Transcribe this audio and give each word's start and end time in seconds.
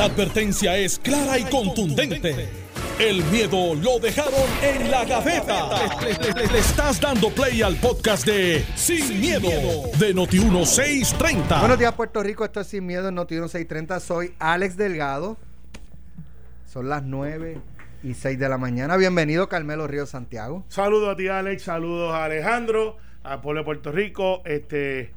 La 0.00 0.06
advertencia 0.06 0.78
es 0.78 0.98
clara 0.98 1.38
y 1.38 1.44
contundente. 1.44 2.48
El 2.98 3.22
miedo 3.24 3.74
lo 3.74 3.98
dejaron 3.98 4.32
en 4.62 4.90
la 4.90 5.04
gaveta. 5.04 5.68
Le, 6.00 6.14
le- 6.14 6.32
le- 6.40 6.52
le 6.54 6.58
estás 6.58 6.98
dando 6.98 7.28
play 7.28 7.60
al 7.60 7.76
podcast 7.76 8.24
de 8.24 8.64
Sin, 8.76 9.20
miedo, 9.20 9.50
de 9.98 10.14
Noti1630. 10.14 11.60
Buenos 11.60 11.78
días, 11.78 11.92
Puerto 11.92 12.22
Rico. 12.22 12.46
Esto 12.46 12.62
es 12.62 12.68
Sin 12.68 12.86
Miedo 12.86 13.08
en 13.10 13.14
Noti 13.14 13.34
630. 13.34 14.00
Soy 14.00 14.32
Alex 14.38 14.78
Delgado. 14.78 15.36
Son 16.66 16.88
las 16.88 17.02
9 17.02 17.58
y 18.02 18.14
6 18.14 18.38
de 18.38 18.48
la 18.48 18.56
mañana. 18.56 18.96
Bienvenido, 18.96 19.50
Carmelo 19.50 19.86
Río 19.86 20.06
Santiago. 20.06 20.64
Saludos 20.68 21.12
a 21.12 21.16
ti, 21.16 21.28
Alex. 21.28 21.64
Saludos 21.64 22.14
a 22.14 22.24
Alejandro, 22.24 22.96
al 23.22 23.42
pueblo 23.42 23.60
de 23.60 23.64
Puerto 23.66 23.92
Rico. 23.92 24.40
Este, 24.46 25.12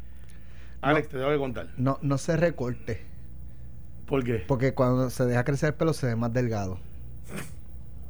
Alex, 0.81 1.07
te 1.07 1.19
tengo 1.19 1.29
que 1.31 1.37
contar. 1.37 1.67
No, 1.77 1.99
no 2.01 2.17
se 2.17 2.35
recorte, 2.35 3.12
¿Por 4.05 4.23
qué? 4.23 4.43
porque 4.47 4.73
cuando 4.73 5.09
se 5.09 5.25
deja 5.25 5.43
crecer 5.43 5.69
el 5.69 5.75
pelo 5.75 5.93
se 5.93 6.07
ve 6.07 6.15
más 6.15 6.33
delgado. 6.33 6.79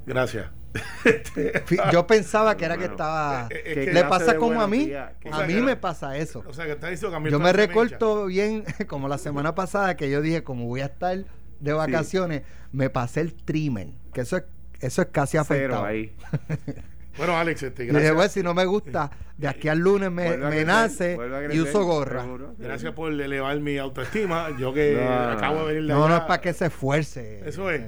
Gracias. 0.05 0.47
Yo 1.91 2.07
pensaba 2.07 2.57
que 2.57 2.65
era 2.65 2.77
que 2.77 2.85
estaba... 2.85 3.47
eh, 3.51 3.61
eh, 3.65 3.73
¿Qué 3.73 3.85
que 3.85 3.93
Le 3.93 4.03
pasa 4.05 4.37
como 4.37 4.61
a 4.61 4.67
mí. 4.67 4.91
A 4.93 5.43
mí 5.47 5.55
me 5.55 5.75
pasa 5.75 6.17
eso. 6.17 6.43
O 6.47 6.53
sea, 6.53 6.65
que 6.65 6.71
está 6.71 6.89
diciendo 6.89 7.21
que 7.21 7.31
Yo 7.31 7.39
me 7.39 7.53
recorto 7.53 8.25
bien, 8.25 8.65
como 8.87 9.07
la 9.07 9.17
semana 9.17 9.55
pasada 9.55 9.95
que 9.95 10.09
yo 10.09 10.21
dije, 10.21 10.43
como 10.43 10.65
voy 10.65 10.81
a 10.81 10.85
estar 10.85 11.25
de 11.59 11.73
vacaciones, 11.73 12.41
me 12.71 12.89
pasé 12.89 13.21
el 13.21 13.33
trimmer, 13.33 13.89
que 14.13 14.21
eso 14.21 14.37
es, 14.37 14.43
eso 14.79 15.01
es 15.03 15.07
casi 15.09 15.37
afectado. 15.37 15.85
Cero 15.85 15.85
ahí. 15.85 16.15
Bueno, 17.17 17.37
Alex, 17.37 17.63
este, 17.63 17.83
Y 17.83 17.85
dije, 17.87 17.93
gracias, 17.93 18.15
bueno, 18.15 18.29
si 18.31 18.43
no 18.43 18.53
me 18.53 18.65
gusta, 18.65 19.11
de 19.37 19.47
aquí 19.47 19.67
al 19.69 19.79
lunes 19.79 20.11
me, 20.11 20.37
me 20.37 20.47
crecer, 20.47 20.65
nace 20.67 21.17
y 21.51 21.59
uso 21.59 21.83
gorra. 21.83 22.21
seguro. 22.23 22.55
gracias 22.57 22.91
por 22.93 23.11
elevar 23.11 23.59
mi 23.59 23.77
autoestima. 23.77 24.47
Yo 24.57 24.73
que 24.73 24.99
No. 24.99 25.11
acabo 25.31 25.59
de 25.59 25.65
venir 25.73 25.81
de 25.83 25.93
No, 25.93 25.99
no 25.99 26.05
allá. 26.05 26.17
es 26.17 26.21
para 26.23 26.41
que 26.41 26.53
se 26.53 26.65
esfuerce. 26.67 27.47
Eso 27.47 27.69
es. 27.69 27.81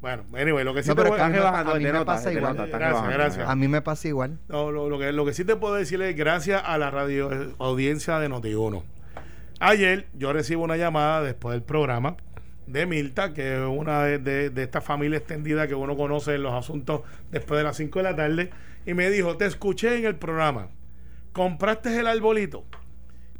Bueno, 0.00 0.22
anyway, 0.32 0.64
lo 0.64 0.74
que 0.74 0.84
sí 0.84 0.90
No, 0.90 0.94
te 0.94 1.02
es 1.02 1.10
que 1.10 1.20
a 1.20 1.28
mí 1.28 1.38
a 1.38 1.62
me- 1.92 2.04
pasa 2.04 2.32
igual. 2.32 2.54
Gracias, 2.54 2.80
bajando. 2.80 3.12
gracias. 3.14 3.48
A 3.48 3.56
mí 3.56 3.66
me 3.66 3.82
pasa 3.82 4.06
igual. 4.06 4.38
No, 4.48 4.70
lo, 4.70 4.88
lo 4.88 4.96
que, 4.96 5.10
lo 5.12 5.24
que 5.26 5.34
sí 5.34 5.44
te 5.44 5.56
puedo 5.56 5.74
decir 5.74 6.00
es 6.02 6.14
gracias 6.16 6.62
a 6.64 6.78
la 6.78 6.90
radio 6.92 7.32
eh, 7.32 7.48
audiencia 7.58 8.20
de 8.20 8.28
Noti1. 8.30 8.84
Ayer 9.60 10.06
yo 10.14 10.32
recibo 10.32 10.62
una 10.62 10.76
llamada 10.76 11.22
después 11.22 11.52
del 11.54 11.62
programa 11.64 12.16
de 12.68 12.86
Milta, 12.86 13.32
que 13.32 13.54
es 13.54 13.68
una 13.68 14.02
de, 14.04 14.18
de, 14.18 14.50
de 14.50 14.62
esta 14.62 14.80
familia 14.80 15.18
extendida 15.18 15.66
que 15.66 15.74
uno 15.74 15.96
conoce 15.96 16.34
en 16.34 16.42
los 16.42 16.52
asuntos 16.52 17.02
después 17.30 17.58
de 17.58 17.64
las 17.64 17.76
5 17.76 17.98
de 17.98 18.02
la 18.02 18.16
tarde, 18.16 18.50
y 18.86 18.94
me 18.94 19.10
dijo, 19.10 19.36
te 19.36 19.46
escuché 19.46 19.98
en 19.98 20.04
el 20.06 20.16
programa, 20.16 20.68
¿compraste 21.32 21.98
el 21.98 22.06
arbolito? 22.06 22.64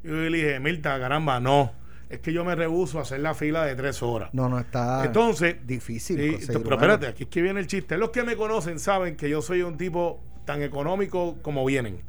Y 0.02 0.08
yo 0.08 0.14
le 0.14 0.36
dije, 0.36 0.60
Milta, 0.60 0.98
caramba, 0.98 1.40
no, 1.40 1.72
es 2.08 2.20
que 2.20 2.32
yo 2.32 2.44
me 2.44 2.54
rehuso 2.54 2.98
a 2.98 3.02
hacer 3.02 3.20
la 3.20 3.34
fila 3.34 3.64
de 3.64 3.74
tres 3.74 4.02
horas. 4.02 4.30
No, 4.32 4.48
no 4.48 4.58
está 4.58 5.04
Entonces, 5.04 5.56
difícil. 5.66 6.38
Pero 6.46 6.74
espérate, 6.74 7.06
aquí 7.06 7.24
es 7.24 7.28
que 7.28 7.42
viene 7.42 7.60
el 7.60 7.66
chiste. 7.66 7.98
Los 7.98 8.10
que 8.10 8.24
me 8.24 8.36
conocen 8.36 8.78
saben 8.78 9.16
que 9.16 9.28
yo 9.28 9.42
soy 9.42 9.62
un 9.62 9.76
tipo 9.76 10.20
tan 10.44 10.62
económico 10.62 11.36
como 11.42 11.64
vienen. 11.64 12.00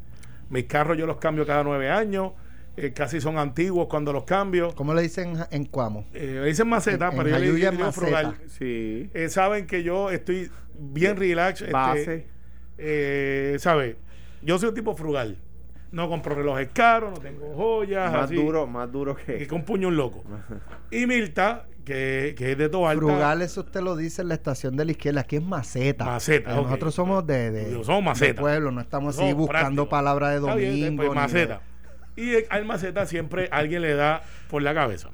Mis 0.50 0.66
carros 0.66 0.98
yo 0.98 1.06
los 1.06 1.18
cambio 1.18 1.46
cada 1.46 1.64
nueve 1.64 1.90
años, 1.90 2.32
eh, 2.86 2.94
casi 2.94 3.20
son 3.22 3.38
antiguos 3.38 3.88
cuando 3.88 4.12
los 4.14 4.24
cambio. 4.24 4.74
¿Cómo 4.76 4.94
le 4.94 5.02
dicen 5.02 5.34
en 5.52 5.66
Cuamo? 5.66 6.06
Eh, 6.14 6.40
me 6.42 6.48
dicen 6.48 6.68
maceta, 6.68 7.08
En- 7.08 7.12
en 7.14 7.18
pero 7.24 7.30
yo 7.30 7.40
le 7.40 7.72
digo 7.72 7.92
frugal. 7.92 8.36
Sí. 8.48 9.10
Eh, 9.14 9.30
saben 9.30 9.68
que 9.68 9.84
yo 9.84 10.10
estoy 10.12 10.50
bien 10.78 11.18
relax. 11.18 11.62
este, 11.62 11.74
Base. 11.74 12.28
eh, 12.78 13.56
¿Sabe? 13.60 13.98
Yo 14.42 14.58
soy 14.60 14.70
un 14.70 14.76
tipo 14.76 14.96
frugal. 14.96 15.38
No 15.92 16.08
compro 16.08 16.36
relojes 16.36 16.70
caros, 16.72 17.12
no 17.16 17.20
tengo 17.20 17.54
joyas. 17.56 18.12
Más 18.12 18.26
así, 18.26 18.36
duro, 18.36 18.68
más 18.68 18.92
duro 18.92 19.16
Que 19.16 19.40
que. 19.40 19.48
con 19.48 19.64
puño 19.64 19.88
un 19.88 19.98
loco. 19.98 20.24
Y 20.92 21.06
Milta, 21.08 21.66
que, 21.84 22.34
que 22.38 22.52
es 22.52 22.58
de 22.58 22.70
Toalta. 22.70 23.04
Frugal, 23.06 23.42
eso 23.42 23.62
usted 23.62 23.82
lo 23.82 23.96
dice 23.96 24.22
en 24.22 24.28
la 24.30 24.36
estación 24.36 24.76
de 24.78 24.86
la 24.86 24.92
izquierda. 24.92 25.22
Aquí 25.22 25.36
es 25.38 25.44
maceta. 25.44 26.06
Maceta. 26.06 26.56
Nosotros 26.56 26.94
somos 26.96 27.26
de, 27.26 27.50
de, 27.52 27.72
Yo 27.72 27.84
somos 27.84 28.04
maceta. 28.04 28.28
de 28.28 28.34
pueblo, 28.36 28.72
no 28.72 28.82
estamos 28.82 29.18
así 29.20 29.34
buscando 29.34 29.90
palabras 29.90 30.34
de 30.42 30.56
bien, 30.56 30.96
domingo. 30.96 30.98
pues, 30.98 31.10
ni 31.10 31.16
maceta. 31.16 31.62
Y 32.20 32.46
al 32.50 32.66
maceta 32.66 33.06
siempre 33.06 33.48
alguien 33.52 33.82
le 33.82 33.94
da 33.94 34.22
por 34.50 34.62
la 34.62 34.74
cabeza. 34.74 35.10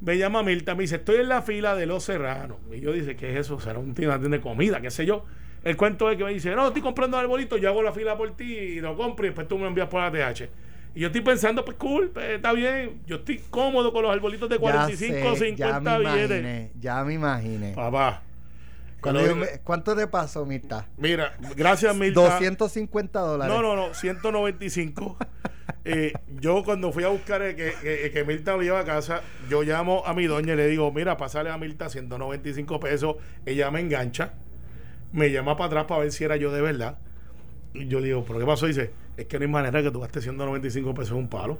Me 0.00 0.16
llama 0.16 0.44
Milta, 0.44 0.74
me 0.76 0.82
dice, 0.82 0.96
estoy 0.96 1.16
en 1.16 1.28
la 1.28 1.42
fila 1.42 1.74
de 1.74 1.86
los 1.86 2.04
serranos. 2.04 2.58
Y 2.72 2.80
yo 2.80 2.92
dice, 2.92 3.16
¿qué 3.16 3.32
es 3.32 3.38
eso? 3.38 3.58
Será 3.58 3.80
un 3.80 3.94
tienda 3.94 4.16
de 4.18 4.40
comida, 4.40 4.80
qué 4.80 4.90
sé 4.90 5.04
yo. 5.04 5.24
El 5.64 5.76
cuento 5.76 6.08
es 6.10 6.16
que 6.16 6.24
me 6.24 6.32
dice, 6.32 6.54
no, 6.54 6.68
estoy 6.68 6.82
comprando 6.82 7.16
arbolito, 7.16 7.56
yo 7.56 7.68
hago 7.68 7.82
la 7.82 7.92
fila 7.92 8.16
por 8.16 8.36
ti 8.36 8.44
y 8.44 8.80
lo 8.80 8.96
compro 8.96 9.26
y 9.26 9.30
después 9.30 9.48
tú 9.48 9.56
me 9.56 9.62
lo 9.62 9.68
envías 9.68 9.88
por 9.88 10.00
la 10.00 10.12
TH. 10.12 10.48
Y 10.94 11.00
yo 11.00 11.08
estoy 11.08 11.20
pensando, 11.20 11.64
pues 11.64 11.76
cool, 11.76 12.10
pues, 12.10 12.30
está 12.30 12.52
bien. 12.52 13.00
Yo 13.06 13.16
estoy 13.16 13.38
cómodo 13.50 13.92
con 13.92 14.02
los 14.02 14.12
arbolitos 14.12 14.48
de 14.48 14.56
Ya 14.56 14.60
45 14.60 15.28
o 15.28 15.36
sé, 15.36 15.56
ya 15.56 15.66
50 15.78 15.80
me 15.80 15.98
billetes. 15.98 16.24
imaginé, 16.40 16.70
ya 16.78 17.04
me 17.04 17.14
imaginé. 17.14 17.72
Papá. 17.74 18.22
Yo 19.04 19.36
me- 19.36 19.46
¿Cuánto 19.62 19.94
te 19.94 20.06
pasó, 20.06 20.44
Mirta? 20.44 20.86
Mira, 20.96 21.36
gracias 21.56 21.94
Milta. 21.94 22.20
250 22.20 23.20
dólares. 23.20 23.54
No, 23.54 23.62
no, 23.62 23.76
no, 23.76 23.94
195. 23.94 25.16
Eh, 25.84 26.12
yo 26.40 26.64
cuando 26.64 26.92
fui 26.92 27.04
a 27.04 27.08
buscar 27.08 27.40
eh, 27.40 27.54
que, 27.56 27.72
que, 27.80 28.10
que 28.10 28.24
Mirta 28.24 28.52
lo 28.56 28.62
lleva 28.62 28.80
a 28.80 28.84
casa, 28.84 29.22
yo 29.48 29.62
llamo 29.62 30.02
a 30.04 30.12
mi 30.12 30.26
doña 30.26 30.52
y 30.52 30.56
le 30.56 30.66
digo, 30.66 30.92
mira, 30.92 31.16
pasale 31.16 31.48
a 31.50 31.56
Mirta 31.56 31.88
195 31.88 32.78
pesos. 32.80 33.16
Ella 33.46 33.70
me 33.70 33.80
engancha, 33.80 34.34
me 35.12 35.30
llama 35.30 35.56
para 35.56 35.66
atrás 35.68 35.84
para 35.86 36.00
ver 36.02 36.12
si 36.12 36.24
era 36.24 36.36
yo 36.36 36.52
de 36.52 36.60
verdad. 36.60 36.98
Y 37.72 37.86
yo 37.88 38.00
le 38.00 38.06
digo, 38.08 38.24
¿pero 38.26 38.38
qué 38.38 38.44
pasó? 38.44 38.66
dice, 38.66 38.90
es 39.16 39.26
que 39.26 39.38
no 39.38 39.44
hay 39.46 39.50
manera 39.50 39.82
que 39.82 39.90
tú 39.90 40.00
gastes 40.00 40.24
195 40.24 40.92
pesos 40.92 41.12
en 41.12 41.18
un 41.18 41.28
palo. 41.28 41.58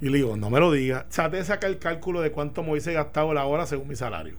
Y 0.00 0.08
le 0.08 0.18
digo, 0.18 0.36
no 0.36 0.48
me 0.50 0.60
lo 0.60 0.70
digas. 0.70 1.08
Trate 1.08 1.38
de 1.38 1.44
sacar 1.44 1.70
el 1.70 1.78
cálculo 1.78 2.20
de 2.20 2.30
cuánto 2.30 2.62
me 2.62 2.72
hubiese 2.72 2.92
gastado 2.92 3.32
la 3.34 3.44
hora 3.46 3.66
según 3.66 3.88
mi 3.88 3.96
salario. 3.96 4.36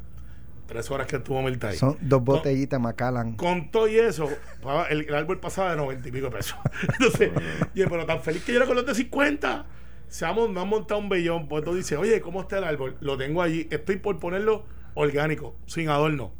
Tres 0.67 0.91
horas 0.91 1.07
que 1.07 1.15
estuvo 1.15 1.41
Mirta 1.41 1.69
ahí. 1.69 1.77
Son 1.77 1.97
dos 2.01 2.21
botellitas 2.23 2.79
Macallan. 2.79 3.35
con 3.37 3.71
todo 3.71 3.87
y 3.87 3.97
eso, 3.97 4.29
el, 4.89 5.07
el 5.07 5.15
árbol 5.15 5.39
pasaba 5.39 5.71
de 5.71 5.77
90 5.77 6.09
y 6.09 6.11
pico 6.11 6.29
pesos. 6.29 6.57
Entonces, 6.99 7.31
y 7.73 7.79
yo, 7.79 7.89
pero 7.89 8.05
tan 8.05 8.21
feliz 8.21 8.43
que 8.43 8.51
yo 8.51 8.57
era 8.57 8.67
con 8.67 8.75
los 8.75 8.85
de 8.85 8.93
50. 8.93 9.65
Se 10.09 10.25
ha, 10.25 10.33
me 10.33 10.59
han 10.59 10.67
montado 10.67 10.99
un 10.99 11.09
bellón. 11.09 11.47
Pues 11.47 11.63
tú 11.63 11.73
dices, 11.73 11.97
oye, 11.97 12.19
¿cómo 12.21 12.41
está 12.41 12.57
el 12.57 12.65
árbol? 12.65 12.97
Lo 13.01 13.17
tengo 13.17 13.41
allí. 13.41 13.67
Estoy 13.71 13.95
por 13.97 14.19
ponerlo 14.19 14.65
orgánico, 14.93 15.55
sin 15.65 15.89
adorno. 15.89 16.33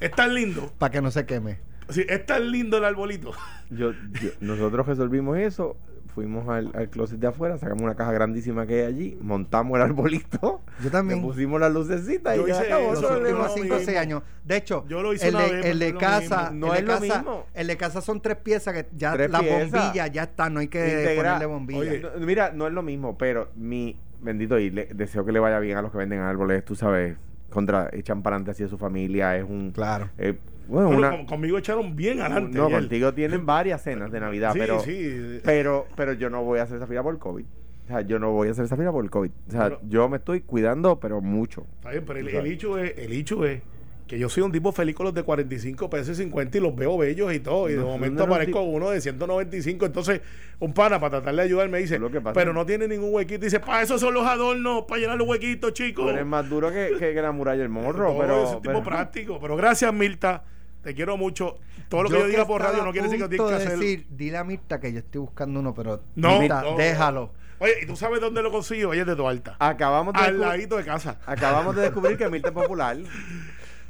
Es 0.00 0.10
tan 0.12 0.34
lindo. 0.34 0.72
Para 0.78 0.90
que 0.90 1.00
no 1.02 1.10
se 1.10 1.26
queme. 1.26 1.60
Sí, 1.88 2.04
es 2.08 2.24
tan 2.24 2.50
lindo 2.50 2.78
el 2.78 2.84
arbolito. 2.84 3.32
Yo, 3.70 3.92
yo- 3.92 4.30
nosotros 4.40 4.86
resolvimos 4.86 5.38
eso. 5.38 5.76
Fuimos 6.14 6.46
al, 6.48 6.70
al 6.74 6.90
closet 6.90 7.18
de 7.18 7.26
afuera, 7.26 7.56
sacamos 7.56 7.82
una 7.82 7.94
caja 7.94 8.12
grandísima 8.12 8.66
que 8.66 8.80
hay 8.82 8.86
allí, 8.86 9.18
montamos 9.22 9.76
el 9.76 9.82
arbolito, 9.82 10.60
Yo 10.84 10.90
también. 10.90 11.20
le 11.20 11.26
pusimos 11.26 11.58
las 11.58 11.72
lucecitas 11.72 12.36
Yo 12.36 12.44
y 12.46 12.50
ya 12.50 12.56
hice 12.56 12.66
acabó. 12.72 12.90
Los 12.92 12.98
Eso 12.98 13.08
no, 13.08 13.14
es 13.16 13.20
últimos 13.22 13.46
no, 13.48 13.54
5 13.54 13.60
o 13.60 13.62
mismo. 13.78 13.86
6 13.86 13.98
años. 13.98 14.22
De 14.44 14.56
hecho, 14.56 14.84
Yo 14.88 15.02
lo 15.02 15.14
hice 15.14 15.28
el, 15.28 15.34
de, 15.38 15.52
vez, 15.52 15.64
el 15.64 15.78
de 15.78 15.92
lo 15.92 15.98
casa, 15.98 16.50
mismo. 16.50 16.66
No 16.66 16.74
el 16.74 16.80
es 16.80 16.86
de 16.86 16.86
lo 16.92 17.00
casa, 17.00 17.18
mismo. 17.22 17.46
el 17.54 17.66
de 17.66 17.76
casa 17.78 18.00
son 18.02 18.20
tres 18.20 18.36
piezas 18.36 18.74
que 18.74 18.86
ya 18.94 19.12
Tres 19.14 19.30
las 19.30 19.40
piezas. 19.40 19.70
bombillas 19.72 20.12
ya 20.12 20.22
están, 20.24 20.52
no 20.54 20.60
hay 20.60 20.68
que 20.68 21.16
Integra- 21.16 21.38
ponerle. 21.46 21.76
Oye, 21.78 22.00
No, 22.00 22.26
Mira, 22.26 22.52
no 22.52 22.66
es 22.66 22.72
lo 22.74 22.82
mismo, 22.82 23.16
pero 23.16 23.48
mi 23.56 23.96
bendito 24.20 24.58
y 24.58 24.70
le 24.70 24.86
deseo 24.86 25.24
que 25.24 25.32
le 25.32 25.40
vaya 25.40 25.58
bien 25.60 25.78
a 25.78 25.82
los 25.82 25.90
que 25.92 25.98
venden 25.98 26.20
árboles, 26.20 26.62
tú 26.64 26.74
sabes, 26.76 27.16
contra 27.50 27.88
echan 27.92 28.22
para 28.22 28.36
adelante 28.36 28.50
así 28.52 28.64
a 28.64 28.68
su 28.68 28.76
familia, 28.78 29.36
es 29.36 29.44
un 29.44 29.72
Claro. 29.72 30.10
eh, 30.18 30.38
bueno, 30.68 30.88
Bueno, 30.88 30.98
una 30.98 31.10
con- 31.10 31.26
conmigo 31.26 31.58
echaron 31.58 31.94
bien 31.96 32.20
adelante. 32.20 32.56
no, 32.56 32.70
contigo 32.70 33.12
tienen 33.14 33.44
varias 33.46 33.82
cenas 33.82 34.10
de 34.10 34.20
Navidad, 34.20 34.52
Sí, 34.52 34.58
pero 34.58 34.80
sí. 34.80 35.40
pero 35.44 35.86
pero 35.96 36.12
yo 36.14 36.30
no 36.30 36.42
voy 36.42 36.58
a 36.60 36.62
hacer 36.62 36.76
esa 36.76 36.86
fila 36.86 37.02
por 37.02 37.18
COVID. 37.18 37.44
O 37.44 37.86
sea, 37.88 38.00
yo 38.02 38.18
no 38.18 38.30
voy 38.30 38.48
a 38.48 38.52
hacer 38.52 38.64
esa 38.64 38.76
fila 38.76 38.92
por 38.92 39.08
COVID. 39.10 39.30
O 39.48 39.50
sea, 39.50 39.64
Pero- 39.64 39.80
yo 39.88 40.08
me 40.08 40.18
estoy 40.18 40.40
cuidando, 40.42 40.98
pero 41.00 41.20
mucho. 41.20 41.66
Está 41.78 41.90
bien, 41.90 42.04
pero 42.06 42.20
el, 42.20 42.28
hecho 42.46 42.78
es, 42.78 42.96
el 42.96 43.12
hecho 43.12 43.44
es 43.44 43.60
que 44.06 44.18
yo 44.18 44.28
soy 44.28 44.42
un 44.42 44.52
tipo 44.52 44.72
feliz 44.72 44.94
con 44.94 45.04
los 45.04 45.14
de 45.14 45.22
45 45.22 45.88
pesos 45.88 46.10
y 46.18 46.22
50 46.22 46.58
y 46.58 46.60
los 46.60 46.76
veo 46.76 46.96
bellos 46.98 47.32
y 47.32 47.40
todo. 47.40 47.68
Y 47.68 47.72
de 47.72 47.78
No, 47.78 47.86
momento 47.86 48.20
no, 48.20 48.26
no, 48.28 48.34
aparezco 48.34 48.60
uno 48.62 48.90
de 48.90 49.00
195. 49.00 49.86
Entonces, 49.86 50.20
un 50.60 50.72
pana 50.74 51.00
para 51.00 51.10
tratar 51.18 51.34
de 51.34 51.42
ayudar 51.42 51.68
me 51.70 51.78
dice, 51.78 51.98
Lo 51.98 52.10
que 52.10 52.20
pasa 52.20 52.34
pero 52.34 52.50
es- 52.50 52.54
no 52.54 52.64
tiene 52.66 52.86
ningún 52.88 53.12
huequito. 53.12 53.44
Dice, 53.44 53.58
para 53.58 53.82
eso 53.82 53.98
son 53.98 54.14
los 54.14 54.24
adornos, 54.26 54.82
para 54.84 55.00
llenar 55.00 55.16
los 55.18 55.26
huequitos, 55.28 55.72
chicos. 55.72 56.04
Tú 56.04 56.10
eres 56.10 56.26
más 56.26 56.48
duro 56.48 56.70
que, 56.70 56.90
que, 56.98 57.14
que 57.14 57.22
la 57.22 57.32
muralla 57.32 57.60
del 57.62 57.68
morro, 57.70 58.14
pero, 58.20 58.44
es 58.44 58.50
un 58.50 58.62
tipo 58.62 58.72
pero- 58.74 58.84
práctico. 58.84 59.38
Pero 59.40 59.56
gracias, 59.56 59.92
Mirta. 59.92 60.44
Te 60.82 60.94
quiero 60.94 61.16
mucho. 61.16 61.58
Todo 61.88 62.04
lo 62.04 62.08
que 62.10 62.18
yo 62.18 62.26
diga 62.26 62.46
por 62.46 62.60
radio 62.62 62.84
no 62.84 62.92
quiere 62.92 63.08
decir 63.08 63.22
que 63.22 63.28
tienes 63.28 63.46
que 63.46 63.54
de 63.58 63.64
hacer. 63.64 63.78
decir, 63.78 64.06
dile 64.10 64.36
a 64.38 64.44
Mirta 64.44 64.80
que 64.80 64.92
yo 64.92 64.98
estoy 64.98 65.20
buscando 65.20 65.60
uno, 65.60 65.74
pero 65.74 66.02
No, 66.16 66.40
Mirta, 66.40 66.62
no. 66.62 66.76
déjalo. 66.76 67.30
Oye, 67.60 67.72
¿y 67.82 67.86
tú 67.86 67.94
sabes 67.96 68.20
dónde 68.20 68.42
lo 68.42 68.50
consigo? 68.50 68.90
Oye, 68.90 69.04
de 69.04 69.14
tu 69.14 69.28
alta. 69.28 69.56
acabamos 69.60 70.14
de 70.14 70.20
Al 70.20 70.26
descubrir- 70.34 70.40
ladito 70.48 70.76
de 70.76 70.84
casa. 70.84 71.18
acabamos 71.26 71.76
de 71.76 71.82
descubrir 71.82 72.16
que 72.18 72.28
Mirta 72.28 72.48
es 72.48 72.54
popular. 72.54 72.96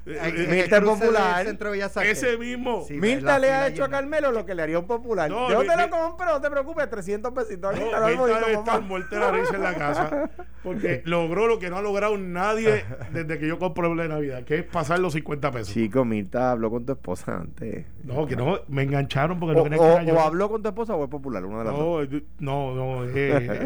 Eh, 0.04 0.18
eh, 0.24 0.68
del 0.68 0.82
popular. 0.82 1.44
Centro 1.46 1.70
Bellas 1.70 1.96
ese 1.98 2.36
mismo. 2.36 2.84
Sí, 2.88 2.94
Mirta 2.94 3.34
la 3.34 3.38
le 3.38 3.52
ha 3.52 3.66
hecho 3.68 3.84
a. 3.84 3.88
Carmelo 3.88 4.32
lo 4.32 4.44
que 4.44 4.54
le 4.54 4.62
haría 4.62 4.78
un 4.78 4.86
popular. 4.88 5.30
No, 5.30 5.48
Yo 5.48 5.60
mi- 5.60 5.68
te 5.68 5.76
lo 5.76 5.90
compro, 5.90 6.26
no 6.26 6.40
te 6.40 6.50
preocupes, 6.50 6.90
300 6.90 7.32
pesitos. 7.32 7.72
No, 7.72 7.80
Mirta 7.84 7.96
arbolito, 8.06 8.38
debe 8.40 8.52
estar 8.54 8.80
muerta 8.82 9.18
la 9.20 9.30
risa 9.30 9.54
en 9.56 9.62
la 9.62 9.74
casa 9.74 10.30
porque 10.64 11.02
logró 11.04 11.46
lo 11.46 11.60
que 11.60 11.70
no 11.70 11.76
ha 11.76 11.82
logrado 11.82 12.18
nadie 12.18 12.84
desde 13.12 13.38
que 13.38 13.46
yo 13.46 13.60
compro 13.60 13.92
el 13.92 13.98
de 13.98 14.08
Navidad, 14.08 14.42
que 14.42 14.56
es 14.58 14.64
pasar 14.64 14.98
los 14.98 15.12
50 15.12 15.52
pesos. 15.52 15.72
Chico, 15.72 16.04
Mirta 16.04 16.50
habló 16.50 16.70
con 16.70 16.84
tu 16.84 16.92
esposa 16.92 17.36
antes. 17.36 17.86
No, 18.02 18.26
que 18.26 18.34
no, 18.34 18.58
me 18.66 18.82
engancharon 18.82 19.38
porque 19.38 19.60
O, 19.60 19.64
no 19.64 19.70
querían 19.70 20.04
que 20.04 20.10
o- 20.10 20.16
o 20.16 20.20
habló 20.20 20.48
con 20.50 20.62
tu 20.62 20.68
esposa 20.68 20.96
o 20.96 21.04
es 21.04 21.10
popular, 21.10 21.44
una 21.44 21.58
de 21.60 21.64
las 21.66 21.74
dos. 21.76 22.08
No, 22.40 22.74
no, 22.74 22.96
no, 22.96 23.04
es, 23.04 23.14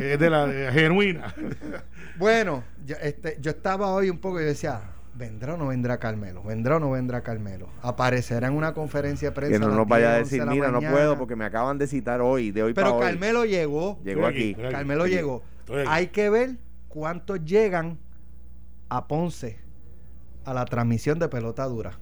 es 0.02 0.18
de 0.18 0.28
la 0.30 0.46
de 0.46 0.70
genuina. 0.72 1.34
Bueno, 2.18 2.64
yo, 2.84 2.96
este, 3.00 3.38
yo 3.40 3.50
estaba 3.50 3.88
hoy 3.92 4.10
un 4.10 4.18
poco 4.18 4.40
y 4.40 4.44
decía, 4.44 4.80
¿Vendrá 5.16 5.54
o 5.54 5.56
no 5.56 5.68
vendrá 5.68 5.98
Carmelo? 5.98 6.42
¿Vendrá 6.42 6.76
o 6.76 6.80
no 6.80 6.90
vendrá 6.90 7.22
Carmelo? 7.22 7.68
Aparecerá 7.80 8.48
en 8.48 8.54
una 8.54 8.74
conferencia 8.74 9.30
de 9.30 9.34
prensa. 9.34 9.58
Que 9.58 9.64
no 9.64 9.74
nos 9.74 9.88
vaya 9.88 10.10
a 10.12 10.16
10, 10.16 10.22
11 10.24 10.36
decir, 10.36 10.50
mira, 10.50 10.66
no 10.68 10.74
mañana". 10.74 10.92
puedo 10.94 11.16
porque 11.18 11.36
me 11.36 11.44
acaban 11.44 11.78
de 11.78 11.86
citar 11.86 12.20
hoy, 12.20 12.50
de 12.50 12.62
hoy 12.62 12.74
para 12.74 12.88
Pero 12.88 12.98
hoy. 12.98 13.04
Carmelo 13.06 13.44
llegó. 13.44 13.98
Llegó 14.04 14.26
aquí, 14.26 14.36
aquí. 14.36 14.50
estoy 14.50 14.64
aquí. 14.66 14.74
Carmelo 14.74 15.06
llegó. 15.06 15.42
Hay 15.88 16.08
que 16.08 16.28
ver 16.30 16.56
cuántos 16.88 17.42
llegan 17.44 17.98
a 18.88 19.06
Ponce 19.08 19.58
a 20.44 20.52
la 20.54 20.64
transmisión 20.66 21.18
de 21.18 21.28
pelota 21.28 21.64
dura. 21.64 21.98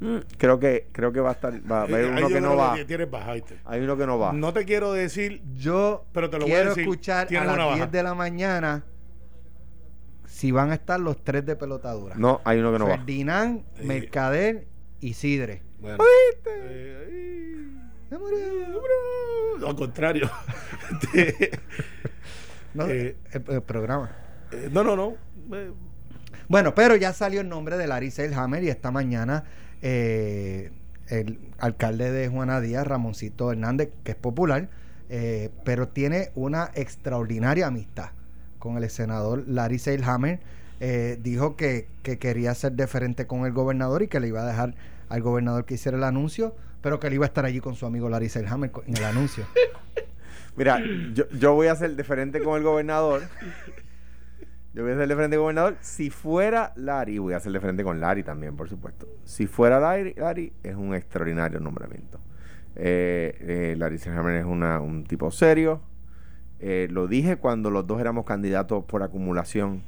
Mm, 0.00 0.18
Creo 0.36 0.58
que, 0.58 0.88
creo 0.92 1.12
que 1.12 1.20
va 1.20 1.30
a 1.30 1.32
estar, 1.32 1.54
va 1.70 1.80
a 1.80 1.82
haber 1.82 2.06
uno 2.06 2.28
que 2.28 2.40
no 2.40 2.56
va. 2.56 2.74
Hay 3.64 3.80
uno 3.80 3.96
que 3.96 4.06
no 4.06 4.18
va. 4.18 4.32
No 4.32 4.52
te 4.52 4.64
quiero 4.64 4.92
decir 4.92 5.42
Yo 5.54 6.04
Pero 6.12 6.28
te 6.28 6.38
lo 6.38 6.44
voy 6.44 6.52
a 6.52 6.54
quiero 6.56 6.68
decir, 6.70 6.82
escuchar 6.82 7.28
a 7.28 7.44
las 7.44 7.54
una 7.54 7.64
baja. 7.64 7.76
10 7.76 7.92
de 7.92 8.02
la 8.02 8.14
mañana 8.14 8.84
si 10.42 10.50
van 10.50 10.72
a 10.72 10.74
estar 10.74 10.98
los 10.98 11.22
tres 11.22 11.46
de 11.46 11.54
pelota 11.54 11.92
dura. 11.92 12.16
No, 12.18 12.40
hay 12.42 12.58
uno 12.58 12.72
que 12.72 12.78
no 12.80 12.88
va. 12.88 12.96
Ferdinand. 12.96 13.62
Mercader 13.84 14.66
y 14.98 15.12
Sidre. 15.14 15.62
Bueno. 15.80 16.02
Eh, 16.46 17.68
Se 18.08 18.18
murió. 18.18 18.38
No, 19.60 19.68
al 19.68 19.76
contrario. 19.76 20.28
Este, 20.90 21.50
No, 22.74 22.88
Eh, 22.88 23.14
el, 23.30 23.44
el 23.50 23.62
programa. 23.62 24.10
eh, 24.50 24.68
no, 24.72 24.82
no, 24.82 24.96
no. 24.96 25.14
Eh, 25.56 25.70
Bueno, 26.48 26.74
pero 26.74 26.96
ya 26.96 27.12
salió 27.12 27.40
el 27.40 27.48
nombre 27.48 27.76
de 27.76 27.86
Larry 27.86 28.10
Selhammer 28.10 28.64
y 28.64 28.68
esta 28.68 28.90
mañana 28.90 29.44
eh, 29.80 30.72
el 31.06 31.38
alcalde 31.58 32.10
de 32.10 32.26
Juana 32.26 32.60
Díaz, 32.60 32.84
Ramoncito 32.84 33.52
Hernández, 33.52 33.90
que 34.02 34.10
es 34.10 34.16
popular, 34.16 34.68
eh, 35.08 35.50
pero 35.64 35.86
tiene 35.86 36.32
una 36.34 36.72
extraordinaria 36.74 37.68
amistad 37.68 38.10
con 38.62 38.76
el 38.76 38.88
senador 38.88 39.42
Larry 39.48 39.80
Selhammer. 39.80 40.38
Eh, 40.78 41.18
dijo 41.20 41.56
que, 41.56 41.88
que 42.04 42.18
quería 42.20 42.54
ser 42.54 42.72
deferente 42.72 43.26
con 43.26 43.44
el 43.44 43.52
gobernador 43.52 44.02
y 44.02 44.08
que 44.08 44.20
le 44.20 44.28
iba 44.28 44.42
a 44.42 44.46
dejar 44.46 44.74
al 45.08 45.20
gobernador 45.20 45.64
que 45.64 45.74
hiciera 45.74 45.98
el 45.98 46.04
anuncio, 46.04 46.54
pero 46.80 47.00
que 47.00 47.08
él 47.08 47.14
iba 47.14 47.24
a 47.24 47.28
estar 47.28 47.44
allí 47.44 47.58
con 47.60 47.74
su 47.74 47.86
amigo 47.86 48.08
Larry 48.08 48.28
Selhammer 48.28 48.70
co- 48.70 48.84
en 48.86 48.96
el 48.96 49.04
anuncio. 49.04 49.44
Mira, 50.56 50.80
yo, 51.12 51.28
yo 51.30 51.54
voy 51.54 51.66
a 51.66 51.74
ser 51.74 51.96
diferente 51.96 52.40
con 52.40 52.56
el 52.56 52.62
gobernador. 52.62 53.22
Yo 54.74 54.82
voy 54.84 54.92
a 54.92 54.96
ser 54.96 55.08
diferente 55.08 55.36
con 55.36 55.48
el 55.50 55.54
gobernador. 55.54 55.76
Si 55.80 56.10
fuera 56.10 56.72
Larry, 56.76 57.18
voy 57.18 57.34
a 57.34 57.40
ser 57.40 57.52
diferente 57.52 57.82
con 57.84 58.00
Larry 58.00 58.22
también, 58.22 58.56
por 58.56 58.68
supuesto. 58.68 59.08
Si 59.24 59.46
fuera 59.48 59.80
Larry, 59.80 60.14
Larry 60.16 60.52
es 60.62 60.76
un 60.76 60.94
extraordinario 60.94 61.58
nombramiento. 61.60 62.20
Eh, 62.76 63.36
eh, 63.40 63.74
Larry 63.76 63.98
Selhammer 63.98 64.36
es 64.36 64.44
una- 64.44 64.80
un 64.80 65.04
tipo 65.04 65.30
serio. 65.30 65.80
Eh, 66.62 66.86
lo 66.90 67.08
dije 67.08 67.36
cuando 67.36 67.70
los 67.70 67.86
dos 67.86 68.00
éramos 68.00 68.24
candidatos 68.24 68.84
por 68.84 69.02
acumulación 69.02 69.82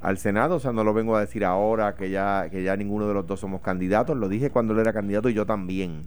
al 0.00 0.18
Senado. 0.18 0.56
O 0.56 0.60
sea, 0.60 0.72
no 0.72 0.84
lo 0.84 0.94
vengo 0.94 1.16
a 1.16 1.20
decir 1.20 1.44
ahora 1.44 1.96
que 1.96 2.10
ya, 2.10 2.48
que 2.50 2.62
ya 2.62 2.76
ninguno 2.76 3.08
de 3.08 3.14
los 3.14 3.26
dos 3.26 3.40
somos 3.40 3.60
candidatos. 3.60 4.16
Lo 4.16 4.28
dije 4.28 4.50
cuando 4.50 4.72
él 4.72 4.78
era 4.80 4.92
candidato 4.92 5.28
y 5.28 5.34
yo 5.34 5.46
también. 5.46 6.04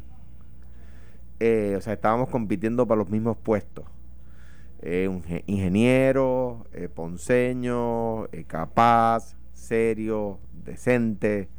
Eh, 1.39 1.75
o 1.77 1.81
sea, 1.81 1.93
estábamos 1.93 2.29
compitiendo 2.29 2.87
para 2.87 2.99
los 2.99 3.09
mismos 3.09 3.37
puestos. 3.37 3.85
Eh, 4.81 5.09
ingeniero, 5.47 6.65
ponceño, 6.95 8.27
capaz, 8.47 9.35
serio, 9.53 10.39
decente. 10.65 11.49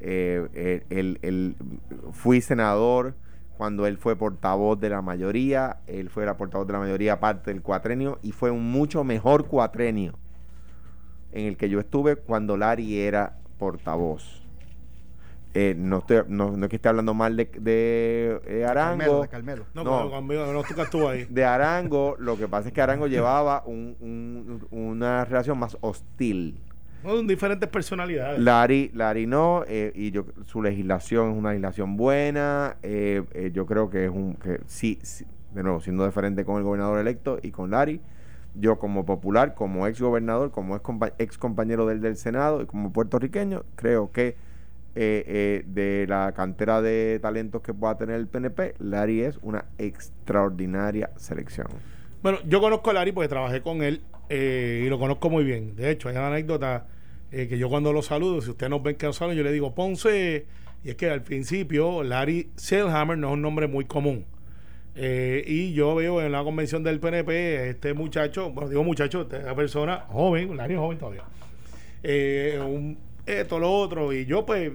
Él- 0.00 1.18
él- 1.22 1.56
fui 2.12 2.40
senador 2.40 3.14
cuando 3.58 3.86
él 3.86 3.98
fue 3.98 4.16
portavoz 4.16 4.78
de 4.80 4.88
la 4.88 5.02
mayoría. 5.02 5.78
Él 5.88 6.08
fue 6.08 6.24
la 6.24 6.36
portavoz 6.38 6.66
de 6.66 6.72
la 6.72 6.78
mayoría 6.78 7.20
parte 7.20 7.50
del 7.52 7.60
cuatrenio 7.60 8.18
y 8.22 8.32
fue 8.32 8.50
un 8.52 8.70
mucho 8.70 9.04
mejor 9.04 9.46
cuatrenio 9.46 10.14
en 11.32 11.44
el 11.46 11.56
que 11.58 11.68
yo 11.68 11.80
estuve 11.80 12.16
cuando 12.16 12.56
Larry 12.56 13.00
era 13.00 13.34
portavoz. 13.58 14.42
Eh, 15.54 15.74
no, 15.76 15.98
estoy, 15.98 16.22
no, 16.28 16.56
no 16.56 16.66
es 16.66 16.70
que 16.70 16.76
esté 16.76 16.88
hablando 16.88 17.14
mal 17.14 17.36
de, 17.36 17.46
de, 17.46 18.40
eh, 18.46 18.64
Arango. 18.64 18.98
Carmelo, 18.98 19.22
de 19.22 19.28
Carmelo. 19.28 19.64
no, 19.74 19.82
No. 19.82 19.90
Conmigo, 19.90 20.14
conmigo, 20.14 20.52
no, 20.52 20.62
tú 20.62 20.74
que 20.74 20.82
estuvo 20.82 21.08
ahí. 21.08 21.24
De 21.28 21.44
Arango, 21.44 22.14
lo 22.18 22.36
que 22.36 22.46
pasa 22.46 22.68
es 22.68 22.74
que 22.74 22.80
Arango 22.80 23.08
llevaba 23.08 23.64
un- 23.66 23.96
un- 24.00 24.66
una 24.70 25.24
relación 25.24 25.58
más 25.58 25.76
hostil. 25.80 26.60
Son 27.02 27.26
diferentes 27.26 27.68
personalidades. 27.68 28.40
Larry, 28.40 28.90
Larry 28.94 29.26
no, 29.26 29.62
eh, 29.68 29.92
y 29.94 30.10
yo, 30.10 30.26
su 30.46 30.62
legislación 30.62 31.30
es 31.32 31.36
una 31.38 31.50
legislación 31.50 31.96
buena. 31.96 32.76
eh, 32.82 33.22
eh, 33.34 33.50
yo 33.52 33.66
creo 33.66 33.88
que 33.90 34.04
es 34.06 34.10
un. 34.10 34.34
que 34.34 34.60
sí, 34.66 34.98
sí, 35.02 35.24
de 35.54 35.62
nuevo, 35.62 35.80
siendo 35.80 36.04
diferente 36.04 36.44
con 36.44 36.56
el 36.58 36.64
gobernador 36.64 36.98
electo 36.98 37.38
y 37.42 37.50
con 37.52 37.70
Larry, 37.70 38.00
yo 38.54 38.78
como 38.78 39.06
popular, 39.06 39.54
como 39.54 39.86
ex 39.86 40.00
gobernador, 40.00 40.50
como 40.50 40.74
ex, 40.76 40.82
compa- 40.84 41.12
ex 41.18 41.38
compañero 41.38 41.86
del, 41.86 42.00
del 42.00 42.16
Senado 42.16 42.62
y 42.62 42.66
como 42.66 42.92
puertorriqueño, 42.92 43.62
creo 43.76 44.10
que 44.10 44.36
eh, 44.96 45.62
de 45.68 46.06
la 46.08 46.32
cantera 46.32 46.82
de 46.82 47.20
talentos 47.22 47.62
que 47.62 47.72
pueda 47.72 47.96
tener 47.96 48.16
el 48.16 48.26
PNP, 48.26 48.74
Larry 48.80 49.22
es 49.22 49.38
una 49.42 49.66
extraordinaria 49.78 51.10
selección. 51.16 51.68
Bueno, 52.22 52.38
yo 52.48 52.60
conozco 52.60 52.90
a 52.90 52.94
Larry 52.94 53.12
porque 53.12 53.28
trabajé 53.28 53.62
con 53.62 53.82
él 53.82 54.02
eh, 54.28 54.82
y 54.84 54.88
lo 54.88 54.98
conozco 54.98 55.30
muy 55.30 55.44
bien. 55.44 55.74
De 55.76 55.90
hecho, 55.90 56.08
hay 56.08 56.16
una 56.16 56.28
anécdota 56.28 56.86
eh, 57.32 57.46
que 57.48 57.58
yo 57.58 57.68
cuando 57.68 57.92
lo 57.92 58.02
saludo, 58.02 58.40
si 58.40 58.50
ustedes 58.50 58.70
nos 58.70 58.82
ven 58.82 58.96
que 58.96 59.06
lo 59.06 59.12
saludo, 59.12 59.34
yo 59.34 59.42
le 59.42 59.52
digo 59.52 59.74
Ponce, 59.74 60.46
y 60.84 60.90
es 60.90 60.96
que 60.96 61.10
al 61.10 61.22
principio 61.22 62.02
Larry 62.02 62.50
Selhammer 62.56 63.18
no 63.18 63.28
es 63.28 63.34
un 63.34 63.42
nombre 63.42 63.66
muy 63.66 63.84
común. 63.84 64.24
Eh, 64.94 65.44
y 65.46 65.72
yo 65.74 65.94
veo 65.94 66.20
en 66.20 66.32
la 66.32 66.42
convención 66.42 66.82
del 66.82 66.98
PNP 66.98 67.70
este 67.70 67.94
muchacho, 67.94 68.50
bueno, 68.50 68.68
digo 68.68 68.82
muchacho, 68.82 69.22
esta 69.22 69.54
persona 69.54 70.06
joven, 70.08 70.56
Larry 70.56 70.74
es 70.74 70.80
joven 70.80 70.98
todavía, 70.98 71.22
un, 72.64 72.98
esto, 73.24 73.60
lo 73.60 73.72
otro, 73.72 74.12
y 74.12 74.26
yo 74.26 74.44
pues 74.44 74.72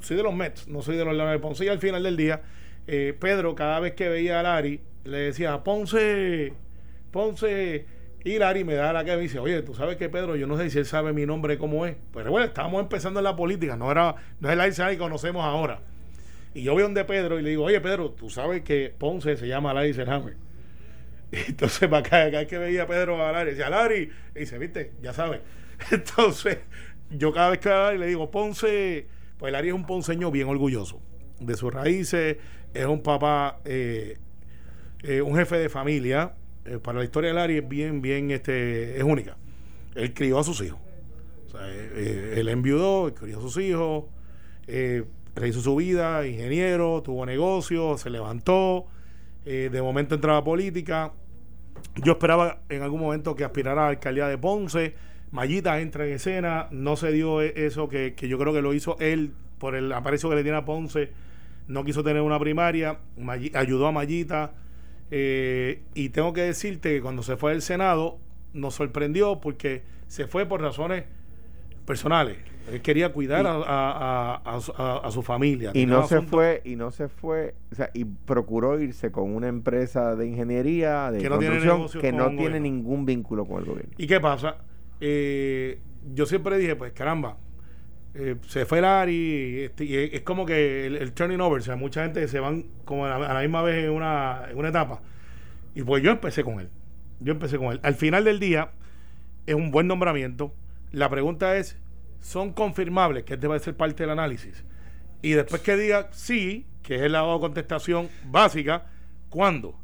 soy 0.00 0.16
de 0.16 0.24
los 0.24 0.34
Mets, 0.34 0.66
no 0.66 0.82
soy 0.82 0.96
de 0.96 1.04
los 1.04 1.14
Leones 1.14 1.34
de 1.34 1.38
Ponce. 1.38 1.64
Y 1.64 1.68
al 1.68 1.78
final 1.78 2.02
del 2.02 2.16
día, 2.16 2.42
Pedro, 2.86 3.54
cada 3.54 3.80
vez 3.80 3.94
que 3.94 4.08
veía 4.08 4.40
a 4.40 4.42
Larry, 4.42 4.80
le 5.04 5.18
decía, 5.18 5.62
Ponce, 5.62 6.52
Ponce. 7.10 7.95
Y 8.26 8.40
Larry 8.40 8.64
me 8.64 8.74
da 8.74 8.92
la 8.92 9.04
que 9.04 9.14
me 9.14 9.22
dice, 9.22 9.38
oye, 9.38 9.62
tú 9.62 9.72
sabes 9.72 9.98
que 9.98 10.08
Pedro, 10.08 10.34
yo 10.34 10.48
no 10.48 10.58
sé 10.58 10.68
si 10.68 10.78
él 10.78 10.84
sabe 10.84 11.12
mi 11.12 11.24
nombre 11.24 11.58
cómo 11.58 11.86
es. 11.86 11.94
Pero 12.12 12.32
bueno, 12.32 12.44
estábamos 12.44 12.82
empezando 12.82 13.20
en 13.20 13.24
la 13.24 13.36
política, 13.36 13.76
no 13.76 13.88
era 13.88 14.16
no 14.40 14.50
es 14.50 14.56
Larry 14.56 14.74
que 14.74 14.98
conocemos 14.98 15.44
ahora. 15.44 15.80
Y 16.52 16.64
yo 16.64 16.72
voy 16.72 16.82
donde 16.82 17.04
Pedro 17.04 17.38
y 17.38 17.42
le 17.42 17.50
digo, 17.50 17.62
oye 17.62 17.80
Pedro, 17.80 18.10
tú 18.10 18.28
sabes 18.28 18.62
que 18.62 18.92
Ponce 18.98 19.36
se 19.36 19.46
llama 19.46 19.72
Larry 19.72 19.94
Selhammer. 19.94 20.34
Y 21.30 21.36
entonces 21.50 21.88
para 21.88 21.98
acá, 21.98 22.10
cada 22.10 22.30
vez 22.30 22.48
que 22.48 22.58
veía 22.58 22.82
a 22.82 22.86
Pedro 22.88 23.24
a 23.24 23.30
Larry, 23.30 23.50
decía 23.50 23.70
Larry, 23.70 24.10
y 24.34 24.38
dice, 24.40 24.58
viste, 24.58 24.90
ya 25.00 25.12
sabes. 25.12 25.42
Entonces, 25.92 26.58
yo 27.10 27.32
cada 27.32 27.50
vez 27.50 27.60
que 27.60 27.68
veo 27.68 27.92
le 27.92 28.06
digo, 28.08 28.32
Ponce, 28.32 29.06
pues 29.38 29.52
Larry 29.52 29.68
es 29.68 29.74
un 29.74 29.86
ponceño 29.86 30.32
bien 30.32 30.48
orgulloso 30.48 31.00
de 31.38 31.54
sus 31.54 31.72
raíces, 31.72 32.38
es 32.74 32.86
un 32.86 33.04
papá, 33.04 33.60
eh, 33.64 34.18
eh, 35.04 35.22
un 35.22 35.36
jefe 35.36 35.58
de 35.58 35.68
familia. 35.68 36.32
Eh, 36.66 36.78
para 36.82 36.98
la 36.98 37.04
historia 37.04 37.28
de 37.30 37.34
Larry 37.34 37.58
es 37.58 37.68
bien, 37.68 38.02
bien, 38.02 38.30
este, 38.30 38.96
es 38.96 39.02
única. 39.02 39.36
Él 39.94 40.12
crió 40.14 40.38
a 40.38 40.44
sus 40.44 40.60
hijos. 40.62 40.78
O 41.46 41.50
sea, 41.50 41.60
eh, 41.68 41.90
eh, 41.94 42.34
él 42.38 42.48
enviudó, 42.48 43.14
crió 43.14 43.38
a 43.38 43.42
sus 43.42 43.56
hijos, 43.58 44.04
eh, 44.66 45.04
rehizo 45.34 45.60
su 45.60 45.76
vida, 45.76 46.26
ingeniero, 46.26 47.02
tuvo 47.02 47.24
negocio, 47.26 47.96
se 47.98 48.10
levantó, 48.10 48.86
de 49.44 49.80
momento 49.80 50.16
entraba 50.16 50.38
a 50.38 50.44
política. 50.44 51.12
Yo 52.02 52.12
esperaba 52.12 52.58
en 52.68 52.82
algún 52.82 53.00
momento 53.00 53.36
que 53.36 53.44
aspirara 53.44 53.82
a 53.82 53.84
la 53.84 53.90
alcaldía 53.90 54.26
de 54.26 54.38
Ponce. 54.38 54.94
Mayita 55.30 55.80
entra 55.80 56.04
en 56.06 56.14
escena, 56.14 56.66
no 56.72 56.96
se 56.96 57.12
dio 57.12 57.40
e- 57.42 57.52
eso 57.54 57.88
que, 57.88 58.14
que 58.14 58.26
yo 58.26 58.38
creo 58.38 58.52
que 58.52 58.60
lo 58.62 58.74
hizo 58.74 58.96
él 58.98 59.32
por 59.58 59.76
el 59.76 59.92
aprecio 59.92 60.28
que 60.30 60.34
le 60.36 60.42
tiene 60.42 60.58
a 60.58 60.64
Ponce. 60.64 61.10
No 61.68 61.84
quiso 61.84 62.02
tener 62.02 62.22
una 62.22 62.40
primaria, 62.40 62.98
Mayi- 63.18 63.54
ayudó 63.54 63.86
a 63.86 63.92
Mayita. 63.92 64.52
Eh, 65.10 65.82
y 65.94 66.08
tengo 66.10 66.32
que 66.32 66.42
decirte 66.42 66.94
que 66.94 67.00
cuando 67.02 67.22
se 67.22 67.36
fue 67.36 67.52
del 67.52 67.62
Senado 67.62 68.18
nos 68.52 68.74
sorprendió 68.74 69.40
porque 69.40 69.82
se 70.08 70.26
fue 70.26 70.46
por 70.46 70.60
razones 70.60 71.04
personales. 71.84 72.36
Él 72.72 72.82
quería 72.82 73.12
cuidar 73.12 73.46
a, 73.46 73.52
a- 73.52 73.62
a- 74.44 74.56
a 74.56 74.60
su- 74.60 74.72
a- 74.76 74.98
a 74.98 75.10
su 75.12 75.22
familia. 75.22 75.70
Y 75.72 75.86
no 75.86 76.04
se 76.08 76.16
asunto- 76.16 76.36
fue, 76.38 76.62
y 76.64 76.74
no 76.74 76.90
se 76.90 77.08
fue, 77.08 77.54
o 77.70 77.74
sea, 77.76 77.90
y 77.94 78.04
procuró 78.04 78.80
irse 78.80 79.12
con 79.12 79.32
una 79.32 79.46
empresa 79.46 80.16
de 80.16 80.26
ingeniería, 80.26 81.12
de 81.12 81.18
Que 81.20 81.28
no 81.30 81.36
construcción, 81.36 82.00
que 82.00 82.10
no 82.12 82.30
tiene 82.36 82.58
ningún 82.58 83.06
vínculo 83.06 83.44
con 83.44 83.60
el 83.60 83.66
gobierno. 83.66 83.92
¿Y 83.98 84.06
qué 84.08 84.18
pasa? 84.18 84.56
Eh, 85.00 85.78
yo 86.12 86.26
siempre 86.26 86.58
dije, 86.58 86.74
pues 86.74 86.92
caramba, 86.92 87.36
eh, 88.18 88.36
se 88.46 88.64
fue 88.64 88.80
Larry 88.80 89.64
este, 89.64 89.84
y 89.84 89.96
es, 89.96 90.22
como 90.22 90.46
que 90.46 90.86
el, 90.86 91.12
turning 91.12 91.40
over, 91.40 91.60
o 91.60 91.64
sea, 91.64 91.76
mucha 91.76 92.02
gente 92.02 92.26
se 92.28 92.40
van 92.40 92.64
como 92.84 93.06
a 93.06 93.18
la, 93.18 93.40
misma 93.40 93.62
vez 93.62 93.84
en 93.84 93.90
una, 93.90 94.46
en 94.50 94.56
una 94.56 94.68
etapa. 94.68 95.00
Y 95.74 95.82
pues 95.82 96.02
yo 96.02 96.10
empecé 96.10 96.42
con 96.42 96.60
él. 96.60 96.70
Yo 97.20 97.32
empecé 97.32 97.58
con 97.58 97.72
él. 97.72 97.80
Al 97.82 97.94
final 97.94 98.24
del 98.24 98.40
día, 98.40 98.70
es 99.46 99.54
un 99.54 99.70
buen 99.70 99.86
nombramiento. 99.86 100.54
La 100.92 101.08
pregunta 101.08 101.56
es, 101.56 101.76
¿son 102.20 102.52
confirmables 102.52 103.24
que 103.24 103.36
a 103.56 103.58
ser 103.58 103.76
parte 103.76 104.02
del 104.02 104.10
análisis? 104.10 104.64
Y 105.22 105.32
después 105.32 105.62
que 105.62 105.76
diga 105.76 106.08
sí, 106.12 106.66
que 106.82 107.04
es 107.04 107.10
la 107.10 107.22
contestación 107.40 108.08
básica, 108.24 108.86
¿cuándo? 109.28 109.78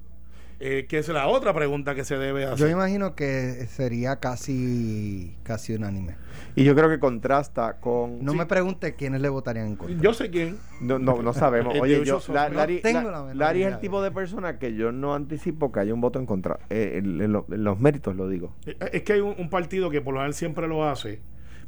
Eh, 0.64 0.86
que 0.88 0.98
es 0.98 1.08
la 1.08 1.26
otra 1.26 1.52
pregunta 1.52 1.94
que 1.96 2.04
se 2.04 2.16
debe 2.16 2.44
hacer. 2.44 2.58
Yo 2.58 2.68
imagino 2.68 3.16
que 3.16 3.66
sería 3.66 4.20
casi, 4.20 5.36
casi 5.42 5.74
unánime. 5.74 6.14
Y 6.54 6.62
yo 6.64 6.74
creo 6.76 6.88
que 6.88 7.00
contrasta 7.00 7.80
con. 7.80 8.24
No 8.24 8.32
Sí. 8.32 8.38
me 8.38 8.46
pregunte 8.46 8.94
quiénes 8.94 9.20
le 9.22 9.28
votarían 9.28 9.66
en 9.66 9.76
contra. 9.76 9.96
Yo 10.00 10.14
sé 10.14 10.30
quién. 10.30 10.58
No, 10.80 10.98
no, 11.00 11.20
no 11.20 11.32
sabemos. 11.32 11.74
Oye, 11.80 12.04
yo, 12.04 12.20
la- 12.32 12.48
no 12.48 12.54
Larry, 12.56 12.80
tengo 12.80 13.02
la- 13.02 13.10
la 13.10 13.20
menor 13.22 13.36
Larry 13.36 13.62
es 13.64 13.72
el 13.72 13.80
tipo 13.80 14.02
de 14.02 14.10
persona 14.12 14.58
que 14.60 14.74
yo 14.74 14.92
no 14.92 15.14
anticipo 15.14 15.72
que 15.72 15.80
haya 15.80 15.94
un 15.94 16.00
voto 16.00 16.18
en 16.20 16.26
contra. 16.26 16.60
Eh, 16.70 17.00
en, 17.02 17.20
en 17.20 17.32
lo- 17.32 17.46
en 17.50 17.64
los 17.64 17.80
méritos 17.80 18.14
lo 18.14 18.28
digo. 18.28 18.54
Eh, 18.66 18.76
Es 18.92 19.02
que 19.02 19.14
hay 19.14 19.20
un, 19.20 19.34
un 19.38 19.50
partido 19.50 19.90
que 19.90 20.00
por 20.00 20.14
lo 20.14 20.20
general 20.20 20.34
siempre 20.34 20.68
lo 20.68 20.88
hace. 20.88 21.20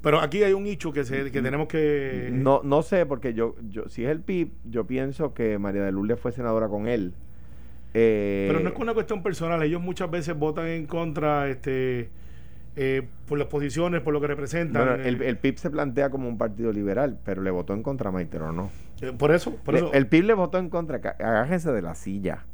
Pero 0.03 0.21
aquí 0.21 0.43
hay 0.43 0.53
un 0.53 0.67
hecho 0.67 0.93
que, 0.93 1.03
se, 1.03 1.31
que 1.33 1.41
tenemos 1.43 1.67
que. 1.67 2.29
No, 2.31 2.61
no 2.63 2.83
sé, 2.83 3.07
porque 3.07 3.33
yo, 3.35 3.57
yo, 3.71 3.89
si 3.89 4.05
es 4.05 4.11
el 4.11 4.21
PIB, 4.21 4.51
yo 4.71 4.87
pienso 4.87 5.33
que 5.35 5.59
María 5.59 5.83
de 5.83 5.93
Lourdes 5.93 6.21
fue 6.21 6.31
senadora 6.31 6.69
con 6.69 6.87
él. 6.87 7.15
Eh, 7.95 8.47
Pero 8.49 8.61
no 8.61 8.71
es 8.71 8.77
una 8.77 8.93
cuestión 8.95 9.23
personal. 9.23 9.63
Ellos 9.63 9.81
muchas 9.81 10.11
veces 10.11 10.37
votan 10.37 10.67
en 10.67 10.87
contra 10.87 11.49
este 11.49 12.11
eh, 12.77 13.07
por 13.29 13.39
las 13.39 13.47
posiciones, 13.47 14.01
por 14.01 14.13
lo 14.13 14.21
que 14.21 14.27
representan. 14.27 14.85
bueno, 14.87 15.03
el, 15.05 15.23
eh, 15.23 15.29
el 15.29 15.39
PIB 15.39 15.59
se 15.59 15.71
plantea 15.71 16.11
como 16.11 16.29
un 16.29 16.37
partido 16.37 16.73
liberal, 16.73 17.17
pero 17.25 17.41
le 17.43 17.51
votó 17.53 17.73
en 17.73 17.83
contra 17.85 18.09
a 18.09 18.13
Maitero, 18.13 18.53
no. 18.53 18.71
eh, 19.01 19.13
por 19.17 19.31
eso. 19.33 19.55
Por 19.65 19.75
Le- 19.75 19.81
eso 19.81 19.93
el 19.93 20.09
PIB 20.09 20.25
le 20.25 20.35
votó 20.35 20.59
en 20.59 20.69
contra, 20.71 20.97
agájense 21.21 21.71
de 21.71 21.83
la 21.83 21.95
silla. 21.95 22.45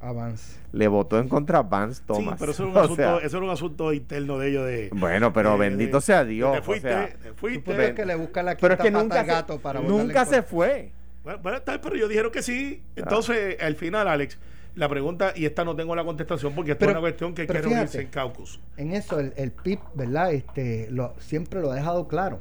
Avance. 0.00 0.58
Le 0.72 0.88
votó 0.88 1.18
en 1.18 1.28
contra 1.28 1.58
a 1.60 1.62
Vance 1.62 2.00
sí, 2.00 2.04
Thomas. 2.06 2.36
pero 2.38 2.52
eso 2.52 2.64
era, 2.64 2.70
un 2.72 2.76
O 2.76 2.80
asunto, 2.80 3.02
sea, 3.02 3.16
eso 3.26 3.36
era 3.38 3.46
un 3.46 3.52
asunto 3.52 3.92
interno 3.92 4.38
de 4.38 4.48
ellos. 4.50 4.66
De, 4.66 4.90
bueno, 4.92 5.32
pero 5.32 5.52
de- 5.52 5.58
bendito 5.58 5.98
de- 5.98 6.02
sea 6.02 6.24
Dios. 6.24 6.52
Te 6.52 6.58
o 6.58 6.62
fuiste, 6.62 6.88
sea, 6.88 7.06
te 7.08 7.28
Tú 7.30 7.34
fuiste. 7.36 7.60
puedes 7.72 7.94
que 7.94 8.04
le 8.04 8.14
busca 8.16 8.42
la 8.42 8.56
pero 8.56 8.74
es 8.74 8.80
que 8.80 8.90
pata 8.90 9.02
nunca, 9.02 9.20
al 9.20 9.26
gato 9.26 9.52
se, 9.54 9.58
para 9.60 9.80
nunca 9.80 10.24
se 10.26 10.42
fue. 10.42 10.90
Bueno, 11.24 11.38
bueno, 11.42 11.58
pero 11.64 11.94
ellos 11.94 12.08
dijeron 12.08 12.30
que 12.30 12.42
sí. 12.42 12.82
Entonces, 12.94 13.56
al 13.60 13.74
final, 13.76 14.06
Alex, 14.06 14.38
la 14.76 14.88
pregunta, 14.88 15.32
y 15.34 15.46
esta 15.46 15.64
no 15.64 15.74
tengo 15.74 15.96
la 15.96 16.04
contestación 16.04 16.54
porque 16.54 16.72
esta 16.72 16.80
Pero- 16.80 16.90
es 16.92 16.94
una 16.94 17.00
cuestión 17.00 17.34
que 17.34 17.44
pero 17.46 17.62
reunirse 17.62 18.02
en 18.02 18.08
caucus. 18.08 18.60
En 18.76 18.92
eso, 18.92 19.18
el, 19.18 19.32
el 19.36 19.50
PIB, 19.50 19.80
¿verdad? 19.94 20.32
Este, 20.32 20.88
lo, 20.90 21.14
siempre 21.18 21.60
lo 21.60 21.72
ha 21.72 21.74
dejado 21.74 22.06
claro. 22.06 22.40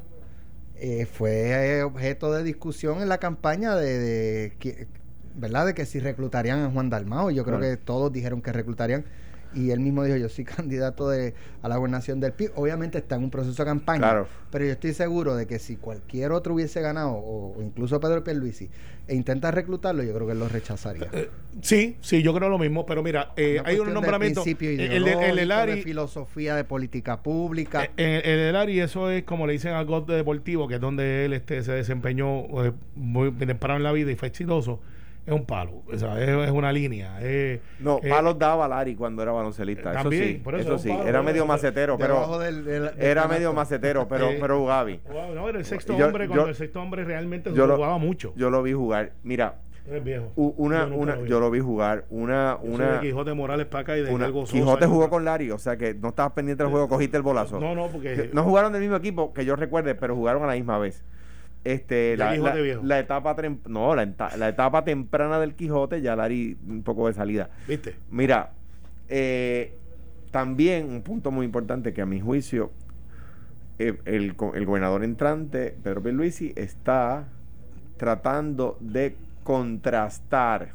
Eh, 0.75 1.05
fue 1.05 1.77
eh, 1.77 1.83
objeto 1.83 2.33
de 2.33 2.43
discusión 2.43 3.01
en 3.01 3.07
la 3.09 3.17
campaña 3.17 3.75
de, 3.75 3.97
de 3.97 4.87
¿verdad? 5.35 5.65
De 5.67 5.73
que 5.73 5.85
si 5.85 5.99
reclutarían 5.99 6.59
a 6.59 6.69
Juan 6.69 6.89
Dalmao. 6.89 7.31
Yo 7.31 7.43
creo 7.45 7.59
que 7.59 7.77
todos 7.77 8.11
dijeron 8.11 8.41
que 8.41 8.51
reclutarían. 8.51 9.05
Y 9.55 9.71
él 9.71 9.79
mismo 9.79 10.03
dijo, 10.03 10.17
yo 10.17 10.27
soy 10.29 10.43
candidato 10.45 11.09
de, 11.09 11.33
a 11.61 11.69
la 11.69 11.77
gobernación 11.77 12.19
del 12.19 12.33
PIB. 12.33 12.51
Obviamente 12.55 12.97
está 12.97 13.15
en 13.15 13.23
un 13.23 13.31
proceso 13.31 13.63
de 13.63 13.67
campaña. 13.67 13.99
Claro. 13.99 14.27
Pero 14.51 14.65
yo 14.65 14.71
estoy 14.71 14.93
seguro 14.93 15.35
de 15.35 15.47
que 15.47 15.59
si 15.59 15.77
cualquier 15.77 16.31
otro 16.33 16.53
hubiese 16.53 16.81
ganado, 16.81 17.11
o, 17.11 17.57
o 17.57 17.61
incluso 17.63 17.99
Pedro 17.99 18.23
Pierluisi, 18.23 18.69
e 19.07 19.15
intenta 19.15 19.51
reclutarlo, 19.51 20.01
yo 20.03 20.13
creo 20.13 20.25
que 20.27 20.33
él 20.33 20.39
lo 20.39 20.49
rechazaría. 20.49 21.07
Eh, 21.13 21.29
sí, 21.61 21.95
sí, 22.01 22.21
yo 22.23 22.33
creo 22.33 22.49
lo 22.49 22.57
mismo, 22.57 22.85
pero 22.85 23.01
mira, 23.03 23.31
eh, 23.37 23.57
Una 23.59 23.69
hay 23.69 23.79
un 23.79 23.87
de 23.87 23.93
nombramiento. 23.93 24.43
El, 24.45 24.79
el, 24.79 25.03
de- 25.05 25.29
el 25.29 25.35
de 25.35 25.45
Lari- 25.45 25.75
de 25.75 25.81
filosofía 25.83 26.55
de 26.55 26.63
política 26.63 27.21
pública. 27.21 27.83
Eh, 27.97 28.21
En 28.25 28.31
el 28.31 28.37
de 28.47 28.51
Lari, 28.51 28.79
eso 28.79 29.09
es 29.11 29.23
como 29.23 29.45
le 29.47 29.53
dicen 29.53 29.73
al 29.73 29.85
golf 29.85 30.07
deportivo, 30.07 30.67
que 30.67 30.75
es 30.75 30.81
donde 30.81 31.25
él 31.25 31.33
este, 31.33 31.61
se 31.63 31.71
desempeñó 31.73 32.65
eh, 32.65 32.71
muy 32.95 33.31
temprano 33.31 33.77
en 33.77 33.83
la 33.83 33.91
vida 33.91 34.11
y 34.11 34.15
fue 34.15 34.27
exitoso. 34.27 34.79
Es 35.25 35.33
un 35.33 35.43
palo, 35.45 35.81
o 35.91 35.97
sea, 35.97 36.21
es, 36.21 36.29
es 36.29 36.51
una 36.51 36.71
línea. 36.71 37.19
es- 37.19 37.59
No, 37.79 37.99
eh, 38.03 38.09
palos 38.09 38.37
daba 38.37 38.67
Lari 38.67 38.95
cuando 38.95 39.23
era 39.23 39.31
baloncelista. 39.31 39.91
Eso 39.91 40.03
También, 40.03 40.23
sí, 40.23 40.33
por 40.35 40.53
eso 40.53 40.63
eso 40.67 40.75
es 40.75 40.81
sí. 40.83 40.89
palo, 40.89 41.07
Era 41.07 41.23
medio 41.23 41.45
macetero, 41.47 41.97
pero 41.97 42.37
del- 42.37 42.63
del- 42.63 42.83
del 42.83 42.93
era 42.99 43.21
canasto. 43.23 43.29
medio 43.29 43.53
macetero, 43.53 44.07
pero, 44.07 44.29
Eh, 44.29 44.37
pero 44.39 44.59
wow, 44.59 45.33
no, 45.33 45.49
era 45.49 45.57
el 45.57 45.65
sexto 45.65 45.97
Yo- 45.97 46.05
hombre, 46.05 46.27
cuando 46.27 46.45
yo- 46.45 46.49
el 46.49 46.55
sexto 46.55 46.79
hombre 46.81 47.03
realmente 47.05 47.51
yo 47.53 47.65
lo- 47.65 47.75
jugaba 47.75 47.97
mucho. 47.97 48.33
Yo 48.35 48.51
lo 48.51 48.61
vi 48.61 48.73
jugar. 48.73 49.13
Mira, 49.23 49.55
viejo. 50.03 50.31
una, 50.35 50.87
Yo 50.89 50.95
una, 50.95 51.15
lo 51.15 51.21
vi. 51.23 51.29
yo 51.29 51.39
lo 51.39 51.49
vi 51.51 51.59
jugar. 51.59 52.05
Una, 52.11 52.57
una, 52.61 52.93
de 52.93 52.99
Quijote 53.07 53.33
Morales 53.33 53.65
para 53.65 53.81
acá 53.81 53.97
y 53.97 54.03
de 54.03 54.11
una- 54.13 54.31
Quijote 54.31 54.85
jugó 54.85 55.09
con 55.09 55.25
Lari, 55.25 55.49
o 55.49 55.57
sea 55.57 55.75
que 55.75 55.95
no 55.95 56.09
estabas 56.09 56.33
pendiente 56.33 56.63
del 56.63 56.71
juego, 56.71 56.87
cogiste 56.87 57.17
el 57.17 57.23
bolazo. 57.23 57.59
No, 57.59 57.73
no, 57.73 57.87
porque. 57.87 58.29
No 58.31 58.43
jugaron 58.43 58.71
del 58.73 58.81
mismo 58.81 58.95
equipo 58.97 59.33
que 59.33 59.43
yo 59.43 59.55
recuerde, 59.55 59.95
pero 59.95 60.15
jugaron 60.15 60.43
a 60.43 60.47
la 60.47 60.53
misma 60.53 60.77
vez. 60.77 61.03
Este, 61.65 62.15
la, 62.15 62.31
Quijote 62.33 62.55
la- 62.55 62.61
viejo. 62.61 62.81
la 62.83 62.99
etapa 62.99 63.35
no, 63.67 63.95
la, 63.95 64.07
la 64.37 64.47
etapa 64.49 64.83
temprana 64.85 65.39
del 65.39 65.55
Quijote, 65.55 65.99
ya 66.01 66.15
Lari 66.15 66.55
un 66.67 66.83
poco 66.83 67.07
de 67.07 67.13
salida. 67.13 67.49
¿Viste? 67.67 67.95
Mira, 68.11 68.51
eh, 69.09 69.73
también 70.31 70.87
un 70.89 71.01
punto 71.01 71.31
muy 71.31 71.43
importante 71.45 71.91
que 71.91 72.01
a 72.03 72.05
mi 72.05 72.21
juicio 72.21 72.71
eh, 73.79 73.97
el, 74.05 74.35
el 74.53 74.65
gobernador 74.65 75.03
entrante, 75.03 75.75
Pedro 75.83 76.03
Pierluisi, 76.03 76.53
está 76.55 77.27
tratando 77.97 78.77
de 78.79 79.15
contrastar 79.43 80.73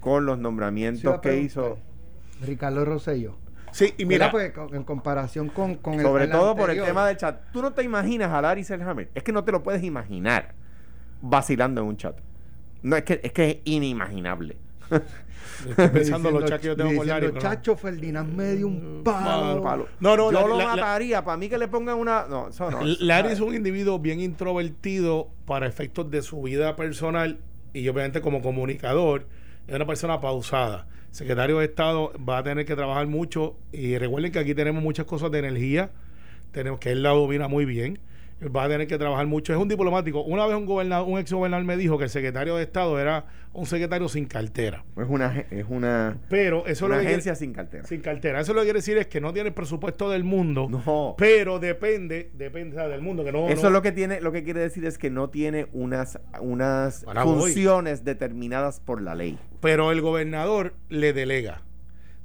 con 0.00 0.24
los 0.24 0.38
nombramientos 0.38 1.20
que 1.20 1.40
hizo, 1.40 1.78
Ricardo 2.40 2.84
Rosello. 2.84 3.36
Sí, 3.72 3.94
y 3.98 4.04
mira. 4.04 4.30
Pues 4.30 4.52
en 4.72 4.84
comparación 4.84 5.48
con, 5.48 5.76
con 5.76 5.94
el 5.94 6.02
sobre 6.02 6.24
el 6.24 6.30
todo 6.30 6.54
por 6.56 6.70
el 6.70 6.82
tema 6.84 7.06
del 7.06 7.16
chat. 7.16 7.40
Tú 7.52 7.62
no 7.62 7.72
te 7.72 7.82
imaginas 7.82 8.30
a 8.32 8.40
Larry 8.42 8.64
Selhammer, 8.64 9.10
es 9.14 9.22
que 9.22 9.32
no 9.32 9.44
te 9.44 9.52
lo 9.52 9.62
puedes 9.62 9.82
imaginar 9.82 10.54
vacilando 11.20 11.80
en 11.80 11.86
un 11.88 11.96
chat. 11.96 12.16
No, 12.82 12.96
es 12.96 13.02
que 13.02 13.20
es, 13.22 13.32
que 13.32 13.50
es 13.50 13.56
inimaginable. 13.64 14.56
Estoy 15.68 15.88
pensando 15.92 16.30
los 16.30 16.44
chats 16.44 16.60
que 16.60 16.68
yo 16.68 16.76
tengo 16.76 16.94
con 16.96 17.06
Larry. 17.08 17.32
no. 17.32 17.38
Chacho 17.40 17.76
Ferdinand 17.76 18.32
medio 18.34 18.68
un 18.68 19.02
palo. 19.04 19.62
Palo. 19.62 19.88
No, 19.98 20.16
no, 20.16 20.30
yo 20.30 20.40
la- 20.40 20.46
lo 20.46 20.56
la- 20.58 20.64
la- 20.64 20.76
mataría. 20.76 21.24
Para 21.24 21.36
mí 21.36 21.48
que 21.48 21.58
le 21.58 21.66
pongan 21.68 21.98
una. 21.98 22.26
No, 22.28 22.48
eso 22.48 22.70
no. 22.70 22.78
Larry 23.00 23.32
es 23.32 23.40
un 23.40 23.54
individuo 23.54 23.98
bien 23.98 24.20
introvertido 24.20 25.28
para 25.46 25.66
efectos 25.66 26.10
de 26.10 26.22
su 26.22 26.42
vida 26.42 26.76
personal 26.76 27.38
y 27.72 27.88
obviamente 27.88 28.20
como 28.20 28.40
comunicador 28.40 29.26
es 29.68 29.74
una 29.74 29.86
persona 29.86 30.20
pausada. 30.20 30.86
Secretario 31.10 31.58
de 31.58 31.66
Estado 31.66 32.12
va 32.26 32.38
a 32.38 32.42
tener 32.42 32.64
que 32.64 32.74
trabajar 32.74 33.06
mucho 33.06 33.56
y 33.70 33.98
recuerden 33.98 34.32
que 34.32 34.38
aquí 34.38 34.54
tenemos 34.54 34.82
muchas 34.82 35.06
cosas 35.06 35.30
de 35.30 35.38
energía, 35.38 35.90
tenemos 36.52 36.80
que 36.80 36.90
él 36.90 37.02
la 37.02 37.10
domina 37.10 37.48
muy 37.48 37.66
bien. 37.66 37.98
Va 38.40 38.64
a 38.64 38.68
tener 38.68 38.86
que 38.86 38.96
trabajar 38.98 39.26
mucho. 39.26 39.52
Es 39.52 39.58
un 39.58 39.66
diplomático. 39.66 40.22
Una 40.22 40.46
vez 40.46 40.56
un 40.56 40.64
gobernador, 40.64 41.08
un 41.08 41.18
ex 41.18 41.32
gobernador 41.32 41.64
me 41.66 41.76
dijo 41.76 41.98
que 41.98 42.04
el 42.04 42.10
secretario 42.10 42.54
de 42.54 42.62
Estado 42.62 43.00
era 43.00 43.24
un 43.52 43.66
secretario 43.66 44.08
sin 44.08 44.26
cartera. 44.26 44.84
Es 44.96 45.06
una, 45.08 45.44
es 45.50 45.64
una, 45.68 46.18
Pero 46.28 46.64
eso 46.66 46.86
una 46.86 46.94
lo 46.94 47.00
que 47.00 47.06
quiere- 47.06 47.14
agencia 47.14 47.34
sin 47.34 47.52
cartera. 47.52 47.84
sin 47.84 48.00
cartera. 48.00 48.40
Eso 48.40 48.52
lo 48.54 48.60
que 48.60 48.66
quiere 48.66 48.78
decir 48.78 48.96
es 48.96 49.08
que 49.08 49.20
no 49.20 49.32
tiene 49.32 49.48
el 49.48 49.54
presupuesto 49.54 50.08
del 50.08 50.22
mundo. 50.22 50.68
No. 50.70 51.16
Pero 51.18 51.58
depende, 51.58 52.30
depende 52.34 52.76
del 52.88 53.02
mundo. 53.02 53.24
Que 53.24 53.32
no, 53.32 53.48
Eso 53.48 53.62
no- 53.62 53.68
es 53.68 53.72
lo 53.72 53.82
que 53.82 53.90
tiene, 53.90 54.20
lo 54.20 54.30
que 54.30 54.44
quiere 54.44 54.60
decir 54.60 54.84
es 54.84 54.98
que 54.98 55.10
no 55.10 55.30
tiene 55.30 55.66
unas, 55.72 56.20
unas 56.40 57.02
Ahora 57.08 57.24
voy. 57.24 57.40
funciones 57.40 58.04
determinadas 58.04 58.78
por 58.78 59.02
la 59.02 59.16
ley. 59.16 59.36
pero 59.60 59.90
el 59.90 60.00
gobernador 60.00 60.74
le 60.88 61.12
delega. 61.12 61.62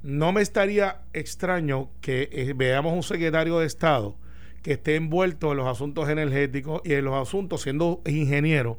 No 0.04 0.30
me 0.32 0.42
estaría 0.42 1.00
extraño 1.12 1.90
que 2.00 2.28
eh, 2.30 2.52
veamos 2.54 2.92
un 2.92 3.02
secretario 3.02 3.58
de 3.58 3.66
Estado 3.66 4.16
que 4.64 4.72
esté 4.72 4.96
envuelto 4.96 5.50
en 5.50 5.58
los 5.58 5.66
asuntos 5.68 6.08
energéticos 6.08 6.80
y 6.84 6.94
en 6.94 7.04
los 7.04 7.14
asuntos, 7.14 7.60
siendo 7.60 8.00
ingeniero, 8.06 8.78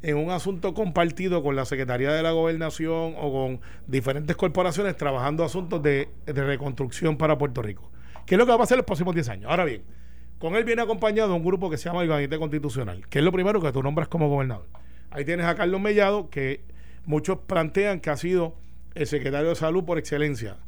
en 0.00 0.16
un 0.16 0.30
asunto 0.30 0.74
compartido 0.74 1.42
con 1.42 1.56
la 1.56 1.64
Secretaría 1.64 2.12
de 2.12 2.22
la 2.22 2.30
Gobernación 2.30 3.14
o 3.18 3.32
con 3.32 3.60
diferentes 3.88 4.36
corporaciones 4.36 4.96
trabajando 4.96 5.42
asuntos 5.42 5.82
de, 5.82 6.08
de 6.24 6.44
reconstrucción 6.44 7.16
para 7.16 7.36
Puerto 7.36 7.62
Rico. 7.62 7.90
¿Qué 8.26 8.36
es 8.36 8.38
lo 8.38 8.46
que 8.46 8.50
va 8.50 8.54
a 8.54 8.58
pasar 8.58 8.76
en 8.76 8.78
los 8.78 8.86
próximos 8.86 9.12
10 9.12 9.28
años? 9.30 9.50
Ahora 9.50 9.64
bien, 9.64 9.82
con 10.38 10.54
él 10.54 10.62
viene 10.62 10.82
acompañado 10.82 11.34
un 11.34 11.44
grupo 11.44 11.68
que 11.68 11.78
se 11.78 11.88
llama 11.88 12.02
el 12.02 12.08
Gabinete 12.08 12.38
Constitucional, 12.38 13.04
que 13.08 13.18
es 13.18 13.24
lo 13.24 13.32
primero 13.32 13.60
que 13.60 13.72
tú 13.72 13.82
nombras 13.82 14.06
como 14.06 14.28
gobernador. 14.28 14.68
Ahí 15.10 15.24
tienes 15.24 15.46
a 15.46 15.56
Carlos 15.56 15.80
Mellado, 15.80 16.30
que 16.30 16.60
muchos 17.06 17.38
plantean 17.38 17.98
que 17.98 18.10
ha 18.10 18.16
sido 18.16 18.54
el 18.94 19.08
secretario 19.08 19.48
de 19.48 19.56
salud 19.56 19.84
por 19.84 19.98
excelencia. 19.98 20.58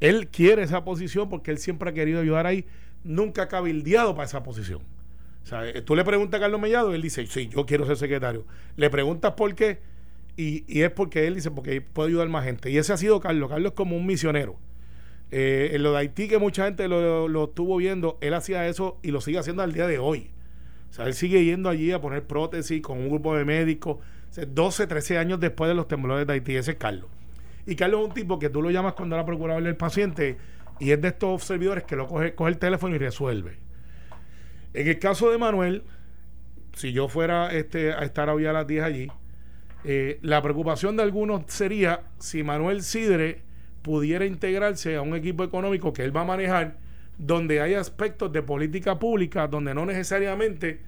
Él 0.00 0.28
quiere 0.28 0.62
esa 0.62 0.82
posición 0.82 1.28
porque 1.28 1.50
él 1.50 1.58
siempre 1.58 1.90
ha 1.90 1.92
querido 1.92 2.22
ayudar 2.22 2.46
ahí, 2.46 2.64
nunca 3.08 3.44
ha 3.44 3.48
cabildeado 3.48 4.14
para 4.14 4.26
esa 4.26 4.42
posición. 4.42 4.82
O 5.42 5.46
sea, 5.46 5.66
eh, 5.66 5.82
tú 5.82 5.96
le 5.96 6.04
preguntas 6.04 6.38
a 6.38 6.42
Carlos 6.42 6.60
Mellado 6.60 6.94
él 6.94 7.02
dice, 7.02 7.26
sí, 7.26 7.48
yo 7.48 7.66
quiero 7.66 7.86
ser 7.86 7.96
secretario. 7.96 8.44
Le 8.76 8.90
preguntas 8.90 9.32
por 9.32 9.54
qué 9.54 9.80
y, 10.36 10.64
y 10.68 10.82
es 10.82 10.90
porque 10.90 11.26
él 11.26 11.34
dice, 11.34 11.50
porque 11.50 11.80
puede 11.80 12.10
ayudar 12.10 12.28
más 12.28 12.44
gente. 12.44 12.70
Y 12.70 12.78
ese 12.78 12.92
ha 12.92 12.96
sido 12.96 13.18
Carlos. 13.18 13.48
Carlos 13.50 13.72
es 13.72 13.76
como 13.76 13.96
un 13.96 14.06
misionero. 14.06 14.56
Eh, 15.30 15.70
en 15.72 15.82
lo 15.82 15.92
de 15.92 15.98
Haití, 15.98 16.28
que 16.28 16.38
mucha 16.38 16.64
gente 16.64 16.86
lo, 16.86 17.28
lo 17.28 17.44
estuvo 17.44 17.76
viendo, 17.76 18.18
él 18.20 18.34
hacía 18.34 18.66
eso 18.68 18.98
y 19.02 19.10
lo 19.10 19.20
sigue 19.20 19.38
haciendo 19.38 19.62
al 19.62 19.72
día 19.72 19.86
de 19.86 19.98
hoy. 19.98 20.30
O 20.90 20.92
sea, 20.92 21.06
él 21.06 21.14
sigue 21.14 21.44
yendo 21.44 21.68
allí 21.68 21.92
a 21.92 22.00
poner 22.00 22.24
prótesis 22.24 22.80
con 22.80 22.98
un 22.98 23.08
grupo 23.08 23.34
de 23.36 23.44
médicos. 23.44 23.96
O 23.96 24.32
sea, 24.32 24.46
12, 24.46 24.86
13 24.86 25.18
años 25.18 25.40
después 25.40 25.68
de 25.68 25.74
los 25.74 25.88
temblores 25.88 26.26
de 26.26 26.34
Haití. 26.34 26.56
Ese 26.56 26.72
es 26.72 26.76
Carlos. 26.76 27.10
Y 27.66 27.74
Carlos 27.74 28.00
es 28.02 28.08
un 28.08 28.14
tipo 28.14 28.38
que 28.38 28.48
tú 28.48 28.62
lo 28.62 28.70
llamas 28.70 28.94
cuando 28.94 29.16
era 29.16 29.26
procurador 29.26 29.62
del 29.62 29.76
paciente 29.76 30.38
y 30.78 30.92
es 30.92 31.00
de 31.00 31.08
estos 31.08 31.44
servidores 31.44 31.84
que 31.84 31.96
lo 31.96 32.06
coge, 32.06 32.34
coge 32.34 32.50
el 32.50 32.58
teléfono 32.58 32.94
y 32.94 32.98
resuelve. 32.98 33.58
En 34.74 34.86
el 34.86 34.98
caso 34.98 35.30
de 35.30 35.38
Manuel, 35.38 35.82
si 36.74 36.92
yo 36.92 37.08
fuera 37.08 37.52
este, 37.52 37.92
a 37.92 38.00
estar 38.00 38.28
hoy 38.28 38.46
a 38.46 38.52
las 38.52 38.66
10 38.66 38.84
allí, 38.84 39.08
eh, 39.84 40.18
la 40.22 40.42
preocupación 40.42 40.96
de 40.96 41.02
algunos 41.02 41.42
sería 41.46 42.02
si 42.18 42.42
Manuel 42.42 42.82
Sidre 42.82 43.42
pudiera 43.82 44.24
integrarse 44.24 44.96
a 44.96 45.02
un 45.02 45.14
equipo 45.14 45.44
económico 45.44 45.92
que 45.92 46.04
él 46.04 46.16
va 46.16 46.22
a 46.22 46.24
manejar, 46.24 46.76
donde 47.16 47.60
hay 47.60 47.74
aspectos 47.74 48.32
de 48.32 48.42
política 48.42 48.98
pública, 48.98 49.48
donde 49.48 49.74
no 49.74 49.86
necesariamente 49.86 50.80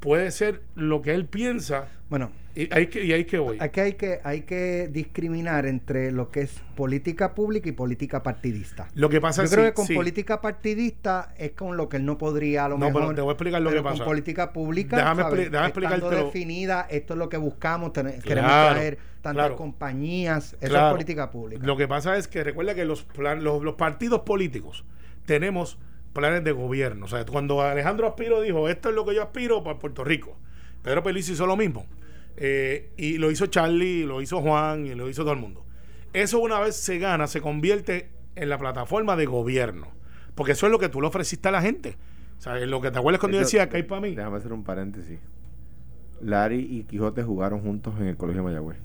puede 0.00 0.30
ser 0.30 0.62
lo 0.74 1.00
que 1.00 1.14
él 1.14 1.24
piensa 1.26 1.88
Bueno, 2.10 2.30
y 2.54 2.72
ahí 2.72 2.86
que, 2.86 3.04
y 3.04 3.12
ahí 3.12 3.24
que 3.24 3.38
voy. 3.38 3.56
aquí 3.60 3.80
hay 3.80 3.92
que, 3.94 4.20
hay 4.22 4.42
que 4.42 4.88
discriminar 4.92 5.66
entre 5.66 6.12
lo 6.12 6.30
que 6.30 6.42
es 6.42 6.52
política 6.76 7.34
pública 7.34 7.68
y 7.68 7.72
política 7.72 8.22
partidista. 8.22 8.88
Lo 8.94 9.08
que 9.08 9.20
pasa 9.20 9.42
Yo 9.42 9.46
es 9.46 9.50
creo 9.52 9.64
sí, 9.64 9.70
que 9.70 9.74
con 9.74 9.86
sí. 9.86 9.94
política 9.94 10.40
partidista 10.40 11.34
es 11.36 11.52
con 11.52 11.76
lo 11.76 11.88
que 11.88 11.96
él 11.96 12.04
no 12.06 12.16
podría 12.18 12.66
a 12.66 12.68
lo 12.68 12.78
No, 12.78 12.86
pero 12.86 13.00
mejor. 13.00 13.14
te 13.14 13.20
voy 13.20 13.30
a 13.30 13.32
explicar 13.32 13.62
lo 13.62 13.70
pero 13.70 13.82
que 13.82 13.88
pasa. 13.88 13.98
Con 13.98 14.06
política 14.06 14.52
pública, 14.52 14.96
Déjame 14.96 15.22
¿sabes? 15.22 15.50
Estando 15.52 16.10
definida, 16.10 16.86
esto 16.90 17.14
es 17.14 17.18
lo 17.18 17.28
que 17.28 17.36
buscamos, 17.36 17.92
ten- 17.92 18.20
queremos 18.22 18.50
Claro, 18.50 18.74
traer 18.74 18.98
tantas 19.20 19.32
claro. 19.46 19.56
compañías, 19.56 20.56
eso 20.60 20.70
Claro. 20.70 20.86
es 20.88 20.92
política 20.92 21.30
pública. 21.30 21.66
Lo 21.66 21.76
que 21.76 21.88
pasa 21.88 22.16
es 22.16 22.28
que 22.28 22.44
recuerda 22.44 22.74
que 22.74 22.84
los, 22.84 23.02
plan- 23.04 23.42
los, 23.42 23.62
los 23.62 23.74
partidos 23.74 24.20
políticos 24.20 24.84
tenemos 25.26 25.78
planes 26.12 26.44
de 26.44 26.52
gobierno. 26.52 27.06
O 27.06 27.08
sea, 27.08 27.24
cuando 27.26 27.60
Alejandro 27.62 28.06
Aspiro 28.06 28.40
dijo, 28.40 28.68
esto 28.68 28.90
es 28.90 28.94
lo 28.94 29.04
que 29.04 29.14
yo 29.14 29.22
aspiro 29.22 29.64
para 29.64 29.78
Puerto 29.78 30.04
Rico, 30.04 30.36
Pedro 30.82 31.02
Pelici 31.02 31.32
hizo 31.32 31.46
lo 31.46 31.56
mismo. 31.56 31.86
Eh, 32.36 32.92
y 32.96 33.18
lo 33.18 33.30
hizo 33.30 33.46
Charlie, 33.46 34.04
lo 34.04 34.20
hizo 34.20 34.40
Juan 34.40 34.86
y 34.86 34.94
lo 34.94 35.08
hizo 35.08 35.22
todo 35.22 35.34
el 35.34 35.40
mundo. 35.40 35.64
Eso 36.12 36.40
una 36.40 36.60
vez 36.60 36.76
se 36.76 36.98
gana, 36.98 37.26
se 37.26 37.40
convierte 37.40 38.10
en 38.36 38.48
la 38.48 38.58
plataforma 38.58 39.16
de 39.16 39.26
gobierno. 39.26 39.88
Porque 40.34 40.52
eso 40.52 40.66
es 40.66 40.72
lo 40.72 40.78
que 40.78 40.88
tú 40.88 41.00
le 41.00 41.06
ofreciste 41.06 41.48
a 41.48 41.52
la 41.52 41.62
gente. 41.62 41.96
O 42.38 42.40
sea, 42.40 42.56
lo 42.56 42.80
que 42.80 42.90
te 42.90 42.98
acuerdas 42.98 43.20
cuando 43.20 43.36
yo 43.38 43.44
decía 43.44 43.68
que 43.68 43.76
hay 43.78 43.82
para 43.84 44.00
mí. 44.00 44.14
Déjame 44.14 44.36
hacer 44.36 44.52
un 44.52 44.64
paréntesis. 44.64 45.18
Larry 46.20 46.60
y 46.70 46.84
Quijote 46.84 47.22
jugaron 47.22 47.60
juntos 47.60 47.94
en 48.00 48.06
el 48.06 48.16
Colegio 48.16 48.42
de 48.42 48.48
Mayagüez. 48.48 48.78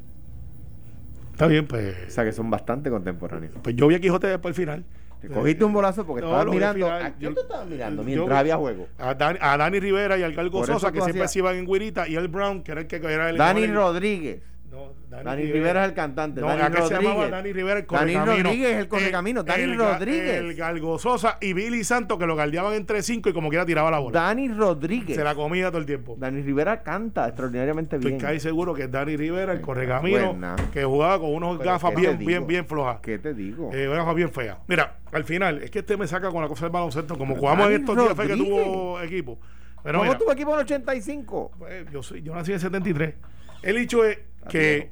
Está 1.31 1.47
bien, 1.47 1.65
O 1.65 1.67
pues. 1.67 1.95
sea 2.13 2.23
que 2.23 2.31
son 2.31 2.49
bastante 2.49 2.89
contemporáneos. 2.89 3.53
Pues 3.63 3.75
yo 3.75 3.87
vi 3.87 3.95
a 3.95 3.99
Quijote 3.99 4.27
después 4.27 4.51
al 4.51 4.55
final. 4.55 4.85
Te 5.21 5.27
cogiste 5.27 5.65
un 5.65 5.73
bolazo 5.73 6.05
porque 6.05 6.21
No, 6.21 6.27
estabas 6.29 6.53
mirando. 6.53 6.85
final. 6.85 7.01
¿A 7.03 7.11
tú 7.11 7.41
estabas 7.41 7.67
mirando 7.67 8.01
yo- 8.03 8.05
mientras 8.05 8.39
había 8.39 8.55
juego? 8.57 8.87
a 8.97 9.13
Dani, 9.13 9.37
a 9.41 9.57
Dani 9.57 9.79
Rivera 9.79 10.17
y 10.17 10.23
al 10.23 10.33
Galgo 10.33 10.65
Sosa, 10.65 10.91
que 10.91 11.01
siempre 11.01 11.27
se 11.27 11.39
iban 11.39 11.55
en 11.57 11.65
Guirita, 11.65 12.07
y 12.07 12.15
el 12.15 12.27
Brown, 12.29 12.63
que 12.63 12.71
era 12.71 12.81
el 12.81 12.87
que 12.87 12.95
era 12.97 13.29
el 13.29 13.37
Dani 13.37 13.67
Rodríguez. 13.67 14.41
No, 14.71 14.93
Dani 15.23 15.51
Rivera 15.51 15.83
es 15.83 15.89
el 15.89 15.95
cantante. 15.95 16.41
No, 16.41 16.47
Dani 16.47 16.61
aquel 16.61 16.83
se 16.83 16.93
llamaba 16.93 17.13
Rodríguez. 17.15 17.31
Dani 17.31 17.53
Rivera 17.53 17.79
el 17.79 17.85
Dani 17.87 18.13
correcamino. 18.13 18.43
Rodríguez 18.43 18.69
es 18.71 18.77
el 18.77 18.87
correcamino. 18.87 19.43
Dani 19.43 19.63
el 19.63 19.77
Rodríguez. 19.77 20.37
El 20.37 20.53
Galgo 20.55 20.99
Sosa 20.99 21.37
y 21.41 21.53
Billy 21.53 21.83
Santos, 21.83 22.19
que 22.19 22.27
lo 22.27 22.35
galdeaban 22.35 22.73
entre 22.75 23.01
cinco 23.01 23.29
y 23.29 23.33
como 23.33 23.49
quiera 23.49 23.65
tiraba 23.65 23.89
la 23.89 23.97
bola. 23.99 24.19
Dani 24.19 24.47
Rodríguez. 24.49 25.15
Se 25.17 25.23
la 25.23 25.33
comía 25.33 25.69
todo 25.69 25.79
el 25.79 25.85
tiempo. 25.87 26.15
Dani 26.19 26.41
Rivera 26.41 26.83
canta 26.83 27.27
extraordinariamente 27.27 27.95
Estoy 27.95 28.11
bien. 28.11 28.21
casi 28.21 28.39
seguro 28.39 28.73
que 28.75 28.83
es 28.83 28.91
Dani 28.91 29.17
Rivera, 29.17 29.53
el 29.53 29.61
correcamino, 29.61 30.27
Buena. 30.33 30.55
que 30.71 30.83
jugaba 30.83 31.19
con 31.19 31.33
unos 31.33 31.57
Pero, 31.57 31.71
gafas 31.71 31.89
¿qué 31.89 31.95
te 31.95 32.01
bien, 32.01 32.17
bien, 32.19 32.47
bien 32.47 32.65
flojas. 32.67 32.99
¿Qué 33.01 33.17
te 33.17 33.33
digo? 33.33 33.71
Eh, 33.73 33.87
una 33.87 33.97
gafas 33.97 34.15
bien 34.15 34.31
fea. 34.31 34.59
Mira, 34.67 34.97
al 35.11 35.23
final, 35.23 35.63
es 35.63 35.71
que 35.71 35.79
este 35.79 35.97
me 35.97 36.05
saca 36.07 36.29
con 36.29 36.43
la 36.43 36.47
cosa 36.47 36.65
del 36.65 36.71
baloncesto, 36.71 37.17
como 37.17 37.33
Pero 37.33 37.39
jugamos 37.41 37.65
en 37.65 37.71
Dani 37.71 37.83
estos 37.83 37.97
días 37.97 38.15
fue 38.15 38.27
que 38.27 38.33
Rodríguez. 38.35 38.63
tuvo 38.63 39.01
equipo. 39.01 39.39
Pero 39.83 39.97
¿Cómo 39.99 40.09
mira, 40.11 40.19
tuvo 40.19 40.31
equipo 40.33 40.49
en 40.51 40.55
el 40.59 40.61
85? 40.65 41.51
Pues, 41.57 41.91
yo 41.91 42.03
soy, 42.03 42.21
yo 42.21 42.35
nací 42.35 42.51
en 42.53 42.59
73. 42.59 43.15
El 43.63 43.77
hecho 43.77 44.05
es 44.05 44.19
que 44.49 44.91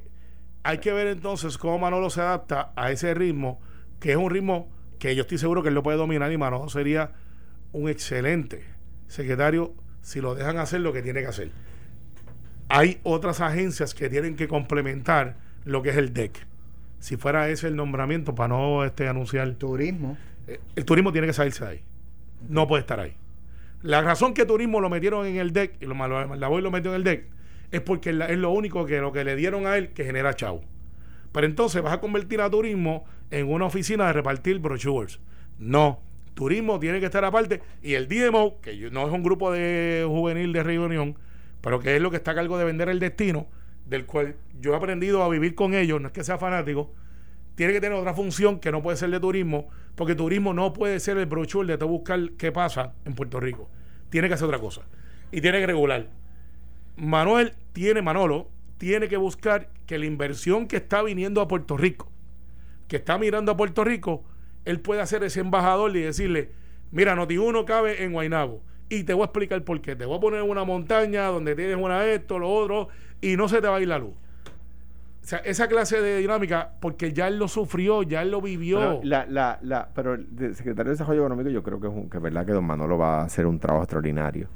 hay 0.62 0.78
que 0.78 0.92
ver 0.92 1.06
entonces 1.06 1.58
cómo 1.58 1.78
Manolo 1.78 2.10
se 2.10 2.20
adapta 2.20 2.72
a 2.76 2.90
ese 2.90 3.14
ritmo, 3.14 3.60
que 4.00 4.12
es 4.12 4.16
un 4.16 4.30
ritmo 4.30 4.68
que 4.98 5.14
yo 5.14 5.22
estoy 5.22 5.38
seguro 5.38 5.62
que 5.62 5.68
él 5.68 5.74
lo 5.74 5.82
puede 5.82 5.96
dominar 5.96 6.32
y 6.32 6.38
Manolo 6.38 6.68
sería 6.68 7.12
un 7.72 7.88
excelente 7.88 8.64
secretario 9.06 9.74
si 10.02 10.20
lo 10.20 10.34
dejan 10.34 10.58
hacer 10.58 10.80
lo 10.80 10.92
que 10.92 11.02
tiene 11.02 11.20
que 11.20 11.26
hacer. 11.26 11.50
Hay 12.68 13.00
otras 13.02 13.40
agencias 13.40 13.94
que 13.94 14.08
tienen 14.08 14.36
que 14.36 14.48
complementar 14.48 15.36
lo 15.64 15.82
que 15.82 15.90
es 15.90 15.96
el 15.96 16.12
DEC. 16.12 16.46
Si 16.98 17.16
fuera 17.16 17.48
ese 17.48 17.68
el 17.68 17.76
nombramiento 17.76 18.34
para 18.34 18.48
no 18.48 18.84
este, 18.84 19.08
anunciar 19.08 19.50
Turismo. 19.54 20.16
eh, 20.46 20.60
el 20.76 20.84
turismo 20.84 21.12
tiene 21.12 21.26
que 21.26 21.32
salirse 21.32 21.64
de 21.64 21.70
ahí. 21.70 21.82
No 22.48 22.66
puede 22.66 22.80
estar 22.80 23.00
ahí. 23.00 23.14
La 23.82 24.02
razón 24.02 24.34
que 24.34 24.44
turismo 24.44 24.80
lo 24.80 24.90
metieron 24.90 25.26
en 25.26 25.36
el 25.36 25.52
DEC 25.52 25.76
y 25.80 25.86
lo, 25.86 25.94
lo, 25.94 26.34
la 26.34 26.48
voy 26.48 26.62
lo 26.62 26.70
metió 26.70 26.90
en 26.90 26.96
el 26.96 27.04
DEC 27.04 27.37
es 27.70 27.80
porque 27.80 28.10
es 28.10 28.38
lo 28.38 28.50
único 28.50 28.86
que 28.86 29.00
lo 29.00 29.12
que 29.12 29.24
le 29.24 29.36
dieron 29.36 29.66
a 29.66 29.76
él 29.76 29.90
que 29.90 30.04
genera 30.04 30.34
chau. 30.34 30.62
Pero 31.32 31.46
entonces 31.46 31.82
vas 31.82 31.92
a 31.92 32.00
convertir 32.00 32.40
a 32.40 32.50
turismo 32.50 33.04
en 33.30 33.50
una 33.50 33.66
oficina 33.66 34.06
de 34.06 34.14
repartir 34.14 34.58
brochures. 34.58 35.20
No. 35.58 36.00
Turismo 36.34 36.78
tiene 36.78 37.00
que 37.00 37.06
estar 37.06 37.24
aparte 37.24 37.62
y 37.82 37.94
el 37.94 38.08
DMO, 38.08 38.60
que 38.60 38.90
no 38.90 39.06
es 39.06 39.12
un 39.12 39.22
grupo 39.22 39.50
de 39.50 40.04
juvenil 40.06 40.52
de 40.52 40.62
reunión, 40.62 41.16
pero 41.60 41.80
que 41.80 41.96
es 41.96 42.02
lo 42.02 42.10
que 42.10 42.16
está 42.16 42.30
a 42.30 42.34
cargo 42.36 42.56
de 42.58 42.64
vender 42.64 42.88
el 42.88 43.00
destino, 43.00 43.48
del 43.86 44.06
cual 44.06 44.36
yo 44.60 44.72
he 44.72 44.76
aprendido 44.76 45.22
a 45.24 45.28
vivir 45.28 45.54
con 45.56 45.74
ellos, 45.74 46.00
no 46.00 46.08
es 46.08 46.12
que 46.12 46.22
sea 46.22 46.38
fanático, 46.38 46.94
tiene 47.56 47.72
que 47.72 47.80
tener 47.80 47.98
otra 47.98 48.14
función 48.14 48.60
que 48.60 48.70
no 48.70 48.82
puede 48.82 48.96
ser 48.96 49.10
de 49.10 49.18
turismo, 49.18 49.68
porque 49.96 50.14
turismo 50.14 50.54
no 50.54 50.72
puede 50.72 51.00
ser 51.00 51.18
el 51.18 51.26
brochure 51.26 51.76
de 51.76 51.84
buscar 51.84 52.20
qué 52.38 52.52
pasa 52.52 52.94
en 53.04 53.14
Puerto 53.14 53.40
Rico. 53.40 53.68
Tiene 54.10 54.28
que 54.28 54.34
hacer 54.34 54.46
otra 54.46 54.60
cosa. 54.60 54.82
Y 55.32 55.40
tiene 55.40 55.58
que 55.58 55.66
regular. 55.66 56.06
Manuel 56.98 57.52
tiene, 57.72 58.02
Manolo, 58.02 58.48
tiene 58.78 59.08
que 59.08 59.16
buscar 59.16 59.68
que 59.86 59.98
la 59.98 60.06
inversión 60.06 60.66
que 60.68 60.76
está 60.76 61.02
viniendo 61.02 61.40
a 61.40 61.48
Puerto 61.48 61.76
Rico, 61.76 62.10
que 62.88 62.96
está 62.96 63.18
mirando 63.18 63.52
a 63.52 63.56
Puerto 63.56 63.84
Rico, 63.84 64.24
él 64.64 64.80
pueda 64.80 65.06
ser 65.06 65.22
ese 65.24 65.40
embajador 65.40 65.96
y 65.96 66.00
decirle, 66.00 66.50
mira, 66.90 67.14
Noti1 67.14 67.64
cabe 67.64 68.04
en 68.04 68.12
Guaynabo. 68.12 68.62
Y 68.90 69.04
te 69.04 69.12
voy 69.12 69.22
a 69.22 69.26
explicar 69.26 69.62
por 69.64 69.80
qué. 69.80 69.96
Te 69.96 70.06
voy 70.06 70.16
a 70.16 70.20
poner 70.20 70.42
una 70.42 70.64
montaña 70.64 71.26
donde 71.26 71.54
tienes 71.54 71.76
una 71.76 72.04
esto, 72.06 72.38
lo 72.38 72.50
otro, 72.50 72.88
y 73.20 73.36
no 73.36 73.48
se 73.48 73.60
te 73.60 73.68
va 73.68 73.76
a 73.76 73.80
ir 73.80 73.88
la 73.88 73.98
luz. 73.98 74.14
O 75.22 75.26
sea, 75.28 75.38
esa 75.40 75.68
clase 75.68 76.00
de 76.00 76.18
dinámica, 76.18 76.70
porque 76.80 77.12
ya 77.12 77.28
él 77.28 77.38
lo 77.38 77.48
sufrió, 77.48 78.02
ya 78.02 78.22
él 78.22 78.30
lo 78.30 78.40
vivió. 78.40 78.78
Pero, 78.78 79.00
la, 79.02 79.26
la, 79.26 79.58
la, 79.60 79.88
pero 79.94 80.14
el 80.14 80.26
secretario 80.54 80.84
de 80.84 80.90
Desarrollo 80.92 81.20
Económico 81.20 81.50
yo 81.50 81.62
creo 81.62 81.78
que 81.80 81.86
es, 81.88 81.92
un- 81.92 82.08
que 82.08 82.16
es 82.16 82.22
verdad 82.22 82.46
que 82.46 82.52
don 82.52 82.64
Manolo 82.64 82.96
va 82.96 83.20
a 83.20 83.24
hacer 83.24 83.44
un 83.44 83.58
trabajo 83.58 83.84
extraordinario. 83.84 84.48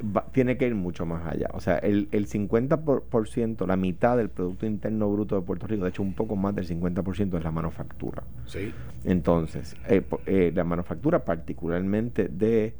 Va- 0.00 0.26
tiene 0.32 0.56
que 0.56 0.66
ir 0.66 0.74
mucho 0.74 1.06
más 1.06 1.26
allá. 1.26 1.48
O 1.52 1.60
sea, 1.60 1.76
el, 1.78 2.08
el 2.12 2.26
50%, 2.26 2.78
por, 2.84 3.02
por 3.04 3.28
ciento, 3.28 3.66
la 3.66 3.76
mitad 3.76 4.16
del 4.16 4.30
Producto 4.30 4.66
Interno 4.66 5.10
Bruto 5.12 5.36
de 5.36 5.42
Puerto 5.42 5.66
Rico, 5.66 5.84
de 5.84 5.90
hecho 5.90 6.02
un 6.02 6.14
poco 6.14 6.34
más 6.34 6.54
del 6.54 6.66
50% 6.66 7.38
es 7.38 7.44
la 7.44 7.50
manufactura. 7.52 8.22
Sí. 8.46 8.72
Entonces, 9.04 9.76
eh, 9.88 10.02
eh, 10.26 10.52
la 10.54 10.64
manufactura 10.64 11.24
particularmente 11.24 12.28
de 12.28 12.74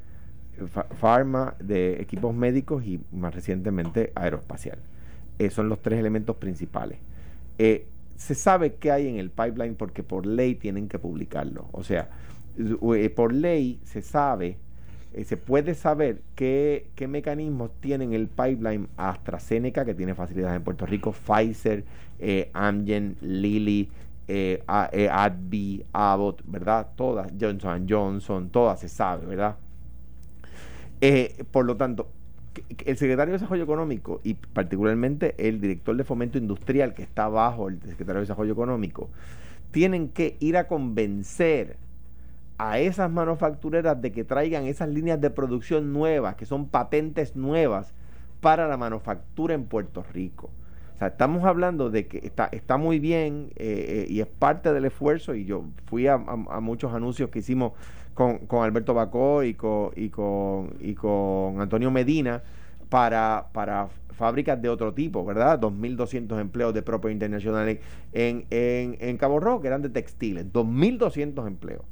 fa- 0.68 0.85
farma, 0.98 1.55
de 1.61 2.01
equipos 2.01 2.35
médicos 2.35 2.85
y 2.85 3.01
más 3.12 3.35
recientemente 3.35 4.11
aeroespacial. 4.16 4.79
Eh, 5.38 5.51
son 5.51 5.68
los 5.68 5.81
tres 5.81 5.98
elementos 6.01 6.37
principales. 6.37 6.98
Eh, 7.59 7.87
se 8.16 8.35
sabe 8.35 8.75
qué 8.75 8.90
hay 8.90 9.07
en 9.09 9.16
el 9.16 9.31
pipeline 9.31 9.75
porque 9.77 10.03
por 10.03 10.27
ley 10.27 10.55
tienen 10.57 10.88
que 10.88 10.98
publicarlo. 10.98 11.66
O 11.72 11.83
sea, 11.85 12.09
eh, 12.59 13.11
por 13.11 13.33
ley 13.33 13.81
se 13.85 14.03
sabe, 14.03 14.59
eh, 15.14 15.25
se 15.25 15.37
puede 15.37 15.75
saber 15.75 16.22
qué, 16.35 16.87
qué 16.94 17.09
mecanismos 17.09 17.70
tienen 17.81 18.12
el 18.12 18.29
pipeline 18.29 18.88
AstraZeneca, 18.96 19.85
que 19.85 19.94
tiene 19.94 20.14
facilidades 20.14 20.57
en 20.57 20.62
Puerto 20.62 20.87
Rico, 20.87 21.12
Pfizer, 21.12 21.85
eh, 22.18 22.51
Amgen, 22.53 23.16
Lilly, 23.20 23.90
eh, 24.29 24.62
eh, 24.92 25.81
Abbott, 25.92 26.42
¿verdad? 26.46 26.88
Todas, 26.96 27.33
Johnson 27.38 27.87
Johnson, 27.88 28.48
todas 28.51 28.81
se 28.81 28.88
sabe, 28.88 29.27
¿verdad? 29.27 29.57
Por 31.51 31.64
lo 31.64 31.77
tanto, 31.77 32.09
el 32.85 32.96
secretario 32.96 33.33
de 33.33 33.38
Desarrollo 33.38 33.64
Económico 33.64 34.20
y 34.22 34.35
particularmente 34.35 35.35
el 35.48 35.61
director 35.61 35.96
de 35.96 36.05
Fomento 36.05 36.38
Industrial 36.38 36.94
que 36.94 37.03
está 37.03 37.29
bajo 37.29 37.68
el 37.68 37.81
secretario 37.81 38.14
de 38.14 38.20
Desarrollo 38.20 38.53
Económico 38.53 39.11
tienen 39.72 40.11
que 40.11 40.37
ir 40.38 40.57
a 40.57 40.68
convencer 40.68 41.77
a 42.70 42.79
esas 42.79 43.11
manufactureras 43.11 44.01
de 44.01 44.12
que 44.12 44.22
traigan 44.22 44.66
esas 44.66 44.88
líneas 44.88 45.20
de 45.20 45.31
producción 45.31 45.92
nuevas, 45.92 46.37
que 46.37 46.46
son 46.46 46.68
patentes 46.68 47.35
nuevas 47.35 47.92
para 48.40 48.68
la 48.68 48.77
manufactura 48.77 49.55
en 49.55 49.64
Puerto 49.64 50.05
Rico. 50.12 50.48
O 50.94 50.98
sea, 50.98 51.09
estamos 51.09 51.42
hablando 51.42 51.90
de 51.90 52.07
que 52.07 52.18
está, 52.18 52.48
está 52.53 52.77
muy 52.77 53.01
bien 53.01 53.51
eh, 53.57 54.05
eh, 54.07 54.07
y 54.09 54.20
es 54.20 54.29
parte 54.29 54.72
del 54.72 54.85
esfuerzo 54.85 55.35
y 55.35 55.44
yo 55.44 55.64
fui 55.87 56.07
a, 56.07 56.18
muchos 56.18 56.94
anuncios 56.94 57.31
que 57.31 57.40
hicimos 57.40 57.72
con, 58.14 58.46
con 58.46 58.62
Alberto 58.62 58.94
Bacó 58.94 59.42
y 59.42 59.55
con, 59.55 59.90
y 59.96 60.11
con, 60.11 60.77
y 60.79 60.94
con 60.94 61.61
Antonio 61.61 61.90
Medina 61.90 62.44
para, 62.88 63.48
para 63.53 63.88
fábricas 64.12 64.62
de 64.62 64.68
otro 64.68 64.94
tipo, 64.94 65.25
¿verdad? 65.25 65.59
2.200 65.59 66.38
empleos 66.40 66.72
de 66.72 66.83
Proper 66.83 67.11
International 67.11 67.81
en, 68.12 68.46
en, 68.51 68.96
en 69.01 69.16
Cabo 69.16 69.40
Rojo, 69.40 69.62
que 69.62 69.66
eran 69.66 69.83
de 69.83 69.88
textiles, 69.88 70.46
2.200 70.53 71.44
empleos. 71.48 71.91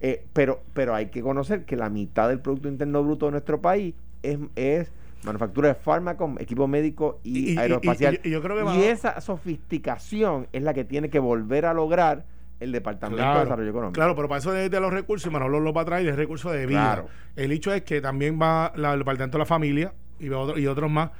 Eh, 0.00 0.24
pero, 0.32 0.62
pero 0.74 0.94
hay 0.94 1.06
que 1.06 1.22
conocer 1.22 1.64
que 1.64 1.76
la 1.76 1.88
mitad 1.88 2.28
del 2.28 2.40
Producto 2.40 2.68
Interno 2.68 3.02
Bruto 3.02 3.26
de 3.26 3.32
nuestro 3.32 3.60
país 3.60 3.94
es, 4.22 4.38
es 4.54 4.92
manufactura 5.24 5.68
de 5.68 5.74
fármacos, 5.74 6.30
equipo 6.38 6.68
médico 6.68 7.18
y, 7.24 7.54
Y- 7.54 7.58
aeroespacial. 7.58 8.20
y- 8.22 8.28
y 8.28 8.30
yo 8.30 8.42
creo 8.42 8.56
que 8.56 8.62
Y 8.62 8.64
Manolo- 8.66 8.84
esa 8.84 9.20
sofisticación 9.20 10.46
es 10.52 10.62
la 10.62 10.74
que 10.74 10.84
tiene 10.84 11.08
que 11.10 11.18
volver 11.18 11.66
a 11.66 11.74
lograr 11.74 12.24
el 12.60 12.72
Departamento 12.72 13.22
de 13.22 13.40
Desarrollo 13.40 13.70
Económico. 13.70 13.92
Claro, 13.94 14.14
pero 14.16 14.28
para 14.28 14.38
eso 14.38 14.52
necesita 14.52 14.80
los 14.80 14.92
recursos 14.92 15.28
y 15.30 15.32
Manolo 15.32 15.60
los 15.60 15.76
va 15.76 15.82
a 15.82 15.84
traer 15.84 16.06
de 16.06 16.12
recursos 16.16 16.52
de 16.52 16.66
vida. 16.66 16.80
Claro. 16.94 17.08
El 17.34 17.52
hecho 17.52 17.72
es 17.72 17.82
que 17.82 18.00
también 18.00 18.38
va 18.40 18.72
la, 18.76 18.92
el 18.94 19.00
Departamento 19.00 19.36
de 19.36 19.40
la 19.42 19.46
Familia 19.46 19.92
y, 20.18 20.28
otro- 20.30 20.58
y 20.58 20.66
otros 20.66 20.90
más. 20.90 21.10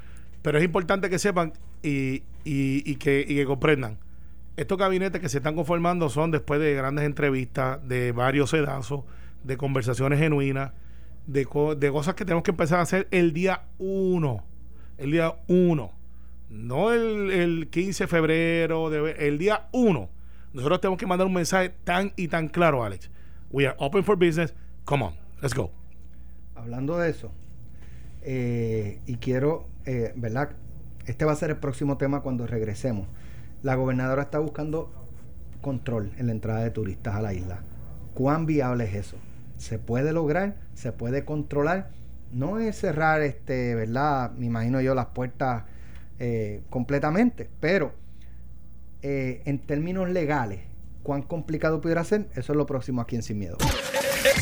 Pero 0.43 0.59
es 0.59 0.65
importante 0.65 1.11
que 1.11 1.19
sepan 1.19 1.53
y, 1.83 2.23
y- 2.45 2.83
y 2.91 2.97
que, 2.97 3.21
y 3.27 3.35
que 3.35 3.45
comprendan. 3.45 3.99
Estos 4.57 4.79
gabinetes 4.79 5.21
que 5.21 5.29
se 5.29 5.39
están 5.39 5.55
conformando 5.55 6.09
son 6.09 6.31
después 6.31 6.61
de 6.61 6.75
grandes 6.75 7.05
entrevistas, 7.05 7.87
de 7.87 8.13
varios 8.13 8.51
sedazos, 8.51 9.05
de 9.45 9.57
conversaciones 9.57 10.19
genuinas, 10.19 10.73
de, 11.27 11.45
cosas 11.45 12.15
que 12.15 12.25
tenemos 12.25 12.43
que 12.43 12.53
empezar 12.53 12.79
a 12.79 12.83
hacer 12.83 13.07
el 13.11 13.33
día 13.33 13.65
1. 13.79 14.45
El 14.99 15.11
día 15.11 15.35
1. 15.49 15.93
No 16.49 16.93
el, 16.93 17.31
el 17.31 17.69
15 17.69 18.05
de 18.05 18.09
febrero, 18.09 18.93
el 18.93 19.37
día 19.37 19.69
1. 19.73 20.09
Nosotros 20.55 20.81
tenemos 20.81 20.99
que 20.99 21.07
mandar 21.07 21.27
un 21.27 21.35
mensaje 21.35 21.75
tan 21.85 22.13
y 22.17 22.29
tan 22.29 22.49
claro, 22.49 22.83
Alex. 22.83 23.11
We 23.51 23.67
are 23.67 23.77
open 23.79 24.05
for 24.05 24.17
business. 24.17 24.55
Come 24.85 25.05
on, 25.05 25.15
let's 25.43 25.55
go. 25.55 25.71
Hablando 26.55 26.97
de 26.97 27.11
eso, 27.11 27.31
eh, 28.23 29.01
y 29.07 29.17
quiero, 29.17 29.69
eh, 29.85 30.13
¿verdad? 30.17 30.57
Este 31.05 31.25
va 31.25 31.33
a 31.33 31.37
ser 31.37 31.51
el 31.51 31.59
próximo 31.59 31.99
tema 31.99 32.23
cuando 32.23 32.47
regresemos. 32.47 33.07
La 33.63 33.75
gobernadora 33.75 34.23
está 34.23 34.39
buscando 34.39 34.93
control 35.61 36.13
en 36.19 36.27
la 36.27 36.33
entrada 36.33 36.63
de 36.63 36.71
turistas 36.71 37.15
a 37.15 37.21
la 37.21 37.35
isla. 37.35 37.61
¿Cuán 38.15 38.47
viable 38.47 38.85
es 38.85 38.95
eso? 38.95 39.17
¿Se 39.57 39.79
puede 39.79 40.13
lograr? 40.13 40.57
¿Se 40.75 40.93
puede 40.93 41.25
controlar? 41.25 41.91
No 42.33 42.59
es 42.59 42.79
cerrar, 42.79 43.23
este, 43.23 43.75
¿verdad? 43.75 44.33
Me 44.33 44.47
imagino 44.47 44.81
yo 44.81 44.95
las 44.95 45.07
puertas 45.07 45.65
eh, 46.19 46.63
completamente, 46.71 47.49
pero 47.61 47.95
eh, 49.03 49.43
en 49.45 49.59
términos 49.59 50.09
legales, 50.09 50.61
¿cuán 51.03 51.23
complicado 51.23 51.81
pudiera 51.81 52.05
ser? 52.05 52.29
Eso 52.35 52.53
es 52.53 52.57
lo 52.57 52.67
próximo 52.67 53.01
aquí 53.01 53.17
en 53.17 53.23
Sin 53.23 53.39
Miedo. 53.39 53.57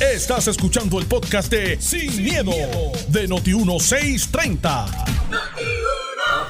Estás 0.00 0.48
escuchando 0.48 0.98
el 0.98 1.07
podcast 1.07 1.50
de 1.50 1.81
Sin, 1.81 2.22
miedo, 2.22 2.53
de 3.09 3.29
Noti1630. 3.29 5.53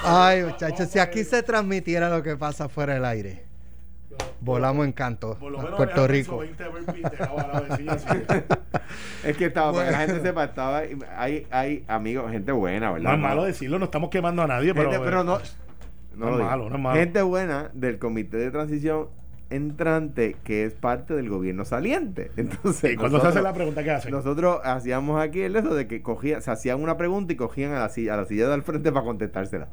Ay, 0.04 0.42
muchachos, 0.44 0.88
si 0.88 0.98
aquí 0.98 1.24
se 1.24 1.42
transmitiera 1.42 2.10
lo 2.10 2.22
que 2.22 2.36
pasa 2.36 2.68
fuera 2.68 2.94
del 2.94 3.04
aire. 3.04 3.44
Volamos 4.40 4.84
en 4.84 4.92
canto 4.92 5.32
a 5.32 5.76
Puerto 5.76 6.06
Rico. 6.06 6.42
es 9.24 9.36
que 9.36 9.46
estaba, 9.46 9.82
la 9.84 9.98
gente 9.98 10.20
sepa, 10.20 10.44
estaba, 10.44 10.82
hay, 11.16 11.46
hay 11.50 11.84
amigos, 11.88 12.30
gente 12.30 12.52
buena, 12.52 12.92
¿verdad? 12.92 13.10
No 13.10 13.16
es 13.16 13.20
malo 13.20 13.44
decirlo, 13.44 13.78
no 13.78 13.86
estamos 13.86 14.10
quemando 14.10 14.42
a 14.42 14.46
nadie, 14.46 14.74
pero, 14.74 14.90
pero 15.02 15.24
no, 15.24 15.40
no, 16.14 16.30
es 16.30 16.44
malo, 16.44 16.68
no 16.68 16.76
es 16.76 16.82
malo. 16.82 17.00
Gente 17.00 17.22
buena 17.22 17.70
del 17.72 17.98
comité 17.98 18.36
de 18.36 18.50
transición 18.50 19.08
entrante 19.54 20.36
que 20.44 20.64
es 20.64 20.74
parte 20.74 21.14
del 21.14 21.28
gobierno 21.28 21.64
saliente. 21.64 22.30
Entonces, 22.36 22.92
¿Y 22.92 22.96
cuando 22.96 23.20
se 23.20 23.28
hace 23.28 23.42
la 23.42 23.52
pregunta, 23.52 23.82
¿qué 23.82 23.90
hacen? 23.90 24.10
Nosotros 24.10 24.60
hacíamos 24.64 25.20
aquí 25.20 25.40
el 25.40 25.56
eso 25.56 25.74
de 25.74 25.86
que 25.86 26.02
cogían, 26.02 26.42
se 26.42 26.50
hacían 26.50 26.82
una 26.82 26.96
pregunta 26.96 27.32
y 27.32 27.36
cogían 27.36 27.72
a 27.72 27.80
la 27.80 27.88
silla, 27.88 28.14
a 28.14 28.16
la 28.18 28.26
silla 28.26 28.48
del 28.48 28.62
frente 28.62 28.92
para 28.92 29.04
contestársela. 29.04 29.68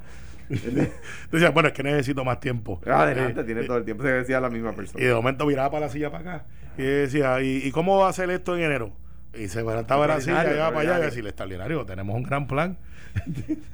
Decía, 1.32 1.50
bueno, 1.52 1.70
es 1.70 1.74
que 1.74 1.84
necesito 1.84 2.26
más 2.26 2.40
tiempo. 2.40 2.82
Adelante, 2.86 3.42
eh, 3.42 3.44
tiene 3.44 3.64
todo 3.64 3.78
el 3.78 3.86
tiempo, 3.86 4.04
se 4.04 4.10
decía 4.10 4.42
la 4.42 4.50
misma 4.50 4.74
persona. 4.74 5.02
Y 5.02 5.08
de 5.08 5.14
momento 5.14 5.46
miraba 5.46 5.72
para 5.72 5.86
la 5.86 5.92
silla 5.92 6.12
para 6.12 6.36
acá 6.36 6.46
y 6.78 6.84
decía, 6.84 7.42
¿y, 7.42 7.70
cómo 7.72 7.98
va 7.98 8.08
a 8.08 8.10
hacer 8.10 8.30
esto 8.30 8.56
en 8.56 8.64
enero? 8.64 8.92
Y 9.34 9.48
se 9.48 9.60
levantaba 9.60 10.08
la 10.08 10.20
silla 10.20 10.52
y 10.52 10.56
iba 10.56 10.70
para 10.70 10.96
allá 10.96 11.00
y 11.00 11.02
decía, 11.04 11.24
extraordinario, 11.24 11.86
tenemos 11.86 12.16
un 12.16 12.24
gran 12.24 12.48
plan. 12.48 12.78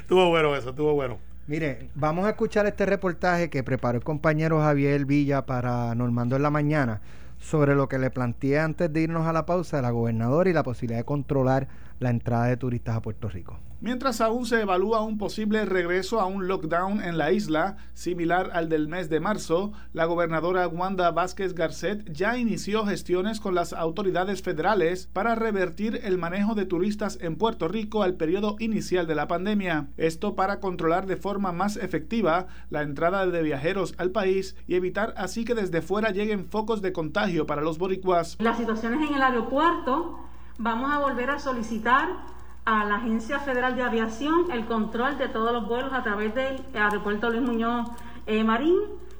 estuvo 0.00 0.28
bueno 0.28 0.56
eso, 0.56 0.70
estuvo 0.70 0.94
bueno. 0.94 1.18
Mire, 1.46 1.90
vamos 1.94 2.26
a 2.26 2.30
escuchar 2.30 2.66
este 2.66 2.86
reportaje 2.86 3.50
que 3.50 3.64
preparó 3.64 3.98
el 3.98 4.04
compañero 4.04 4.60
Javier 4.60 5.04
Villa 5.04 5.46
para 5.46 5.94
Normando 5.94 6.36
en 6.36 6.42
la 6.42 6.50
mañana 6.50 7.00
sobre 7.38 7.74
lo 7.74 7.88
que 7.88 7.98
le 7.98 8.10
planteé 8.10 8.60
antes 8.60 8.92
de 8.92 9.00
irnos 9.00 9.26
a 9.26 9.32
la 9.32 9.46
pausa 9.46 9.82
la 9.82 9.90
gobernadora 9.90 10.50
y 10.50 10.52
la 10.52 10.62
posibilidad 10.62 11.00
de 11.00 11.04
controlar 11.04 11.68
la 11.98 12.10
entrada 12.10 12.44
de 12.44 12.56
turistas 12.56 12.96
a 12.96 13.02
Puerto 13.02 13.28
Rico. 13.28 13.58
Mientras 13.82 14.20
aún 14.20 14.44
se 14.44 14.60
evalúa 14.60 15.00
un 15.00 15.16
posible 15.16 15.64
regreso 15.64 16.20
a 16.20 16.26
un 16.26 16.48
lockdown 16.48 17.02
en 17.02 17.16
la 17.16 17.32
isla, 17.32 17.78
similar 17.94 18.50
al 18.52 18.68
del 18.68 18.88
mes 18.88 19.08
de 19.08 19.20
marzo, 19.20 19.72
la 19.94 20.04
gobernadora 20.04 20.68
Wanda 20.68 21.10
Vázquez 21.12 21.54
Garcet 21.54 22.12
ya 22.12 22.36
inició 22.36 22.84
gestiones 22.84 23.40
con 23.40 23.54
las 23.54 23.72
autoridades 23.72 24.42
federales 24.42 25.08
para 25.10 25.34
revertir 25.34 25.98
el 26.04 26.18
manejo 26.18 26.54
de 26.54 26.66
turistas 26.66 27.18
en 27.22 27.36
Puerto 27.36 27.68
Rico 27.68 28.02
al 28.02 28.16
periodo 28.16 28.56
inicial 28.58 29.06
de 29.06 29.14
la 29.14 29.26
pandemia. 29.28 29.88
Esto 29.96 30.34
para 30.36 30.60
controlar 30.60 31.06
de 31.06 31.16
forma 31.16 31.50
más 31.52 31.78
efectiva 31.78 32.48
la 32.68 32.82
entrada 32.82 33.26
de 33.26 33.42
viajeros 33.42 33.94
al 33.96 34.10
país 34.10 34.56
y 34.66 34.74
evitar 34.74 35.14
así 35.16 35.46
que 35.46 35.54
desde 35.54 35.80
fuera 35.80 36.10
lleguen 36.10 36.44
focos 36.44 36.82
de 36.82 36.92
contagio 36.92 37.46
para 37.46 37.62
los 37.62 37.78
boricuas. 37.78 38.36
Las 38.40 38.58
situaciones 38.58 39.08
en 39.08 39.14
el 39.14 39.22
aeropuerto, 39.22 40.18
vamos 40.58 40.92
a 40.92 40.98
volver 40.98 41.30
a 41.30 41.38
solicitar 41.38 42.39
a 42.64 42.84
la 42.84 42.96
Agencia 42.96 43.38
Federal 43.40 43.74
de 43.76 43.82
Aviación 43.82 44.50
el 44.52 44.66
control 44.66 45.18
de 45.18 45.28
todos 45.28 45.52
los 45.52 45.66
vuelos 45.66 45.92
a 45.92 46.02
través 46.02 46.34
del 46.34 46.62
aeropuerto 46.74 47.30
Luis 47.30 47.42
Muñoz 47.42 47.88
eh, 48.26 48.44
Marín. 48.44 48.76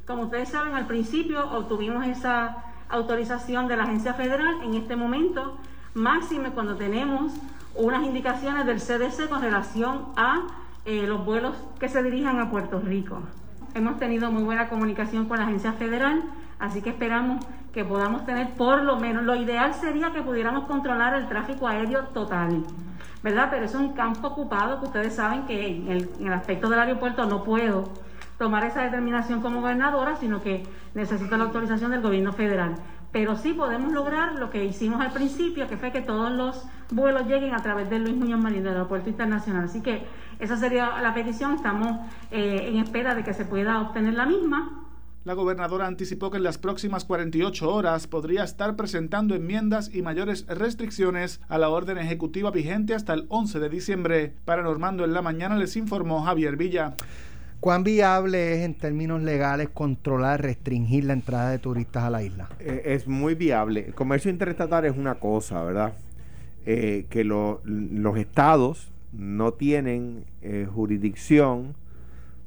Como 0.07 0.23
ustedes 0.23 0.49
saben, 0.49 0.75
al 0.75 0.87
principio 0.87 1.51
obtuvimos 1.51 2.07
esa 2.07 2.65
autorización 2.89 3.69
de 3.69 3.77
la 3.77 3.85
Agencia 3.85 4.15
Federal. 4.15 4.63
En 4.63 4.75
este 4.75 4.97
momento, 4.97 5.57
máxime 5.95 6.51
cuando 6.51 6.77
tenemos 6.77 7.33
unas 7.75 8.05
indicaciones 8.05 8.67
del 8.67 8.81
CDC 8.81 9.29
con 9.29 9.43
relación 9.43 10.07
a 10.17 10.43
eh, 10.85 11.07
los 11.07 11.25
vuelos 11.25 11.57
que 11.79 11.89
se 11.89 12.03
dirijan 12.03 12.41
a 12.41 12.51
Puerto 12.51 12.81
Rico. 12.81 13.21
Hemos 13.75 13.99
tenido 13.99 14.31
muy 14.33 14.43
buena 14.43 14.69
comunicación 14.69 15.27
con 15.27 15.39
la 15.39 15.45
Agencia 15.45 15.73
Federal, 15.73 16.23
así 16.59 16.83
que 16.83 16.91
esperamos 16.91 17.45
que 17.73 17.85
podamos 17.85 18.27
tener 18.27 18.51
por 18.55 18.83
lo 18.83 18.97
menos, 18.97 19.23
lo 19.23 19.37
ideal 19.37 19.75
sería 19.75 20.13
que 20.13 20.23
pudiéramos 20.23 20.65
controlar 20.65 21.15
el 21.15 21.29
tráfico 21.29 21.69
aéreo 21.69 22.05
total. 22.09 22.65
¿Verdad? 23.23 23.49
Pero 23.51 23.65
es 23.65 23.75
un 23.75 23.93
campo 23.93 24.29
ocupado 24.29 24.81
que 24.81 24.87
ustedes 24.87 25.15
saben 25.15 25.47
que 25.47 25.67
en 25.69 25.89
el, 25.89 26.33
aspecto 26.33 26.69
del 26.69 26.81
aeropuerto 26.81 27.27
no 27.27 27.45
puedo 27.45 27.85
tomar 28.39 28.65
esa 28.65 28.83
determinación 28.83 29.43
como 29.43 29.61
gobernadora, 29.61 30.17
sino 30.17 30.41
que 30.41 30.63
necesito 30.95 31.37
la 31.37 31.45
autorización 31.45 31.91
del 31.91 32.01
gobierno 32.01 32.33
federal. 32.33 32.77
Pero 33.13 33.37
sí 33.37 33.53
podemos 33.53 33.93
lograr 33.93 34.39
lo 34.39 34.51
que 34.51 34.65
hicimos 34.65 35.01
al 35.01 35.13
principio, 35.13 35.69
que 35.69 35.77
fue 35.77 35.91
que 35.91 36.01
todos 36.01 36.31
los 36.31 36.65
vuelos 36.91 37.27
lleguen 37.27 37.55
a 37.55 37.59
través 37.59 37.91
del 37.91 38.05
Luis 38.05 38.17
Muñoz 38.17 38.41
Marín, 38.41 38.63
del 38.63 38.75
aeropuerto 38.75 39.11
internacional. 39.11 39.65
Así 39.65 39.83
que 39.83 40.07
esa 40.39 40.57
sería 40.57 41.01
la 41.03 41.13
petición. 41.13 41.55
Estamos 41.55 41.99
eh, 42.31 42.69
en 42.69 42.79
espera 42.79 43.15
de 43.15 43.25
que 43.25 43.35
se 43.35 43.45
pueda 43.45 43.81
obtener 43.81 44.15
la 44.15 44.27
misma. 44.27 44.90
La 45.23 45.35
gobernadora 45.35 45.87
anticipó 45.87 46.31
que 46.31 46.39
en 46.39 46.45
las 46.45 46.57
próximas 46.57 47.05
48 47.05 47.71
horas 47.71 48.07
podría 48.07 48.43
estar 48.43 48.75
presentando 48.75 49.35
enmiendas 49.35 49.95
y 49.95 50.01
mayores 50.01 50.47
restricciones 50.47 51.43
a 51.51 51.59
la 51.59 51.69
orden 51.69 51.99
ejecutiva 51.99 52.51
vigente 52.51 52.95
hasta 52.95 53.13
el 53.13 53.27
11 53.29 53.61
de 53.61 53.69
diciembre. 53.69 54.33
Para 54.47 54.63
Normando 54.63 55.05
en 55.05 55.13
la 55.13 55.21
mañana 55.21 55.59
les 55.59 55.77
informó 55.77 56.23
Javier 56.23 56.57
Villa. 56.57 56.95
¿Cuán 57.61 57.85
viable 57.85 58.55
es 58.55 58.65
en 58.65 58.73
términos 58.73 59.21
legales 59.21 59.69
controlar, 59.69 60.41
restringir 60.41 61.05
la 61.05 61.13
entrada 61.13 61.51
de 61.51 61.59
turistas 61.59 62.05
a 62.05 62.09
la 62.09 62.23
isla? 62.23 62.49
Eh, 62.59 62.81
es 62.87 63.07
muy 63.07 63.35
viable. 63.35 63.85
El 63.89 63.95
comercio 63.95 64.31
interestatal 64.31 64.87
es 64.87 64.97
una 64.97 65.17
cosa, 65.17 65.63
¿verdad? 65.63 65.93
Eh, 66.65 67.05
que 67.11 67.25
los 67.25 68.17
estados 68.17 68.91
no 69.13 69.53
tienen 69.53 70.25
eh, 70.41 70.67
jurisdicción 70.73 71.75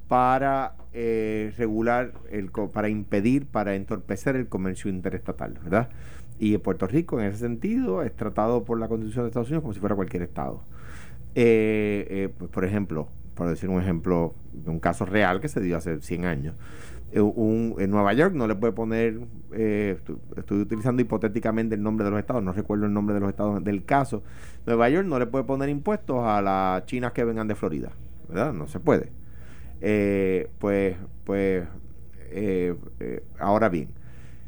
para 0.07 0.75
eh, 0.93 1.53
regular, 1.57 2.13
el, 2.29 2.51
para 2.51 2.89
impedir, 2.89 3.45
para 3.45 3.75
entorpecer 3.75 4.35
el 4.35 4.47
comercio 4.47 4.89
interestatal, 4.89 5.57
¿verdad? 5.63 5.89
Y 6.39 6.57
Puerto 6.57 6.87
Rico, 6.87 7.19
en 7.19 7.27
ese 7.27 7.39
sentido, 7.39 8.03
es 8.03 8.15
tratado 8.15 8.63
por 8.63 8.79
la 8.79 8.87
Constitución 8.87 9.25
de 9.25 9.29
Estados 9.29 9.47
Unidos 9.47 9.63
como 9.63 9.73
si 9.73 9.79
fuera 9.79 9.95
cualquier 9.95 10.23
estado. 10.23 10.61
Eh, 11.35 12.05
eh, 12.09 12.29
pues, 12.37 12.51
por 12.51 12.65
ejemplo, 12.65 13.07
por 13.33 13.49
decir 13.49 13.69
un 13.69 13.81
ejemplo 13.81 14.35
de 14.51 14.69
un 14.69 14.79
caso 14.79 15.05
real 15.05 15.39
que 15.39 15.47
se 15.47 15.61
dio 15.61 15.77
hace 15.77 15.99
100 15.99 16.25
años, 16.25 16.55
un, 17.15 17.75
en 17.77 17.91
Nueva 17.91 18.13
York 18.13 18.33
no 18.33 18.47
le 18.47 18.55
puede 18.55 18.73
poner, 18.73 19.19
estoy, 19.51 20.61
utilizando 20.61 21.01
hipotéticamente 21.01 21.75
el 21.75 21.83
nombre 21.83 22.05
de 22.05 22.11
los 22.11 22.19
estados, 22.19 22.43
no 22.43 22.53
recuerdo 22.53 22.85
el 22.85 22.93
nombre 22.93 23.13
de 23.13 23.21
los 23.21 23.29
estados 23.29 23.63
del 23.63 23.85
caso, 23.85 24.23
Nueva 24.65 24.89
York 24.89 25.07
no 25.07 25.19
le 25.19 25.27
puede 25.27 25.43
poner 25.43 25.69
impuestos 25.69 26.23
a 26.23 26.41
las 26.41 26.85
chinas 26.87 27.13
que 27.13 27.23
vengan 27.23 27.47
de 27.47 27.53
Florida, 27.53 27.91
¿verdad? 28.29 28.51
No 28.51 28.67
se 28.67 28.79
puede. 28.79 29.22
Eh, 29.85 30.49
pues, 30.59 30.95
pues 31.25 31.67
eh, 32.31 32.73
eh, 33.01 33.23
ahora 33.37 33.67
bien, 33.67 33.89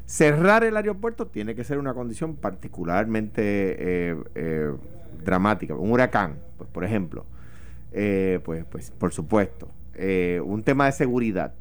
cerrar 0.06 0.64
el 0.64 0.78
aeropuerto 0.78 1.26
tiene 1.26 1.54
que 1.54 1.62
ser 1.62 1.76
una 1.76 1.92
condición 1.92 2.36
particularmente 2.36 4.16
dramática. 5.22 5.74
Un 5.74 5.92
huracán, 5.92 6.38
pues, 6.56 6.70
por 6.70 6.84
ejemplo, 6.84 7.26
pues, 7.92 8.64
pues, 8.64 8.90
por 8.92 9.12
supuesto. 9.12 9.68
un 10.42 10.62
tema 10.62 10.86
de 10.86 10.92
seguridad, 10.92 11.52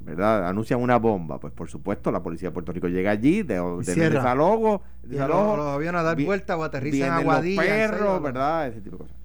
¿verdad? 0.00 0.46
Anuncian 0.46 0.82
una 0.82 0.98
bomba, 0.98 1.40
pues 1.40 1.54
por 1.54 1.70
supuesto 1.70 2.12
la 2.12 2.22
policía 2.22 2.50
de 2.50 2.52
Puerto 2.52 2.72
Rico 2.72 2.88
llega 2.88 3.12
allí, 3.12 3.42
de, 3.42 3.54
de, 3.54 4.10
desalojo, 4.10 4.82
desalojo, 5.04 5.56
los, 5.56 5.66
aviones 5.68 6.00
a 6.02 6.04
dar 6.04 6.22
vuelta 6.22 6.58
o 6.58 6.64
aterrizan 6.64 7.06
en 7.06 7.12
Aguadilla. 7.14 7.62
perros, 7.62 8.22
¿verdad? 8.22 8.68
Ese 8.68 8.82
tipo 8.82 8.98
de 8.98 9.04
cosas 9.04 9.21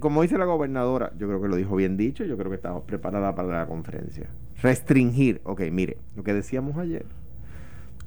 como 0.00 0.22
dice 0.22 0.38
la 0.38 0.44
gobernadora, 0.44 1.12
yo 1.18 1.26
creo 1.26 1.40
que 1.40 1.48
lo 1.48 1.56
dijo 1.56 1.76
bien 1.76 1.96
dicho, 1.96 2.24
yo 2.24 2.36
creo 2.36 2.50
que 2.50 2.56
estamos 2.56 2.84
preparada 2.84 3.34
para 3.34 3.48
la 3.48 3.66
conferencia. 3.66 4.28
Restringir, 4.62 5.40
ok, 5.44 5.62
mire, 5.72 5.96
lo 6.14 6.22
que 6.22 6.34
decíamos 6.34 6.76
ayer, 6.76 7.06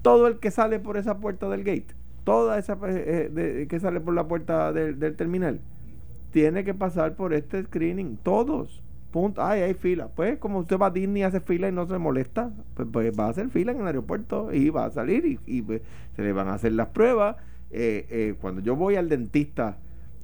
todo 0.01 0.27
el 0.27 0.39
que 0.39 0.51
sale 0.51 0.79
por 0.79 0.97
esa 0.97 1.17
puerta 1.17 1.49
del 1.49 1.63
gate, 1.63 1.87
toda 2.23 2.57
esa 2.59 2.77
eh, 2.87 3.31
eh, 3.35 3.67
que 3.67 3.79
sale 3.79 3.99
por 3.99 4.13
la 4.13 4.27
puerta 4.27 4.71
del, 4.71 5.15
terminal, 5.15 5.59
tiene 6.31 6.63
que 6.63 6.73
pasar 6.73 7.15
por 7.15 7.33
este 7.33 7.63
screening, 7.63 8.17
todos. 8.17 8.83
Punto. 9.11 9.43
Ay, 9.43 9.61
hay 9.61 9.73
fila. 9.73 10.07
Pues 10.09 10.37
como 10.37 10.59
usted 10.59 10.77
va 10.77 10.85
a 10.85 10.91
Disney 10.91 11.23
y 11.23 11.25
hace 11.25 11.39
fila 11.39 11.67
y 11.67 11.71
no 11.71 11.87
se 11.87 11.97
molesta, 11.97 12.51
pues, 12.75 12.87
pues, 12.91 13.11
va 13.19 13.25
a 13.25 13.29
hacer 13.29 13.49
fila 13.49 13.71
en 13.71 13.79
el 13.81 13.87
aeropuerto 13.87 14.53
y 14.53 14.69
va 14.69 14.85
a 14.85 14.91
salir 14.91 15.39
y, 15.47 15.61
pues, 15.63 15.81
se 16.15 16.21
le 16.21 16.31
van 16.31 16.47
a 16.47 16.53
hacer 16.53 16.73
las 16.73 16.89
pruebas 16.89 17.37
eh, 17.71 18.35
cuando 18.39 18.61
yo 18.61 18.75
voy 18.75 18.97
al 18.97 19.09
dentista 19.09 19.77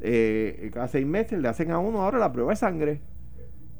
eh, 0.05 0.69
cada 0.73 0.87
seis 0.87 1.05
meses, 1.05 1.39
le 1.39 1.47
hacen 1.47 1.71
a 1.71 1.79
uno 1.79 2.01
ahora 2.01 2.19
la 2.19 2.31
prueba 2.31 2.51
de 2.51 2.55
sangre 2.57 3.01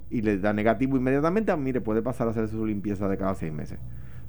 y 0.10 0.22
le 0.22 0.38
da 0.38 0.54
negativo 0.54 0.98
inmediatamente, 0.98 1.52
ah, 1.52 1.58
mire, 1.58 1.82
puede 1.82 2.02
pasar 2.02 2.28
a 2.28 2.32
hacer 2.32 2.48
su 2.48 2.66
limpieza 2.66 3.08
de 3.08 3.18
cada 3.18 3.36
seis 3.36 3.52
meses. 3.54 3.80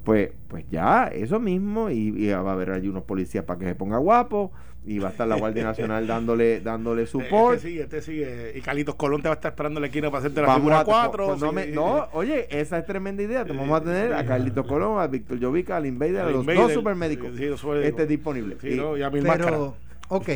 Pues, 0.05 0.31
pues 0.49 0.65
ya, 0.71 1.09
eso 1.09 1.41
mismo, 1.41 1.91
y, 1.91 2.15
y 2.17 2.29
va 2.31 2.51
a 2.51 2.53
haber 2.53 2.71
allí 2.71 2.87
unos 2.89 3.03
policías 3.03 3.45
para 3.45 3.59
que 3.59 3.67
se 3.67 3.75
ponga 3.75 3.99
guapo, 3.99 4.53
y 4.85 5.01
va 5.01 5.09
a 5.09 5.11
estar 5.11 5.27
la 5.27 5.37
Guardia 5.37 5.65
Nacional 5.65 6.07
dándole, 6.07 6.61
dándole 6.61 7.07
support. 7.07 7.57
Este 7.57 7.69
sigue, 7.69 7.83
este 7.83 8.03
sigue. 8.03 8.53
Y 8.55 8.61
Carlitos 8.61 8.95
Colón 8.95 9.21
te 9.21 9.29
va 9.29 9.35
a 9.35 9.39
estar 9.39 9.51
esperando 9.51 9.79
en 9.79 9.83
la 9.83 9.87
esquina 9.89 10.09
para 10.13 10.21
hacerte 10.21 10.41
la 10.43 10.47
Vamos 10.47 10.61
figura 10.61 10.81
a- 10.81 10.85
4. 10.85 11.27
pues 11.27 11.41
no, 11.41 11.51
me- 11.53 11.67
no, 11.67 12.07
oye, 12.13 12.47
esa 12.57 12.79
es 12.79 12.87
tremenda 12.87 13.21
idea. 13.25 13.45
Te 13.45 13.53
vamos 13.53 13.81
a 13.81 13.83
tener 13.83 14.15
a 14.15 14.25
Carlito 14.25 14.65
Colón, 14.65 15.01
a 15.01 15.09
Víctor 15.09 15.41
Jovica, 15.43 15.77
al 15.77 15.87
Invader, 15.87 16.21
a 16.21 16.31
los 16.31 16.41
Invader, 16.43 16.63
dos 16.63 16.73
supermédicos. 16.73 17.31
sí, 17.37 17.49
sí, 17.57 17.69
este 17.83 18.07
disponible. 18.07 18.57
Sí, 18.61 18.75
Y- 18.75 18.77
no, 18.77 18.97
y 18.97 19.03
a 19.03 19.11
mil 19.11 19.25
máscaras. 19.25 19.61
Ok, 20.09 20.29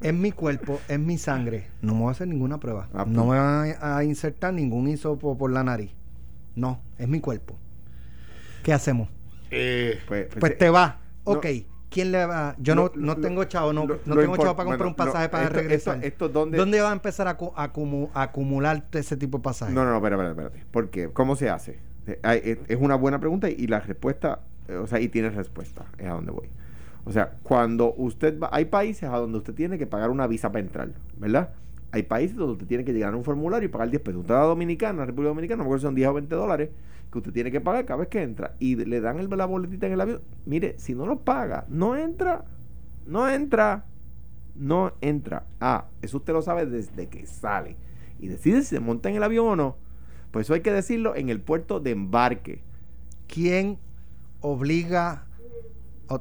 es 0.00 0.14
mi 0.14 0.32
cuerpo, 0.32 0.80
es 0.88 0.98
mi 0.98 1.18
sangre. 1.18 1.66
No 1.82 1.94
me 1.94 2.00
voy 2.00 2.08
a 2.08 2.12
hacer 2.12 2.28
ninguna 2.28 2.58
prueba. 2.58 2.88
Ah, 2.94 3.04
no 3.06 3.26
pues. 3.26 3.38
me 3.38 3.44
van 3.44 3.74
a, 3.80 3.96
a 3.98 4.04
insertar 4.04 4.54
ningún 4.54 4.88
hisopo 4.88 5.36
por 5.36 5.50
la 5.50 5.62
nariz. 5.62 5.90
No, 6.54 6.80
es 6.98 7.06
mi 7.08 7.20
cuerpo. 7.20 7.56
¿Qué 8.62 8.72
hacemos? 8.72 9.08
Eh, 9.50 9.98
pues, 10.08 10.28
Pues 10.40 10.52
eh, 10.52 10.56
te 10.56 10.70
va. 10.70 10.98
no. 11.26 11.32
Ok, 11.32 11.46
¿quién 11.90 12.12
le 12.12 12.24
va? 12.24 12.56
Yo 12.58 12.74
no, 12.74 12.90
Lo- 12.94 13.14
no 13.14 13.16
tengo 13.16 13.44
chavo, 13.44 13.72
no, 13.72 13.86
lo- 13.86 14.00
no 14.06 14.14
lo 14.14 14.20
tengo 14.22 14.36
chavo 14.36 14.56
para 14.56 14.66
comprar 14.68 14.78
bueno, 14.78 14.88
un 14.88 14.94
pasaje 14.96 15.24
no, 15.26 15.30
para 15.30 15.44
esto- 15.44 15.56
regresar. 15.56 15.94
esto- 15.96 16.06
esto 16.06 16.28
¿dónde- 16.30 16.80
va 16.80 16.90
a 16.90 16.92
empezar 16.94 17.28
a, 17.28 17.36
acu- 17.36 17.52
a 17.54 17.72
acumu- 17.72 18.10
a 18.14 18.22
acumular 18.22 18.86
ese 18.92 19.16
tipo 19.16 19.38
de 19.38 19.42
pasajes? 19.44 19.74
No, 19.74 19.84
no, 19.84 19.90
no, 19.90 19.96
espérate, 19.98 20.30
espérate. 20.30 20.64
¿Por 20.70 20.90
qué? 20.90 21.08
¿Cómo 21.10 21.36
se 21.36 21.50
hace? 21.50 21.78
Eh, 22.06 22.18
hay- 22.22 22.58
Es 22.68 22.78
una 22.80 22.94
buena 22.94 23.18
pregunta 23.20 23.50
y 23.50 23.66
la 23.66 23.80
respuesta, 23.80 24.40
eh, 24.68 24.76
o 24.76 24.86
sea, 24.86 24.98
y 25.00 25.08
tiene 25.08 25.28
respuesta, 25.30 25.84
es 25.98 26.06
a 26.06 26.10
donde 26.10 26.32
voy. 26.32 26.48
O 27.06 27.12
sea, 27.12 27.38
cuando 27.44 27.94
usted 27.94 28.38
va, 28.38 28.50
hay 28.52 28.64
países 28.64 29.04
a 29.04 29.16
donde 29.16 29.38
usted 29.38 29.54
tiene 29.54 29.78
que 29.78 29.86
pagar 29.86 30.10
una 30.10 30.26
visa 30.26 30.50
para 30.50 30.64
entrar, 30.64 30.90
¿verdad? 31.16 31.50
Hay 31.92 32.02
países 32.02 32.36
donde 32.36 32.54
usted 32.54 32.66
tiene 32.66 32.84
que 32.84 32.92
llegar 32.92 33.14
a 33.14 33.16
un 33.16 33.22
formulario 33.22 33.68
y 33.68 33.70
pagar 33.70 33.90
10 33.90 34.02
pesos. 34.02 34.20
Usted 34.22 34.34
va 34.34 34.42
a 34.42 34.46
Dominicana, 34.46 35.04
a 35.04 35.06
República 35.06 35.28
Dominicana, 35.28 35.62
no 35.62 35.70
me 35.70 35.78
son 35.78 35.94
10 35.94 36.08
o 36.08 36.14
20 36.14 36.34
dólares, 36.34 36.70
que 37.12 37.18
usted 37.18 37.32
tiene 37.32 37.52
que 37.52 37.60
pagar 37.60 37.84
cada 37.84 38.00
vez 38.00 38.08
que 38.08 38.22
entra. 38.22 38.56
Y 38.58 38.74
le 38.74 39.00
dan 39.00 39.24
la 39.30 39.46
boletita 39.46 39.86
en 39.86 39.92
el 39.92 40.00
avión. 40.00 40.20
Mire, 40.46 40.74
si 40.78 40.96
no 40.96 41.06
lo 41.06 41.20
paga, 41.20 41.64
no 41.68 41.94
entra. 41.94 42.44
No 43.06 43.28
entra. 43.28 43.84
No 44.56 44.92
entra. 45.00 45.44
Ah, 45.60 45.86
eso 46.02 46.16
usted 46.16 46.32
lo 46.32 46.42
sabe 46.42 46.66
desde 46.66 47.06
que 47.06 47.24
sale. 47.26 47.76
Y 48.18 48.26
decide 48.26 48.62
si 48.62 48.66
se 48.66 48.80
monta 48.80 49.08
en 49.08 49.14
el 49.14 49.22
avión 49.22 49.46
o 49.46 49.54
no. 49.54 49.76
Pues 50.32 50.46
eso 50.46 50.54
hay 50.54 50.60
que 50.60 50.72
decirlo 50.72 51.14
en 51.14 51.28
el 51.28 51.40
puerto 51.40 51.78
de 51.78 51.92
embarque. 51.92 52.62
¿Quién 53.28 53.78
obliga 54.40 55.25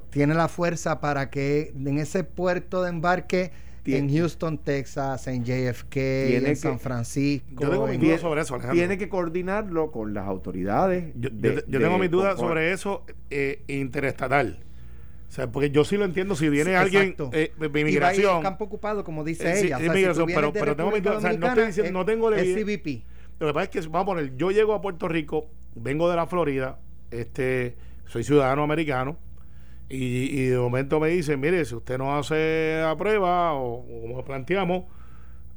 tiene 0.10 0.34
la 0.34 0.48
fuerza 0.48 1.00
para 1.00 1.30
que 1.30 1.72
en 1.76 1.98
ese 1.98 2.24
puerto 2.24 2.82
de 2.84 2.90
embarque 2.90 3.52
Tiene- 3.84 4.00
en 4.12 4.18
Houston, 4.18 4.58
Texas, 4.58 5.28
en 5.28 5.44
JFK, 5.46 5.94
Tiene 5.94 6.38
en 6.38 6.44
que- 6.46 6.56
San 6.56 6.80
Francisco? 6.80 7.48
Yo 7.62 7.70
tengo 7.70 7.86
mis 7.88 8.00
dudas 8.02 8.22
sobre 8.22 8.42
eso, 8.42 8.56
Alejandro. 8.56 8.76
Tiene 8.80 8.98
que 8.98 9.10
coordinarlo 9.10 9.92
con 9.92 10.14
las 10.16 10.26
autoridades. 10.28 11.14
yo, 11.16 11.30
de- 11.32 11.50
yo- 11.56 11.62
yo 11.68 11.80
de- 11.80 11.86
tengo 11.86 11.98
mis 12.00 12.10
dudas 12.10 12.40
sobre 12.40 12.72
eso 12.72 13.04
eh, 13.30 13.62
interestatal. 13.68 14.60
O 15.28 15.32
sea, 15.36 15.52
porque 15.52 15.70
yo 15.70 15.84
sí 15.84 15.98
lo 15.98 16.06
entiendo. 16.06 16.36
Si 16.36 16.50
viene 16.50 16.72
Sí, 16.72 16.76
alguien 16.76 17.04
exacto. 17.04 17.30
eh, 17.34 17.52
de 17.60 17.66
Y 17.66 17.70
va 17.70 17.76
a 17.76 17.80
ir 17.80 17.88
inmigración. 17.88 18.42
campo 18.42 18.66
ocupado, 18.66 19.04
como 19.04 19.24
dice 19.24 19.52
Eh, 19.52 19.56
sí, 19.58 19.66
ella. 19.68 19.78
O 19.78 19.82
si 19.82 19.88
pero- 20.34 20.52
pero 20.54 20.76
tengo 20.76 20.92
mis 20.92 21.04
dudas, 21.04 21.18
o 21.18 21.22
sea, 21.22 21.34
no 21.34 21.48
estoy 21.48 21.66
diciendo- 21.68 21.88
es- 21.90 21.94
no 21.94 22.06
tengo 22.06 22.30
la 22.32 22.38
es. 22.42 22.56
CBP. 22.56 23.04
Lo 23.40 23.48
que 23.48 23.54
pasa 23.54 23.64
es 23.66 23.70
que, 23.70 23.82
vamos 23.90 24.02
a 24.02 24.06
poner, 24.06 24.36
yo 24.38 24.50
llego 24.52 24.74
a 24.74 24.82
Puerto 24.82 25.08
Rico, 25.08 25.48
vengo 25.76 26.10
de 26.10 26.16
la 26.16 26.26
Florida, 26.26 26.80
este, 27.12 27.76
soy 28.08 28.24
ciudadano 28.24 28.64
americano, 28.64 29.18
y, 29.90 30.40
y 30.42 30.46
de 30.48 30.58
momento 30.58 31.00
me 31.00 31.10
dicen, 31.10 31.40
mire, 31.40 31.64
si 31.66 31.76
usted 31.76 31.98
no 31.98 32.18
hace 32.18 32.80
la 32.82 32.96
prueba, 32.98 33.54
o, 33.54 33.76
o 33.82 34.02
como 34.02 34.26
planteamos, 34.26 34.86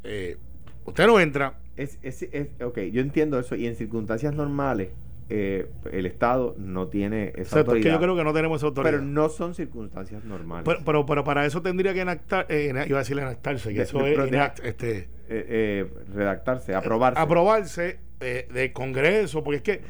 eh, 0.04 0.36
usted 0.84 1.06
no 1.06 1.18
entra. 1.20 1.54
Es, 1.76 1.98
es, 2.02 2.22
es- 2.24 2.48
ok, 2.62 2.78
yo 2.92 3.00
entiendo 3.00 3.38
eso. 3.38 3.54
Y 3.54 3.66
en 3.66 3.74
circunstancias 3.76 4.34
normales, 4.34 4.90
eh, 5.30 5.68
el 5.92 6.06
Estado 6.06 6.54
no 6.58 6.88
tiene 6.88 7.28
esa 7.28 7.40
Exacto, 7.40 7.58
es 7.58 7.64
que 7.64 7.70
autoridad. 7.90 7.94
yo 7.94 8.00
creo 8.00 8.16
que 8.16 8.24
no 8.24 8.32
tenemos 8.32 8.58
esa 8.60 8.66
autoridad. 8.66 8.92
pero 8.92 9.02
no 9.04 9.28
son 9.28 9.54
circunstancias 9.54 10.24
normales. 10.24 10.64
Pero, 10.64 10.80
pero, 10.84 11.06
pero 11.06 11.24
para 11.24 11.44
eso 11.46 11.60
tendría 11.62 11.92
que 11.94 12.00
enactar, 12.00 12.46
eh, 12.48 12.72
iba 12.86 12.98
a 12.98 13.02
decir 13.02 13.18
enactarse, 13.18 13.68
que 13.70 13.76
De- 13.78 13.82
eso 13.84 13.98
de- 13.98 14.12
es 14.14 14.18
enact- 14.18 14.64
este, 14.64 14.98
Eh, 14.98 15.06
eh, 15.28 15.86
redactarse, 16.14 16.74
aprobarse. 16.74 17.20
aprobarse 17.20 17.98
eh, 18.20 18.48
del 18.52 18.72
Congreso, 18.72 19.44
porque 19.44 19.56
es 19.58 19.62
que, 19.62 19.80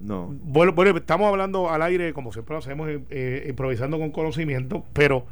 no. 0.00 0.34
bueno, 0.42 0.72
bueno, 0.72 0.96
estamos 0.96 1.28
hablando 1.28 1.70
al 1.70 1.82
aire, 1.82 2.12
como 2.12 2.32
siempre 2.32 2.54
lo 2.54 2.58
hacemos, 2.58 2.88
eh, 3.10 3.46
improvisando 3.48 3.98
con 3.98 4.10
conocimiento, 4.10 4.84
pero 4.92 5.24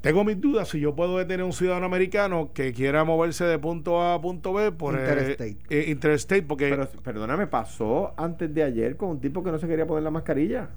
tengo 0.00 0.24
mis 0.24 0.40
dudas 0.40 0.68
si 0.68 0.80
yo 0.80 0.94
puedo 0.94 1.18
detener 1.18 1.40
a 1.42 1.44
un 1.44 1.52
ciudadano 1.52 1.84
americano 1.84 2.50
que 2.54 2.72
quiera 2.72 3.04
moverse 3.04 3.44
de 3.44 3.58
punto 3.58 4.00
A 4.00 4.14
a 4.14 4.20
punto 4.20 4.52
B 4.54 4.72
por 4.72 4.94
eh, 4.98 5.00
Interstate. 5.02 5.56
eh, 5.68 5.84
interstate, 5.90 6.42
porque 6.42 6.70
Pero 6.70 6.88
perdóname, 7.02 7.46
pasó 7.46 8.14
antes 8.16 8.52
de 8.54 8.62
ayer 8.62 8.96
con 8.96 9.10
un 9.10 9.20
tipo 9.20 9.44
que 9.44 9.50
no 9.52 9.58
se 9.58 9.68
quería 9.68 9.86
poner 9.86 10.02
la 10.02 10.10
mascarilla. 10.10 10.70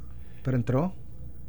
Pero 0.44 0.58
entró. 0.58 0.94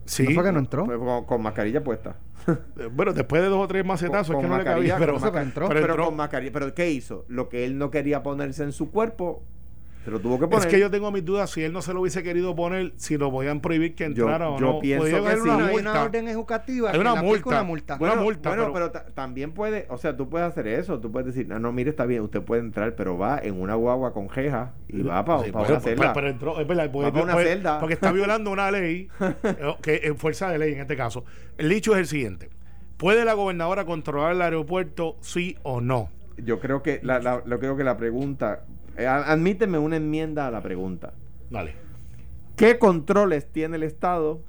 sí, 0.05 0.23
¿No 0.23 0.35
fue 0.35 0.45
que 0.45 0.53
no 0.53 0.61
entró? 0.61 0.85
Pues 0.85 0.99
con, 0.99 1.25
con 1.25 1.43
mascarilla 1.43 1.83
puesta. 1.83 2.15
eh, 2.47 2.89
bueno, 2.93 3.13
después 3.13 3.43
de 3.43 3.49
dos 3.49 3.59
o 3.65 3.67
tres 3.67 3.85
macetazos, 3.85 4.37
Con- 4.37 4.45
es 4.45 4.51
que 4.51 4.53
no 4.53 4.59
le 4.59 4.65
cabía, 4.65 4.97
pero, 4.97 5.15
con 5.15 5.23
masca- 5.23 5.33
masca- 5.33 5.43
entró. 5.43 5.67
pero 5.67 5.81
Pero 5.81 5.93
entró. 5.95 6.05
con 6.07 6.17
mascarilla. 6.17 6.53
¿Pero 6.53 6.75
qué 6.75 6.91
hizo? 6.93 7.25
Lo 7.27 7.49
que 7.49 7.65
él 7.65 7.77
no 7.77 7.91
quería 7.91 8.23
ponerse 8.23 8.63
en 8.63 8.71
su 8.71 8.93
cuerpo, 8.93 9.43
se 10.05 10.11
lo 10.11 10.21
tuvo 10.21 10.39
que 10.39 10.47
poner. 10.47 10.67
Es 10.67 10.67
que 10.67 10.79
yo 10.79 10.91
tengo 10.91 11.11
mis 11.11 11.25
dudas 11.25 11.51
si 11.51 11.63
él 11.63 11.73
no 11.73 11.81
se 11.83 11.95
lo 11.95 12.01
hubiese 12.03 12.23
querido 12.23 12.55
poner, 12.55 12.93
si 12.97 13.17
lo 13.17 13.31
podían 13.31 13.61
prohibir 13.61 13.95
que 13.95 14.05
Yo- 14.13 14.25
entrara 14.25 14.51
o 14.51 14.59
yo 14.61 14.67
no. 14.75 14.79
pienso 14.81 15.05
Podía 15.05 15.21
que 15.21 15.27
haber 15.27 15.39
sí. 15.39 15.49
una 15.49 15.67
hay 15.69 15.77
una 15.77 16.03
orden 16.03 16.29
ejecutiva. 16.29 16.91
Hay 16.93 16.99
una 17.01 17.15
multa. 17.15 17.49
Una 17.49 17.63
multa. 17.63 17.97
Bueno, 17.97 18.17
multa, 18.17 18.49
bueno, 18.51 18.63
pero- 18.65 18.73
pero, 18.75 18.91
ta- 18.91 19.07
también 19.15 19.53
puede, 19.53 19.87
o 19.89 19.97
sea, 19.97 20.17
tú 20.17 20.29
puedes 20.29 20.47
hacer 20.49 20.67
eso, 20.69 21.01
tú 21.01 21.11
puedes 21.11 21.27
decir, 21.35 21.49
no, 21.49 21.59
no, 21.59 21.73
mire, 21.73 21.91
está 21.91 22.05
bien, 22.07 22.23
usted 22.23 22.43
puede 22.43 22.61
entrar, 22.63 22.95
pero 22.97 23.17
va 23.17 23.39
en 23.43 23.61
una 23.61 23.75
guagua 23.75 24.13
con 24.13 24.29
jeja 24.29 24.73
y 24.89 25.03
va 25.03 25.25
para 25.25 25.45
Sí, 25.45 25.51
una 25.51 25.59
bueno, 25.61 25.81
celda. 25.81 26.01
pero, 26.01 26.13
pero 26.13 26.29
entró, 26.29 26.61
es 26.61 26.67
verdad, 26.69 26.91
porque, 26.93 27.07
Va 27.11 27.13
pa' 27.15 27.23
una 27.23 27.33
porque- 27.33 27.49
celda. 27.49 27.79
porque 27.81 27.95
está 27.95 28.13
violando 28.13 28.51
una 28.51 28.71
ley, 28.71 29.09
eh, 29.45 29.75
que 29.83 30.01
en 30.05 30.17
fuerza 30.19 30.51
de 30.51 30.59
ley 30.59 30.75
en 30.75 30.81
este 30.81 30.97
caso. 30.97 31.25
El 31.57 31.69
dicho 31.71 31.93
es 31.95 31.99
el 32.01 32.07
siguiente: 32.07 32.51
¿puede 32.99 33.25
la 33.25 33.33
gobernadora 33.33 33.85
controlar 33.85 34.33
el 34.33 34.43
aeropuerto, 34.43 35.17
sí 35.21 35.57
o 35.63 35.81
no? 35.81 36.11
Yo 36.37 36.59
creo 36.61 36.83
que 36.83 37.01
la, 37.03 37.21
la- 37.21 37.43
lo 37.47 37.59
creo 37.61 37.77
que 37.77 37.85
la 37.85 37.97
pregunta, 37.97 38.65
eh, 38.97 39.07
admíteme 39.07 39.79
una 39.79 39.97
enmienda 39.97 40.47
a 40.47 40.51
la 40.51 40.61
pregunta. 40.61 41.13
Dale. 41.51 41.75
¿Qué 42.57 42.79
controles 42.79 43.51
tiene 43.53 43.77
el 43.77 43.83
Estado? 43.83 44.41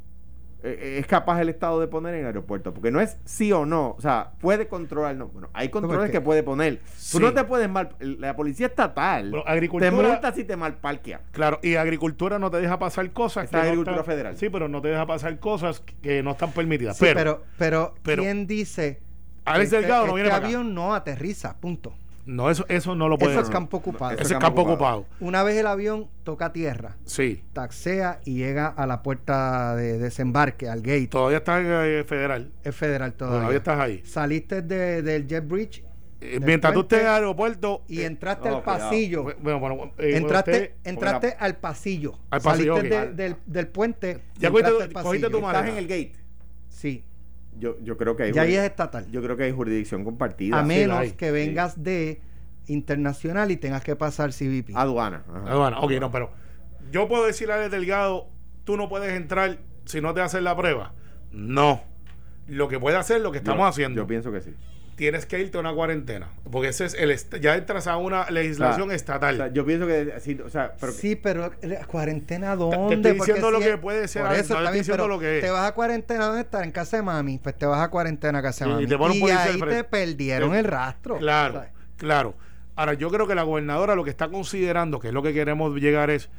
eh, 0.64 0.80
eh, 0.82 0.98
es 1.00 1.06
capaz 1.06 1.40
el 1.42 1.50
Estado 1.50 1.80
de 1.80 1.88
poner 1.88 2.16
en 2.16 2.22
el 2.22 2.26
aeropuerto? 2.26 2.74
Porque 2.74 2.90
no 2.90 3.00
es 3.00 3.18
sí 3.24 3.52
o 3.52 3.68
no. 3.68 3.92
O 3.92 4.02
sea, 4.02 4.32
puede 4.40 4.68
controlar. 4.68 5.16
No, 5.16 5.28
bueno, 5.28 5.48
hay 5.54 5.70
controles 5.70 6.10
que 6.10 6.22
puede 6.22 6.42
poner. 6.42 6.82
Sí. 6.96 7.18
Tú 7.20 7.24
no 7.24 7.34
te 7.36 7.44
puedes 7.44 7.70
mal. 7.70 7.90
La 8.00 8.36
policía 8.36 8.66
estatal 8.68 9.30
te 9.32 9.44
agricultura- 9.46 9.92
multa 9.92 10.34
si 10.34 10.44
te 10.44 10.56
malparquea. 10.58 11.22
Claro, 11.34 11.60
y 11.62 11.76
agricultura 11.76 12.40
no 12.40 12.50
te 12.50 12.58
deja 12.58 12.80
pasar 12.80 13.12
cosas. 13.12 13.52
No 13.52 13.60
agricultura 13.60 13.98
están- 13.98 14.06
federal. 14.08 14.38
Sí, 14.38 14.50
pero 14.50 14.68
no 14.68 14.82
te 14.82 14.88
deja 14.88 15.06
pasar 15.06 15.38
cosas 15.40 15.84
que 16.02 16.24
no 16.24 16.32
están 16.32 16.52
permitidas. 16.52 16.98
Sí, 16.98 17.06
pero, 17.06 17.16
pero, 17.16 17.44
pero, 17.60 17.96
pero- 18.02 18.24
¿quién 18.24 18.48
dice? 18.48 19.02
Alex 19.46 19.66
este- 19.66 19.78
Delgado 19.82 20.02
no 20.02 20.08
este 20.08 20.16
viene 20.16 20.30
para 20.30 20.38
acá. 20.38 20.48
avión 20.48 20.74
no 20.74 20.96
aterriza, 20.96 21.58
punto. 21.60 21.94
No, 22.26 22.50
eso, 22.50 22.66
eso 22.70 22.96
no 22.96 23.08
lo 23.08 23.18
puede 23.18 23.34
Eso 23.34 23.42
es 23.44 23.50
campo 23.50 23.78
ocupado. 23.78 24.12
Ese 24.18 24.34
es 24.34 24.40
campo 24.40 24.62
ocupado. 24.64 25.06
Una 25.20 25.44
vez 25.44 25.58
el 25.58 25.68
avión 25.68 26.08
toca 26.24 26.52
tierra, 26.54 26.98
Sí. 27.06 27.44
taxea 27.54 28.20
y 28.26 28.36
llega 28.36 28.68
a 28.68 28.88
la 28.88 29.04
puerta 29.04 29.76
de 29.76 29.98
desembarque, 29.98 30.68
al 30.68 30.82
gate. 30.82 31.08
Todavía 31.08 31.38
está 31.38 31.60
en 31.60 31.68
eh, 31.70 32.04
federal. 32.04 32.52
Es 32.64 32.76
federal 32.76 33.14
todavía. 33.14 33.40
Todavía 33.40 33.58
estás 33.60 33.80
ahí. 33.80 34.02
Saliste 34.06 34.62
de- 34.62 35.02
del 35.02 35.28
jet 35.28 35.48
bridge 35.48 35.84
Eh, 36.22 36.32
del 36.40 36.46
mientras 36.46 36.74
tú 36.74 36.82
estés 36.82 37.02
en 37.02 37.06
el 37.08 37.12
aeropuerto. 37.14 37.84
y 37.88 38.00
eh, 38.02 38.06
entraste 38.06 38.50
al 38.50 38.64
pasillo. 38.64 39.24
bueno, 39.42 39.60
bueno, 39.60 39.92
eh, 39.98 40.18
entraste 40.18 40.52
usted- 40.52 40.72
entraste 40.84 41.36
al 41.40 41.58
pasillo. 41.58 42.18
Al 42.32 42.42
pasillo, 42.42 42.78
Saliste 42.78 43.00
de- 43.08 43.14
del, 43.14 43.36
del 43.46 43.68
puente. 43.68 44.22
Ya 44.40 44.50
cogiste 44.50 44.72
entraste 44.72 44.94
tu- 44.94 45.00
al 45.00 45.04
cogiste 45.06 45.30
tu. 45.30 45.38
Estás 45.38 45.68
en 45.70 45.78
el 45.78 45.88
gate. 45.88 46.14
Sí. 46.70 47.04
Yo, 47.58 47.78
yo 47.82 47.98
creo 47.98 48.16
que 48.16 48.24
hay 48.24 48.34
Ya 48.34 48.44
ahí 48.44 48.56
es 48.56 48.64
estatal. 48.64 49.10
Yo 49.12 49.22
creo 49.22 49.38
que 49.38 49.44
hay 49.44 49.52
jurisdicción 49.52 50.04
compartida. 50.04 50.60
A 50.60 50.64
menos 50.64 51.14
que 51.14 51.32
vengas 51.32 51.82
de 51.84 52.22
internacional 52.68 53.52
y 53.52 53.58
tengas 53.58 53.84
que 53.84 53.96
pasar 53.96 54.32
CBP. 54.32 54.76
Aduana. 54.76 55.24
ajá. 55.28 55.56
Bueno, 55.56 55.80
ok, 55.82 55.92
no, 56.00 56.12
pero 56.12 56.32
yo 56.92 57.08
puedo 57.08 57.26
decirle 57.26 57.54
a 57.54 57.58
Alex 57.58 57.72
Delgado, 57.72 58.28
tú 58.64 58.78
no 58.78 58.90
puedes 58.90 59.14
entrar 59.14 59.58
si 59.86 60.02
no 60.02 60.14
te 60.14 60.22
hacen 60.22 60.44
la 60.44 60.56
prueba. 60.56 60.94
No. 61.32 61.82
Lo 62.48 62.68
que 62.68 62.80
puede 62.80 62.98
hacer, 62.98 63.22
lo 63.22 63.32
que 63.32 63.40
estamos 63.40 63.62
Yo- 63.64 63.68
haciendo, 63.68 64.02
Yo 64.02 64.08
pienso 64.08 64.32
que 64.32 64.42
sí. 64.42 64.54
Tienes 64.96 65.26
que 65.26 65.40
irte 65.40 65.58
a 65.58 65.60
una 65.62 65.74
cuarentena. 65.74 66.30
Porque 66.52 66.70
ese 66.70 66.86
es 66.86 66.94
el 66.94 67.14
ya 67.42 67.56
entras 67.56 67.88
a 67.88 67.98
una 67.98 68.30
legislación 68.30 68.84
O 68.84 68.88
sea, 68.88 68.96
estatal. 68.96 69.36
o 69.36 69.38
sea, 69.38 69.48
yo 69.54 69.66
pienso 69.66 69.88
que 69.88 70.14
sí, 70.20 70.40
o 70.44 70.50
sea, 70.50 70.74
pero 70.80 70.92
sí, 70.94 71.16
pero 71.16 71.52
cuarentena 71.88 72.52
te 72.52 72.58
dónde? 72.58 72.96
estoy 72.96 73.14
Porque 73.14 73.34
diciendo 73.34 73.52
lo 73.52 73.60
si 73.60 73.64
que 73.66 73.78
puede 73.78 74.08
ser, 74.08 74.22
eso 74.22 74.30
no 74.30 74.34
te 74.34 74.40
está 74.40 74.54
estoy 74.54 74.64
bien, 74.64 74.74
diciendo 74.84 75.04
pero 75.04 75.08
lo 75.16 75.20
que 75.20 75.38
es. 75.38 75.44
te 75.44 75.52
vas 75.52 75.70
a 75.70 75.74
cuarentena 75.74 76.26
dónde 76.28 76.42
estar 76.42 76.64
en 76.64 76.72
casa 76.72 76.98
de 76.98 77.04
mami, 77.04 77.38
pues 77.40 77.58
te 77.58 77.66
vas 77.66 77.82
a 77.82 77.90
cuarentena 77.90 78.40
a 78.40 78.42
casa 78.42 78.66
de 78.66 78.72
Y 78.72 78.74
mami. 78.74 78.88
te 78.88 78.96
Y 78.96 78.98
ahí 79.32 79.60
te 79.62 79.84
perdieron 79.84 80.56
Eh, 80.56 80.60
el 80.60 80.66
rastro. 80.66 81.18
Claro, 81.18 81.56
¿sabes? 81.56 81.70
claro. 81.98 82.36
Ahora, 82.78 82.94
yo 82.94 83.10
creo 83.10 83.26
que 83.28 83.36
la 83.36 83.44
gobernadora 83.44 83.96
lo 83.96 84.04
que 84.04 84.10
está 84.10 84.28
considerando, 84.30 85.00
que 85.00 85.08
es 85.10 85.14
lo 85.14 85.24
que 85.24 85.34
queremos 85.34 85.74
llegar, 85.76 86.10
es 86.10 86.30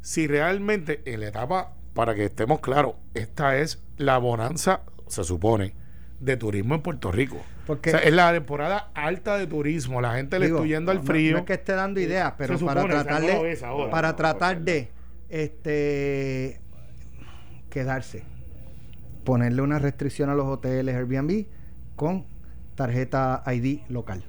si 0.00 0.26
realmente 0.26 1.02
en 1.04 1.20
la 1.20 1.28
etapa, 1.28 1.72
para 1.94 2.14
que 2.14 2.24
estemos 2.24 2.60
claros, 2.60 2.94
esta 3.14 3.56
es 3.58 3.82
la 3.96 4.18
bonanza 4.18 4.80
se 5.08 5.24
supone, 5.24 5.74
de 6.20 6.36
turismo 6.38 6.74
en 6.74 6.80
Puerto 6.82 7.12
Rico. 7.12 7.36
Porque- 7.66 7.90
o 7.90 7.92
sea, 7.92 8.00
es 8.00 8.12
la 8.12 8.32
temporada 8.32 8.90
alta 8.94 9.38
de 9.38 9.46
turismo. 9.46 10.00
La 10.00 10.14
gente 10.14 10.38
le 10.38 10.46
está 10.46 10.60
huyendo 10.60 10.90
al 10.92 11.00
frío. 11.00 11.32
No, 11.32 11.38
es 11.38 11.44
que 11.44 11.54
esté 11.54 11.72
dando 11.72 12.00
ideas, 12.00 12.34
pero 12.36 12.58
para 12.58 12.84
tratar 12.84 13.22
de, 13.22 13.58
ahora. 13.64 13.90
para 13.90 14.08
No, 14.10 14.16
tratar 14.16 14.60
de 14.60 14.90
este 15.28 16.60
quedarse, 17.70 18.22
ponerle 19.24 19.62
una 19.62 19.78
restricción 19.78 20.30
a 20.30 20.34
los 20.34 20.46
hoteles 20.46 20.94
Airbnb 20.94 21.46
con 21.96 22.26
tarjeta 22.76 23.42
ID 23.46 23.80
local. 23.88 24.24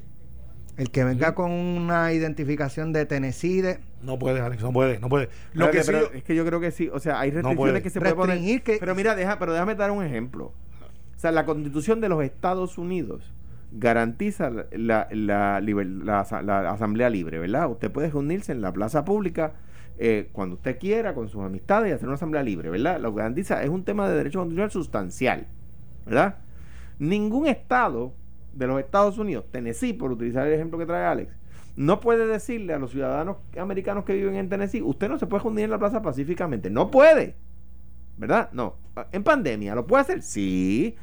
El 0.77 0.91
que 0.91 1.03
venga 1.05 1.35
con 1.35 1.51
una 1.51 2.11
identificación 2.11 2.91
de 2.91 3.05
Tennessee, 3.05 3.61
de, 3.61 3.79
No 4.01 4.19
puede, 4.19 4.41
Alex, 4.41 4.61
no 4.61 4.73
puede, 4.73 4.99
no 4.99 5.07
puede. 5.09 5.29
Lo 5.53 5.71
que 5.71 5.83
sí, 5.83 5.91
es 6.13 6.23
que 6.23 6.35
yo 6.35 6.45
creo 6.45 6.59
que 6.59 6.71
sí. 6.71 6.89
O 6.91 6.99
sea, 6.99 7.19
hay 7.19 7.31
restricciones 7.31 7.81
que 7.81 7.89
se 7.89 7.99
pueden 7.99 8.15
poner. 8.15 8.35
Restringir 8.35 8.61
que- 8.63 8.77
Pero 8.79 8.93
mira, 8.93 9.15
deja, 9.15 9.39
pero 9.39 9.53
déjame 9.53 9.75
dar 9.75 9.91
un 9.91 10.03
ejemplo. 10.03 10.53
Sea, 11.25 11.31
la 11.31 11.47
constitución 11.47 12.01
de 12.01 12.09
los 12.09 12.23
Estados 12.23 12.77
Unidos 12.77 13.33
garantiza 13.71 14.51
la 14.73 15.09
asamblea 16.69 17.09
libre, 17.09 17.39
¿verdad? 17.39 17.67
Usted 17.71 17.91
puede 17.91 18.11
reunirse 18.11 18.51
en 18.51 18.61
la 18.61 18.71
plaza 18.71 19.03
pública 19.05 19.53
eh, 19.97 20.29
cuando 20.33 20.57
usted 20.57 20.77
quiera, 20.77 21.15
con 21.15 21.27
sus 21.27 21.41
amistades 21.41 21.89
y 21.89 21.93
hacer 21.93 22.07
una 22.07 22.13
asamblea 22.13 22.43
libre, 22.43 22.69
¿verdad? 22.69 22.99
Lo 22.99 23.11
que 23.11 23.17
garantiza 23.17 23.63
es 23.63 23.71
un 23.71 23.83
tema 23.83 24.07
de 24.07 24.17
derecho 24.17 24.37
constitucional 24.37 24.69
sustancial, 24.69 25.47
¿verdad? 26.05 26.35
Ningún 26.99 27.47
estado 27.47 28.13
de 28.53 28.67
los 28.67 28.79
Estados 28.79 29.17
Unidos, 29.17 29.45
Tennessee, 29.51 29.93
por 29.93 30.11
utilizar 30.11 30.45
el 30.45 30.53
ejemplo 30.53 30.77
que 30.77 30.85
trae 30.85 31.05
Alex, 31.05 31.33
no 31.75 32.01
puede 32.01 32.27
decirle 32.27 32.75
a 32.75 32.77
los 32.77 32.91
ciudadanos 32.91 33.37
americanos 33.59 34.05
que 34.05 34.13
viven 34.13 34.35
en 34.35 34.47
Tennessee, 34.47 34.83
usted 34.83 35.09
no 35.09 35.17
se 35.17 35.25
puede 35.25 35.41
reunir 35.41 35.63
en 35.63 35.71
la 35.71 35.79
plaza 35.79 36.03
pacíficamente. 36.03 36.69
No 36.69 36.91
puede. 36.91 37.35
¿Verdad? 38.15 38.49
No. 38.53 38.75
En 39.11 39.23
pandemia, 39.23 39.73
¿lo 39.73 39.87
puede 39.87 40.01
hacer? 40.03 40.21
Sí. 40.21 40.95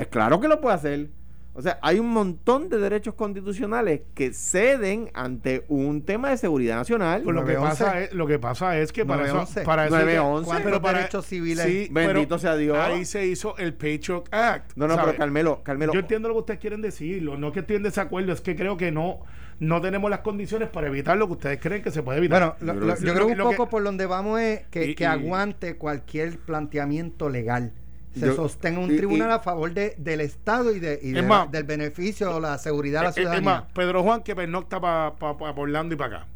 Pues 0.00 0.08
claro 0.08 0.40
que 0.40 0.48
lo 0.48 0.60
puede 0.60 0.74
hacer. 0.76 1.08
O 1.52 1.62
sea, 1.62 1.78
hay 1.82 1.98
un 1.98 2.08
montón 2.08 2.68
de 2.68 2.78
derechos 2.78 3.14
constitucionales 3.14 4.02
que 4.14 4.32
ceden 4.32 5.10
ante 5.14 5.64
un 5.68 6.02
tema 6.02 6.30
de 6.30 6.36
seguridad 6.38 6.76
nacional. 6.76 7.22
pues 7.22 7.34
lo, 7.34 7.44
que 7.44 7.54
911. 7.54 7.84
pasa 7.84 8.00
es, 8.00 8.12
lo 8.14 8.26
que 8.28 8.38
pasa 8.38 8.78
es 8.78 8.92
que 8.92 9.04
para 9.04 9.24
eso, 9.24 9.34
911. 9.34 9.62
para 9.66 9.86
eso 9.86 9.96
hay 9.96 10.00
que- 10.06 10.06
911. 10.16 10.46
¿Cuántos 10.46 10.64
pero 10.70 10.80
para- 10.82 10.98
derechos 10.98 11.26
civiles? 11.26 11.66
Sí, 11.66 11.88
Bendito 11.90 12.38
sea 12.38 12.56
Dios. 12.56 12.78
Ahí 12.78 13.04
se 13.04 13.26
hizo 13.26 13.58
el 13.58 13.74
Patriot 13.74 14.28
Act. 14.32 14.72
no, 14.76 14.86
no, 14.86 14.94
¿sabe? 14.94 15.06
pero 15.08 15.18
Carmelo, 15.18 15.60
Carmelo. 15.64 15.92
Yo 15.92 16.00
entiendo 16.00 16.28
lo 16.28 16.34
que 16.34 16.40
ustedes 16.40 16.60
quieren 16.60 16.82
decir, 16.82 17.20
no 17.22 17.48
es 17.48 17.52
que 17.52 17.60
estoy 17.60 17.76
en 17.76 17.82
desacuerdo, 17.82 18.32
es 18.32 18.40
que 18.40 18.54
creo 18.54 18.76
que 18.76 18.92
no, 18.92 19.20
no 19.58 19.80
tenemos 19.80 20.08
las 20.08 20.20
condiciones 20.20 20.68
para 20.68 20.86
evitar 20.86 21.18
lo 21.18 21.26
que 21.26 21.32
ustedes 21.32 21.58
creen 21.60 21.82
que 21.82 21.90
se 21.90 22.02
puede 22.04 22.18
evitar. 22.18 22.56
Bueno, 22.60 22.74
lo- 22.74 22.80
Yo 22.80 22.86
lo- 22.86 22.94
creo 22.94 22.96
yo 22.96 23.06
que 23.06 23.12
creo, 23.12 23.26
que 23.26 23.42
un 23.42 23.50
poco 23.56 23.64
que- 23.66 23.70
por 23.72 23.82
donde 23.82 24.06
vamos 24.06 24.40
es 24.40 24.60
que, 24.70 24.90
Y- 24.90 24.94
que 24.94 25.02
y- 25.02 25.06
aguante 25.06 25.76
cualquier 25.76 26.38
planteamiento 26.38 27.28
legal. 27.28 27.72
Se 28.14 28.26
Yo- 28.26 28.34
sostenga 28.34 28.80
un 28.80 28.92
y- 28.92 28.96
tribunal 28.96 29.28
y- 29.30 29.32
a 29.34 29.38
favor 29.38 29.72
de, 29.72 29.94
del 29.96 30.20
Estado 30.20 30.72
y, 30.74 30.80
de, 30.80 30.98
y 31.02 31.08
Es 31.10 31.14
de- 31.14 31.22
más- 31.22 31.50
del 31.50 31.62
beneficio 31.64 32.34
o 32.36 32.40
la 32.40 32.58
seguridad 32.58 33.00
de 33.00 33.04
la 33.04 33.10
Eh, 33.10 33.12
eh, 33.12 33.12
es 33.12 33.14
ciudadanía. 33.22 33.50
más, 33.50 33.62
Pedro 33.72 34.02
Juan 34.02 34.22
que 34.22 34.34
pernocta 34.34 34.80
para 34.80 35.14
pa, 35.14 35.36
pa- 35.38 35.54
pa 35.54 35.60
Orlando 35.60 35.94
y 35.94 35.98
para 35.98 36.16
acá. 36.18 36.26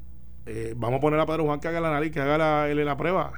Eh, 0.46 0.74
vamos 0.76 0.98
a 0.98 1.00
poner 1.00 1.18
a 1.18 1.26
Pedro 1.26 1.44
Juan 1.44 1.58
que 1.58 1.66
haga 1.68 1.80
la 1.80 1.90
nariz, 1.90 2.12
que 2.12 2.20
haga 2.20 2.38
la, 2.38 2.68
él 2.68 2.84
la 2.84 2.96
prueba. 2.96 3.32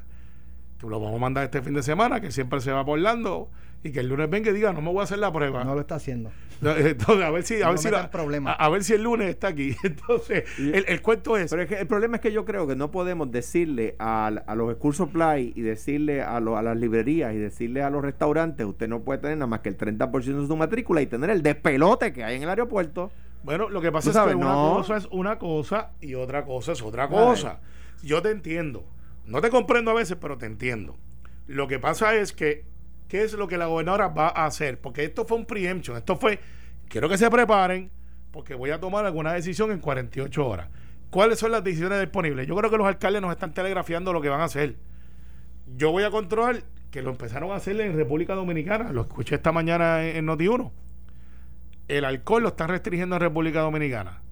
Que 0.79 0.87
lo 0.87 1.01
vamos 1.01 1.16
a 1.16 1.18
mandar 1.20 1.44
este 1.44 1.62
fin 1.62 1.72
de 1.72 1.83
semana, 1.83 2.20
que 2.20 2.31
siempre 2.31 2.61
se 2.61 2.70
va 2.72 2.85
por 2.85 2.99
Orlando. 2.99 3.49
Y 3.82 3.92
que 3.92 4.00
el 4.00 4.08
lunes 4.08 4.28
venga 4.28 4.50
y 4.50 4.54
diga, 4.54 4.72
no 4.72 4.80
me 4.80 4.90
voy 4.90 5.00
a 5.00 5.04
hacer 5.04 5.18
la 5.18 5.32
prueba. 5.32 5.62
no 5.64 5.74
lo 5.74 5.80
está 5.82 5.94
haciendo. 5.96 6.30
Entonces, 6.60 7.24
a 7.24 7.30
ver 7.30 7.42
si, 7.44 7.56
a 7.62 7.66
No 7.66 7.70
ver 7.70 7.78
si, 7.78 7.90
la- 7.90 8.10
a, 8.46 8.52
a 8.52 8.68
ver 8.70 8.82
si 8.82 8.94
el 8.94 9.02
lunes 9.02 9.28
está 9.28 9.48
aquí. 9.48 9.76
Entonces, 9.84 10.44
el, 10.58 10.84
el 10.88 11.02
cuento 11.02 11.36
es. 11.36 11.50
Pero 11.50 11.62
es 11.62 11.68
que 11.68 11.74
el 11.78 11.86
problema 11.86 12.16
es 12.16 12.22
que 12.22 12.32
yo 12.32 12.44
creo 12.44 12.66
que 12.66 12.74
no 12.74 12.90
podemos 12.90 13.30
decirle 13.30 13.94
a, 13.98 14.26
a 14.28 14.54
los 14.56 14.74
school 14.76 14.94
supply 14.94 15.52
y 15.54 15.60
decirle 15.60 16.22
a, 16.22 16.40
lo- 16.40 16.56
a 16.56 16.62
las 16.62 16.76
librerías 16.76 17.32
y 17.34 17.36
decirle 17.36 17.82
a 17.82 17.90
los 17.90 18.02
restaurantes, 18.02 18.66
usted 18.66 18.88
no 18.88 19.00
puede 19.02 19.20
tener 19.20 19.36
nada 19.36 19.46
más 19.46 19.60
que 19.60 19.68
el 19.68 19.76
30% 19.76 20.10
de 20.40 20.46
su 20.46 20.56
matrícula 20.56 21.00
y 21.02 21.06
tener 21.06 21.30
el 21.30 21.42
despelote 21.42 22.12
que 22.12 22.24
hay 22.24 22.36
en 22.36 22.42
el 22.42 22.48
aeropuerto. 22.48 23.12
Bueno, 23.44 23.68
lo 23.68 23.80
que 23.80 23.92
pasa 23.92 24.08
es 24.08 24.14
sabes, 24.14 24.32
que 24.34 24.40
una 24.40 24.52
no. 24.54 24.74
cosa 24.78 24.96
es 24.96 25.06
una 25.12 25.38
cosa 25.38 25.90
y 26.00 26.14
otra 26.14 26.44
cosa 26.44 26.72
es 26.72 26.82
otra 26.82 27.06
cosa. 27.08 27.60
Yo 28.02 28.20
te 28.22 28.30
entiendo. 28.30 28.84
No 29.26 29.40
te 29.40 29.50
comprendo 29.50 29.90
a 29.92 29.94
veces, 29.94 30.16
pero 30.20 30.36
te 30.38 30.46
entiendo. 30.46 30.96
Lo 31.46 31.68
que 31.68 31.78
pasa 31.78 32.14
es 32.16 32.32
que, 32.32 32.64
¿qué 33.08 33.22
es 33.22 33.32
lo 33.34 33.48
que 33.48 33.58
la 33.58 33.66
gobernadora 33.66 34.08
va 34.08 34.28
a 34.28 34.46
hacer? 34.46 34.80
Porque 34.80 35.04
esto 35.04 35.24
fue 35.24 35.36
un 35.38 35.46
preemption. 35.46 35.96
Esto 35.96 36.16
fue, 36.16 36.40
quiero 36.88 37.08
que 37.08 37.18
se 37.18 37.30
preparen, 37.30 37.90
porque 38.30 38.54
voy 38.54 38.70
a 38.70 38.80
tomar 38.80 39.04
alguna 39.06 39.32
decisión 39.32 39.70
en 39.72 39.80
48 39.80 40.46
horas. 40.46 40.68
¿Cuáles 41.10 41.38
son 41.38 41.52
las 41.52 41.64
decisiones 41.64 42.00
disponibles? 42.00 42.46
Yo 42.46 42.56
creo 42.56 42.70
que 42.70 42.78
los 42.78 42.86
alcaldes 42.86 43.22
nos 43.22 43.30
están 43.30 43.52
telegrafiando 43.54 44.12
lo 44.12 44.20
que 44.20 44.28
van 44.28 44.40
a 44.40 44.44
hacer. 44.44 44.76
Yo 45.76 45.90
voy 45.90 46.04
a 46.04 46.10
controlar, 46.10 46.62
que 46.90 47.02
lo 47.02 47.10
empezaron 47.10 47.52
a 47.52 47.56
hacer 47.56 47.80
en 47.80 47.96
República 47.96 48.34
Dominicana. 48.34 48.92
Lo 48.92 49.02
escuché 49.02 49.36
esta 49.36 49.52
mañana 49.52 50.04
en, 50.04 50.16
en 50.16 50.26
Noti1 50.26 50.70
el 51.88 52.04
alcohol 52.04 52.42
lo 52.42 52.48
están 52.48 52.68
restringiendo 52.68 53.16
en 53.16 53.22
República 53.22 53.60
Dominicana. 53.60 54.22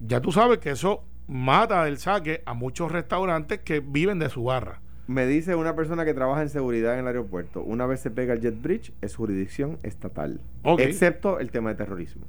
Ya 0.00 0.20
tú 0.20 0.32
sabes 0.32 0.58
que 0.58 0.70
eso 0.70 1.04
mata 1.26 1.84
del 1.84 1.98
saque 1.98 2.42
a 2.46 2.54
muchos 2.54 2.90
restaurantes 2.90 3.60
que 3.60 3.80
viven 3.80 4.18
de 4.18 4.28
su 4.28 4.44
barra. 4.44 4.80
Me 5.12 5.26
dice 5.26 5.54
una 5.54 5.76
persona 5.76 6.06
que 6.06 6.14
trabaja 6.14 6.40
en 6.40 6.48
seguridad 6.48 6.94
en 6.94 7.00
el 7.00 7.06
aeropuerto, 7.06 7.62
una 7.62 7.84
vez 7.84 8.00
se 8.00 8.10
pega 8.10 8.32
el 8.32 8.40
jet 8.40 8.60
bridge, 8.62 8.92
es 9.02 9.14
jurisdicción 9.14 9.78
estatal, 9.82 10.40
excepto 10.78 11.38
el 11.38 11.50
tema 11.50 11.68
de 11.68 11.76
terrorismo. 11.76 12.22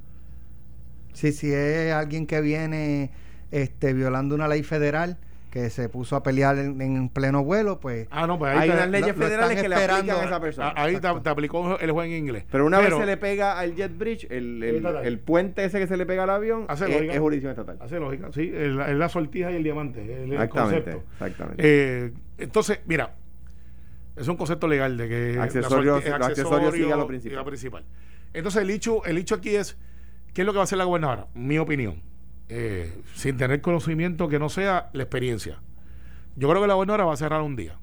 Sí, 1.14 1.32
si 1.32 1.54
es 1.54 1.94
alguien 1.94 2.28
que 2.28 2.42
viene 2.42 3.12
este, 3.52 3.94
violando 3.94 4.36
una 4.36 4.50
ley 4.50 4.64
federal 4.64 5.18
que 5.54 5.70
se 5.70 5.88
puso 5.88 6.16
a 6.16 6.24
pelear 6.24 6.58
en, 6.58 6.82
en 6.82 7.10
pleno 7.10 7.44
vuelo, 7.44 7.80
pues 7.80 8.08
Ah, 8.10 8.26
no, 8.26 8.40
pues 8.40 8.52
ahí, 8.54 8.58
Hay 8.62 8.70
te, 8.70 8.76
unas 8.76 8.90
leyes 8.90 9.16
lo- 9.16 9.24
federales 9.24 9.62
que 9.62 9.70
le 9.70 9.76
aplican 9.76 10.18
a 10.18 10.24
esa 10.24 10.40
persona. 10.40 10.68
a- 10.70 10.84
ahí 10.86 11.00
te, 11.00 11.08
aplicó 11.30 11.78
el 11.78 11.92
juez 11.92 12.08
en 12.10 12.14
inglés. 12.18 12.46
Pero 12.52 12.66
una 12.66 12.80
vez 12.80 12.92
se 12.96 13.06
le 13.06 13.18
pega 13.18 13.60
al 13.60 13.76
jet 13.76 13.96
bridge, 13.96 14.26
el, 14.32 14.64
el- 14.64 15.20
puente 15.20 15.64
ese 15.64 15.78
que 15.78 15.86
se 15.86 15.96
le 15.96 16.08
pega 16.08 16.24
al 16.24 16.32
avión, 16.32 16.66
Hace 16.70 16.86
es, 16.86 16.92
lógica. 16.96 17.14
es 17.14 17.20
jurisdicción 17.20 17.52
estatal. 17.52 17.78
Hace 17.80 18.00
lógica, 18.00 18.30
sí. 18.34 18.52
Es 18.52 18.72
la, 18.74 19.10
sortija 19.10 19.52
y 19.52 19.56
el 19.58 19.64
diamante. 19.64 20.02
El, 20.02 20.10
el 20.24 20.34
Exactamente, 20.34 20.92
concepto. 20.92 21.12
exactamente. 21.14 21.64
Eh, 21.64 22.14
entonces, 22.40 22.80
mira, 22.88 23.14
es 24.16 24.28
un 24.28 24.36
concepto 24.38 24.68
legal 24.68 24.98
de 24.98 25.08
que 25.08 25.38
Accesorios- 25.40 26.02
sorti- 26.04 26.18
los 26.18 26.28
accesorios 26.30 26.74
sigue 26.74 26.92
a 26.94 26.96
lo 26.96 27.04
y 27.04 27.08
principal. 27.10 27.40
a 27.40 27.46
principal. 27.46 27.84
Entonces, 28.34 28.64
el 28.64 28.72
hecho, 28.72 29.06
el 29.06 29.20
hecho 29.20 29.36
aquí 29.36 29.56
es, 29.56 29.78
¿qué 30.34 30.42
es 30.42 30.46
lo 30.48 30.52
que 30.54 30.58
va 30.58 30.64
a 30.64 30.66
hacer 30.66 30.80
la 30.80 30.86
gobernadora? 30.86 31.28
Mi 31.36 31.60
opinión, 31.60 32.02
eh, 32.50 32.94
sin 33.16 33.38
tener 33.38 33.62
conocimiento 33.62 34.28
que 34.28 34.40
no 34.40 34.50
sea 34.50 34.90
la 34.94 35.04
experiencia. 35.04 35.60
Yo 36.36 36.50
creo 36.50 36.62
que 36.62 36.68
la 36.68 36.74
gobernadora 36.74 37.06
va 37.06 37.14
a 37.14 37.18
cerrar 37.18 37.42
un 37.42 37.56
día. 37.56 37.78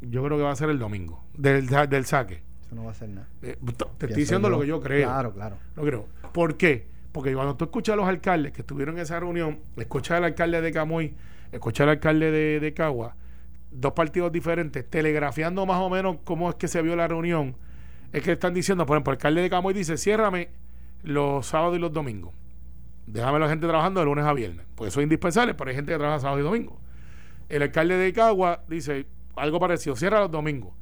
Yo 0.00 0.22
creo 0.24 0.36
que 0.36 0.44
va 0.44 0.50
a 0.50 0.56
ser 0.56 0.70
el 0.70 0.78
domingo, 0.78 1.24
del, 1.34 1.66
del 1.66 2.04
saque. 2.04 2.42
eso 2.66 2.74
no 2.74 2.84
va 2.84 2.90
a 2.90 2.92
hacer 2.92 3.08
nada. 3.08 3.28
Eh, 3.42 3.56
te 3.98 4.06
estoy 4.06 4.20
diciendo 4.20 4.50
lo 4.50 4.60
que 4.60 4.66
yo 4.66 4.80
creo. 4.80 5.08
Claro, 5.08 5.32
claro. 5.32 5.56
Lo 5.76 5.82
creo. 5.82 6.08
¿Por 6.32 6.56
qué? 6.56 6.86
Porque 7.12 7.32
cuando 7.32 7.56
tú 7.56 7.64
escuchas 7.64 7.94
a 7.94 7.96
los 7.96 8.08
alcaldes 8.08 8.52
que 8.52 8.62
estuvieron 8.62 8.96
en 8.96 9.02
esa 9.02 9.18
reunión, 9.20 9.60
escuchas 9.76 10.18
al 10.18 10.24
alcalde 10.24 10.60
de 10.60 10.72
Camuy, 10.72 11.14
escuchas 11.52 11.84
al 11.84 11.90
alcalde 11.90 12.30
de, 12.30 12.60
de 12.60 12.74
Cagua, 12.74 13.16
dos 13.70 13.92
partidos 13.92 14.32
diferentes, 14.32 14.88
telegrafiando 14.88 15.64
más 15.64 15.80
o 15.80 15.88
menos 15.88 16.16
cómo 16.24 16.50
es 16.50 16.56
que 16.56 16.68
se 16.68 16.82
vio 16.82 16.96
la 16.96 17.08
reunión, 17.08 17.56
es 18.12 18.22
que 18.22 18.32
están 18.32 18.52
diciendo, 18.52 18.84
por 18.84 18.96
ejemplo, 18.96 19.12
el 19.12 19.16
alcalde 19.16 19.42
de 19.42 19.50
Camuy 19.50 19.74
dice, 19.74 19.96
ciérrame 19.96 20.48
los 21.02 21.46
sábados 21.46 21.76
y 21.76 21.80
los 21.80 21.92
domingos. 21.92 22.32
Déjame 23.06 23.38
la 23.38 23.48
gente 23.48 23.66
trabajando 23.66 24.00
de 24.00 24.06
lunes 24.06 24.24
a 24.24 24.32
viernes. 24.32 24.66
Pues 24.74 24.92
eso 24.92 25.00
es 25.00 25.04
indispensable, 25.04 25.54
pero 25.54 25.70
hay 25.70 25.76
gente 25.76 25.92
que 25.92 25.98
trabaja 25.98 26.20
sábado 26.20 26.40
y 26.40 26.42
domingo. 26.42 26.80
El 27.48 27.62
alcalde 27.62 27.96
de 27.96 28.12
Cagua 28.12 28.64
dice 28.68 29.06
algo 29.36 29.60
parecido, 29.60 29.96
cierra 29.96 30.20
los 30.20 30.30
domingos. 30.30 30.72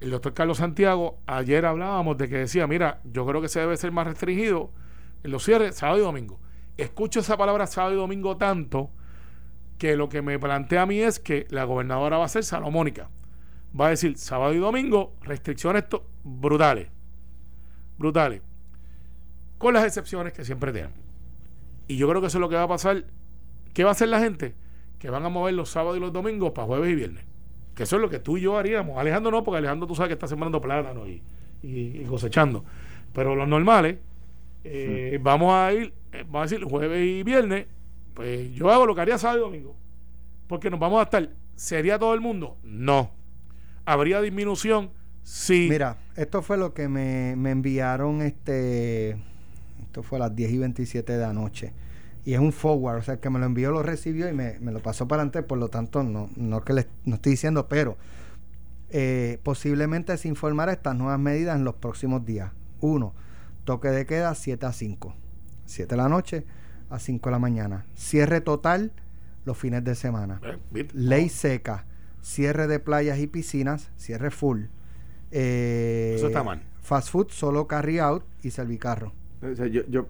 El 0.00 0.10
doctor 0.10 0.34
Carlos 0.34 0.58
Santiago, 0.58 1.18
ayer 1.26 1.64
hablábamos 1.64 2.16
de 2.18 2.28
que 2.28 2.36
decía, 2.36 2.66
mira, 2.66 3.00
yo 3.04 3.26
creo 3.26 3.40
que 3.40 3.48
se 3.48 3.60
debe 3.60 3.76
ser 3.76 3.92
más 3.92 4.06
restringido 4.06 4.70
en 5.22 5.30
los 5.30 5.44
cierres 5.44 5.76
sábado 5.76 5.98
y 5.98 6.02
domingo. 6.02 6.40
Escucho 6.76 7.20
esa 7.20 7.36
palabra 7.36 7.66
sábado 7.66 7.94
y 7.94 7.96
domingo 7.96 8.36
tanto 8.36 8.90
que 9.78 9.96
lo 9.96 10.08
que 10.08 10.22
me 10.22 10.38
plantea 10.38 10.82
a 10.82 10.86
mí 10.86 11.00
es 11.00 11.18
que 11.18 11.46
la 11.50 11.64
gobernadora 11.64 12.18
va 12.18 12.26
a 12.26 12.28
ser 12.28 12.44
salomónica. 12.44 13.10
Va 13.78 13.86
a 13.86 13.90
decir 13.90 14.16
sábado 14.16 14.54
y 14.54 14.58
domingo, 14.58 15.14
restricciones 15.22 15.84
brutales. 16.22 16.88
Brutales. 17.98 18.42
Con 19.58 19.74
las 19.74 19.84
excepciones 19.84 20.32
que 20.32 20.44
siempre 20.44 20.72
tienen. 20.72 21.05
Y 21.88 21.96
yo 21.96 22.08
creo 22.08 22.20
que 22.20 22.26
eso 22.28 22.38
es 22.38 22.40
lo 22.40 22.48
que 22.48 22.56
va 22.56 22.62
a 22.64 22.68
pasar. 22.68 23.04
¿Qué 23.72 23.84
va 23.84 23.90
a 23.90 23.92
hacer 23.92 24.08
la 24.08 24.20
gente? 24.20 24.54
Que 24.98 25.10
van 25.10 25.24
a 25.24 25.28
mover 25.28 25.54
los 25.54 25.70
sábados 25.70 25.96
y 25.96 26.00
los 26.00 26.12
domingos 26.12 26.52
para 26.52 26.66
jueves 26.66 26.90
y 26.90 26.94
viernes. 26.94 27.24
Que 27.74 27.82
eso 27.84 27.96
es 27.96 28.02
lo 28.02 28.08
que 28.10 28.18
tú 28.18 28.36
y 28.38 28.40
yo 28.42 28.56
haríamos. 28.56 28.98
Alejandro 28.98 29.30
no, 29.30 29.44
porque 29.44 29.58
Alejandro 29.58 29.86
tú 29.86 29.94
sabes 29.94 30.08
que 30.08 30.14
está 30.14 30.26
sembrando 30.26 30.60
plátano 30.60 31.06
y, 31.06 31.22
y- 31.62 32.00
y 32.00 32.04
cosechando. 32.08 32.64
Pero 33.12 33.34
los 33.34 33.46
normales, 33.46 33.98
eh, 34.64 35.18
vamos 35.22 35.52
a 35.54 35.72
ir, 35.72 35.92
eh, 36.12 36.24
vamos 36.26 36.40
a 36.50 36.54
decir 36.54 36.64
jueves 36.68 37.06
y 37.06 37.22
viernes, 37.22 37.66
pues 38.14 38.52
yo 38.54 38.70
hago 38.70 38.86
lo 38.86 38.94
que 38.94 39.02
haría 39.02 39.18
sábado 39.18 39.40
y 39.40 39.42
domingo. 39.42 39.76
Porque 40.48 40.70
nos 40.70 40.80
vamos 40.80 41.00
a 41.00 41.02
estar. 41.04 41.28
¿Sería 41.54 41.98
todo 41.98 42.14
el 42.14 42.20
mundo? 42.20 42.56
No. 42.64 43.10
¿Habría 43.84 44.20
disminución? 44.22 44.90
Sí. 45.22 45.66
Mira, 45.70 45.98
esto 46.16 46.40
fue 46.42 46.56
lo 46.56 46.72
que 46.72 46.88
me, 46.88 47.34
me 47.36 47.50
enviaron 47.50 48.22
este 48.22 49.18
esto 49.96 50.02
fue 50.06 50.18
a 50.18 50.28
las 50.28 50.36
10 50.36 50.50
y 50.52 50.58
27 50.58 51.12
de 51.14 51.18
la 51.18 51.32
noche. 51.32 51.72
Y 52.26 52.34
es 52.34 52.40
un 52.40 52.52
forward, 52.52 52.98
o 52.98 53.02
sea, 53.02 53.14
el 53.14 53.20
que 53.20 53.30
me 53.30 53.38
lo 53.38 53.46
envió 53.46 53.70
lo 53.70 53.82
recibió 53.82 54.28
y 54.28 54.32
me, 54.34 54.58
me 54.60 54.70
lo 54.72 54.82
pasó 54.82 55.08
para 55.08 55.22
antes, 55.22 55.42
por 55.42 55.56
lo 55.56 55.68
tanto, 55.68 56.02
no, 56.02 56.28
no 56.36 56.62
que 56.64 56.74
les 56.74 56.86
no 57.06 57.14
estoy 57.14 57.32
diciendo, 57.32 57.66
pero 57.68 57.96
Eh, 58.90 59.40
posiblemente 59.42 60.16
se 60.16 60.28
informará 60.28 60.72
estas 60.72 60.94
nuevas 60.94 61.18
medidas 61.18 61.56
en 61.56 61.64
los 61.64 61.74
próximos 61.74 62.24
días. 62.24 62.52
Uno, 62.80 63.14
toque 63.64 63.88
de 63.88 64.06
queda 64.06 64.32
7 64.34 64.64
a 64.64 64.72
5. 64.72 65.12
7 65.64 65.90
de 65.90 65.96
la 65.96 66.08
noche 66.08 66.44
a 66.88 66.98
5 67.00 67.28
de 67.28 67.32
la 67.32 67.38
mañana. 67.40 67.84
Cierre 67.96 68.40
total 68.40 68.92
los 69.44 69.58
fines 69.58 69.82
de 69.82 69.94
semana. 69.96 70.40
Eh. 70.44 70.86
Ley 70.92 71.28
seca. 71.28 71.84
Cierre 72.22 72.68
de 72.68 72.78
playas 72.78 73.18
y 73.18 73.26
piscinas. 73.26 73.90
Cierre 73.98 74.30
full. 74.30 74.66
Eh, 75.32 76.14
Eso 76.16 76.28
está 76.28 76.44
mal. 76.44 76.62
Fast 76.80 77.08
food, 77.10 77.30
solo 77.30 77.66
carry 77.66 77.98
out 77.98 78.22
y 78.44 78.50
servicarro. 78.52 79.12
O 79.52 79.56
sea, 79.56 79.66
yo, 79.66 79.82
yo, 79.88 80.06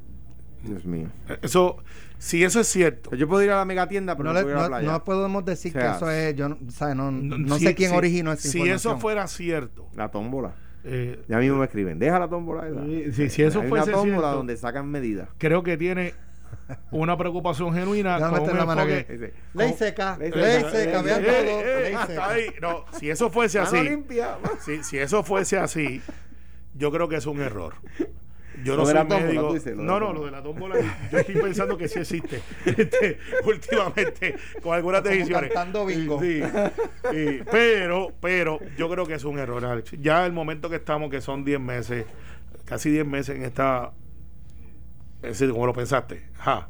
Dios 0.62 0.84
mío. 0.84 1.08
Eh, 1.28 1.38
Eso, 1.42 1.76
si 2.18 2.42
eso 2.42 2.60
es 2.60 2.66
cierto, 2.66 3.10
O 3.12 3.14
yo 3.14 3.28
puedo 3.28 3.42
ir 3.42 3.50
a 3.50 3.56
la 3.56 3.64
megatienda, 3.64 4.16
pero 4.16 4.28
No, 4.28 4.32
no, 4.32 4.38
le- 4.40 4.44
puedo 4.44 4.56
ir 4.56 4.58
a 4.58 4.62
la 4.62 4.68
no- 4.68 4.76
playa. 4.78 4.92
no 4.92 5.04
podemos 5.04 5.44
decir 5.44 5.70
O 5.76 5.80
sea, 5.80 5.90
que 5.92 5.96
eso 5.96 6.10
es. 6.10 6.34
Yo 6.34 6.48
no, 6.48 6.58
¿sabe? 6.70 6.94
no, 6.94 7.10
no 7.10 7.58
si- 7.58 7.66
sé 7.66 7.74
quién 7.74 7.90
si- 7.90 7.96
originó 7.96 8.32
esa 8.32 8.48
Si 8.48 8.62
eso 8.68 8.98
fuera 8.98 9.26
cierto, 9.28 9.88
La 9.94 10.10
tómbola. 10.10 10.54
eh, 10.84 11.22
Ya 11.28 11.38
mismo 11.38 11.58
me 11.58 11.64
escriben, 11.66 11.98
deja 11.98 12.18
la 12.18 12.28
tómbola. 12.28 12.64
sí, 13.12 13.28
si 13.30 13.42
eso 13.42 13.60
Hay 13.60 13.68
fuese 13.68 13.84
una 13.90 13.92
tómbola 13.92 14.18
cierto- 14.20 14.36
donde 14.36 14.56
sacan 14.56 14.88
medidas. 14.90 15.28
creo 15.38 15.62
que 15.62 15.76
tiene 15.76 16.14
una 16.90 17.16
preocupación 17.16 17.72
genuina 17.74 18.18
con 18.30 18.40
un 18.42 18.48
enfoque- 18.58 19.32
Ley 19.54 19.72
seca, 19.74 20.16
Ley 20.18 20.32
seca, 20.32 21.02
vean 21.02 21.22
todo. 21.22 21.62
ley 21.82 21.92
hasta 21.94 22.06
seca. 22.06 22.28
ahí. 22.28 22.46
No, 22.62 22.84
si 22.98 23.10
eso 23.10 23.30
fuese 23.30 23.58
así, 23.58 23.78
si, 24.64 24.82
si 24.84 24.98
eso 24.98 25.22
fuese 25.22 25.58
así, 25.58 26.00
yo 26.74 26.90
creo 26.90 27.08
que 27.08 27.16
es 27.16 27.26
un 27.26 27.40
error. 27.40 27.74
Yo 28.66 28.76
no 28.76 28.84
soy 28.84 29.04
médico. 29.04 29.54
dices, 29.54 29.76
no, 29.76 30.00
no, 30.00 30.12
lo 30.12 30.24
de 30.24 30.30
la 30.32 30.42
tómbola, 30.42 30.76
yo 31.10 31.18
estoy 31.18 31.36
pensando 31.36 31.78
que 31.78 31.88
sí 31.88 32.00
existe. 32.00 32.40
Este, 32.66 33.18
últimamente, 33.44 34.36
con 34.62 34.74
algunas 34.74 35.02
decisiones. 35.02 35.52
bingo. 35.86 36.20
Sí, 36.20 36.42
sí. 37.10 37.40
pero, 37.50 38.12
pero, 38.20 38.58
yo 38.76 38.88
creo 38.90 39.06
que 39.06 39.14
es 39.14 39.24
un 39.24 39.38
error, 39.38 39.64
Alex. 39.64 39.92
Ya 40.00 40.26
el 40.26 40.32
momento 40.32 40.68
que 40.68 40.76
estamos, 40.76 41.10
que 41.10 41.20
son 41.20 41.44
10 41.44 41.60
meses, 41.60 42.06
casi 42.64 42.90
10 42.90 43.06
meses 43.06 43.36
en 43.36 43.44
esta. 43.44 43.92
Es 45.22 45.38
decir, 45.38 45.50
como 45.50 45.66
lo 45.66 45.72
pensaste. 45.72 46.28
Ajá. 46.38 46.68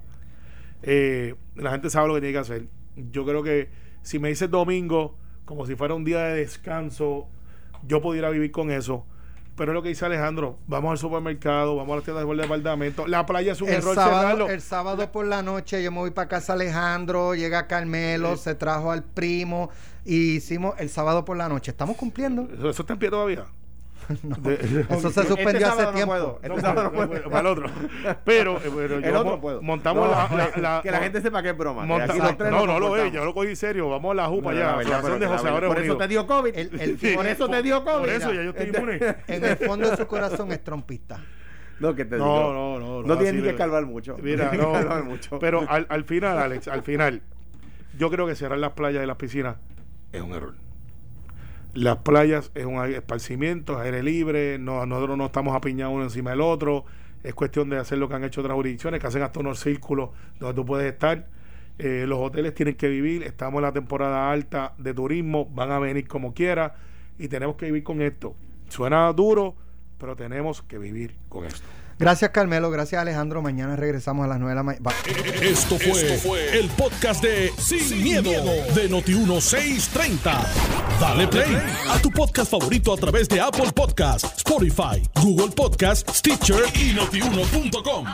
Eh, 0.82 1.34
la 1.56 1.72
gente 1.72 1.90
sabe 1.90 2.08
lo 2.08 2.14
que 2.14 2.20
tiene 2.20 2.32
que 2.34 2.38
hacer. 2.38 2.68
Yo 2.96 3.24
creo 3.24 3.42
que 3.42 3.70
si 4.02 4.18
me 4.18 4.28
dices 4.28 4.50
domingo, 4.50 5.18
como 5.44 5.66
si 5.66 5.74
fuera 5.74 5.94
un 5.94 6.04
día 6.04 6.20
de 6.24 6.36
descanso, 6.40 7.28
yo 7.86 8.00
pudiera 8.00 8.30
vivir 8.30 8.50
con 8.52 8.70
eso. 8.70 9.06
Pero 9.56 9.72
es 9.72 9.74
lo 9.74 9.82
que 9.82 9.88
dice 9.88 10.04
Alejandro, 10.04 10.58
vamos 10.66 10.92
al 10.92 10.98
supermercado, 10.98 11.76
vamos 11.76 11.92
a 11.94 11.96
las 11.96 12.04
tiendas 12.04 12.26
del 12.28 12.36
departamento. 12.36 13.06
La 13.06 13.24
playa 13.24 13.52
es 13.52 13.60
un 13.62 13.68
El 13.68 13.76
error 13.76 13.94
sábado, 13.94 14.20
cerrarlo. 14.20 14.48
el 14.50 14.60
sábado 14.60 15.10
por 15.10 15.26
la 15.26 15.42
noche 15.42 15.82
yo 15.82 15.90
me 15.90 15.98
voy 15.98 16.10
para 16.10 16.28
casa 16.28 16.52
Alejandro, 16.52 17.34
llega 17.34 17.66
Carmelo, 17.66 18.36
se 18.36 18.54
trajo 18.54 18.92
al 18.92 19.02
primo 19.02 19.70
y 20.04 20.36
hicimos 20.36 20.74
el 20.78 20.90
sábado 20.90 21.24
por 21.24 21.36
la 21.38 21.48
noche. 21.48 21.70
¿Estamos 21.70 21.96
cumpliendo? 21.96 22.42
¿Eso, 22.52 22.68
eso 22.70 22.82
está 22.82 22.92
en 22.92 22.98
pie 22.98 23.08
todavía? 23.10 23.46
No, 24.22 24.36
De- 24.36 24.54
eso 24.88 25.10
se 25.10 25.20
Este 25.20 25.26
suspendió 25.26 25.66
sábado 25.66 25.80
hace 25.80 25.84
no 25.86 25.92
tiempo. 25.92 26.12
puedo. 26.12 26.38
Este 26.42 26.48
No, 26.48 26.60
sábado 26.60 26.82
no 26.84 26.92
para, 26.92 27.06
puedo. 27.08 27.24
para 27.30 27.40
el 27.40 27.46
otro. 27.46 27.70
Pero, 28.24 28.56
eh, 28.58 28.70
pero 28.74 28.94
El 28.96 29.02
yo 29.04 29.20
otro 29.20 29.40
puedo. 29.40 29.62
montamos 29.62 30.06
No, 30.08 30.12
la, 30.14 30.28
no, 30.28 30.36
la- 30.36 30.52
la- 30.76 30.80
que 30.82 30.90
la 30.90 30.98
gente 31.00 31.20
sepa 31.20 31.42
que 31.42 31.50
es 31.50 31.56
broma. 31.56 31.84
monta- 31.84 32.50
no, 32.50 32.66
no 32.66 32.78
lo 32.80 32.96
es, 32.96 33.12
yo 33.12 33.24
lo 33.24 33.34
cogí 33.34 33.56
serio. 33.56 33.88
Vamos 33.88 34.12
a 34.12 34.14
la 34.14 34.26
jupa 34.28 34.52
No, 34.52 34.58
ya. 34.58 34.76
de 34.78 35.66
Por 35.66 35.78
eso 35.78 35.96
te 35.96 36.08
dio 36.08 36.26
COVID. 36.26 36.56
El- 36.56 36.80
el- 36.80 36.98
Sí, 36.98 37.14
por 37.14 37.26
eso 37.26 37.48
te 37.48 37.62
dio 37.62 37.84
COVID. 37.84 37.98
Por 38.00 38.08
eso 38.10 38.32
ya 38.32 38.42
yo 38.42 38.50
estoy 38.50 38.68
inmune. 38.68 38.98
En 39.26 39.44
el 39.44 39.56
fondo 39.56 39.90
de 39.90 39.96
su 39.96 40.06
corazón 40.06 40.52
es 40.52 40.62
trompista. 40.62 41.20
No, 41.78 41.94
que 41.94 42.04
te 42.06 42.16
No, 42.16 42.24
digo. 42.24 42.52
no, 42.54 42.78
no, 42.78 43.02
no, 43.02 43.02
No 43.02 43.14
ni 43.20 43.24
que 43.26 43.32
de- 43.42 43.50
escarbar 43.50 43.84
mucho. 43.84 44.16
Mira, 44.22 44.50
no. 44.52 44.62
no, 44.62 44.72
escarbar 44.78 45.04
mucho. 45.04 45.38
pero 45.38 45.64
al, 45.68 45.86
al 45.90 46.04
final, 46.04 46.38
Alex, 46.38 46.68
al 46.68 46.82
final, 46.82 47.20
yo 47.98 48.10
creo 48.10 48.26
que 48.26 48.34
cerrar 48.34 48.58
las 48.58 48.72
playas 48.72 49.04
y 49.04 49.06
las 49.06 49.16
piscinas 49.16 49.56
es 50.12 50.22
un 50.22 50.32
error. 50.32 50.54
Las 51.76 51.98
playas 51.98 52.50
es 52.54 52.64
un 52.64 52.82
esparcimiento, 52.86 53.78
aire 53.78 54.02
libre, 54.02 54.58
no, 54.58 54.86
nosotros 54.86 55.18
no 55.18 55.26
estamos 55.26 55.54
apiñados 55.54 55.94
uno 55.94 56.04
encima 56.04 56.30
del 56.30 56.40
otro, 56.40 56.86
es 57.22 57.34
cuestión 57.34 57.68
de 57.68 57.76
hacer 57.76 57.98
lo 57.98 58.08
que 58.08 58.14
han 58.14 58.24
hecho 58.24 58.40
otras 58.40 58.54
jurisdicciones, 58.54 58.98
que 58.98 59.06
hacen 59.06 59.20
hasta 59.20 59.40
unos 59.40 59.60
círculos 59.60 60.08
donde 60.40 60.54
tú 60.54 60.64
puedes 60.64 60.90
estar. 60.90 61.26
Eh, 61.78 62.06
los 62.08 62.18
hoteles 62.18 62.54
tienen 62.54 62.76
que 62.76 62.88
vivir, 62.88 63.24
estamos 63.24 63.58
en 63.58 63.64
la 63.64 63.72
temporada 63.72 64.32
alta 64.32 64.72
de 64.78 64.94
turismo, 64.94 65.44
van 65.52 65.70
a 65.70 65.78
venir 65.78 66.08
como 66.08 66.32
quiera 66.32 66.76
y 67.18 67.28
tenemos 67.28 67.56
que 67.56 67.66
vivir 67.66 67.82
con 67.82 68.00
esto. 68.00 68.34
Suena 68.70 69.12
duro, 69.12 69.54
pero 69.98 70.16
tenemos 70.16 70.62
que 70.62 70.78
vivir 70.78 71.14
con 71.28 71.44
esto. 71.44 71.68
Gracias 71.98 72.30
Carmelo, 72.30 72.70
gracias 72.70 73.00
Alejandro. 73.00 73.42
Mañana 73.42 73.76
regresamos 73.76 74.24
a 74.24 74.28
las 74.28 74.38
9 74.38 74.50
de 74.50 74.54
la 74.56 74.62
mañana. 74.62 74.90
Esto 75.40 75.78
fue, 75.78 76.58
el 76.58 76.68
podcast 76.70 77.22
de 77.22 77.52
Sin, 77.58 78.02
miedo, 78.02 78.30
de 78.30 78.90
Noti1630. 78.90 80.46
Dale 81.00 81.28
play 81.28 81.56
a 81.88 81.98
tu 81.98 82.10
podcast 82.10 82.50
favorito 82.50 82.92
a 82.92 82.96
través 82.96 83.28
de 83.28 83.40
Apple 83.40 83.72
Podcasts, 83.74 84.30
Spotify, 84.38 85.02
Google 85.22 85.54
Podcasts, 85.54 86.18
Stitcher 86.18 86.64
y 86.74 86.94
notiuno.com. 86.94 88.06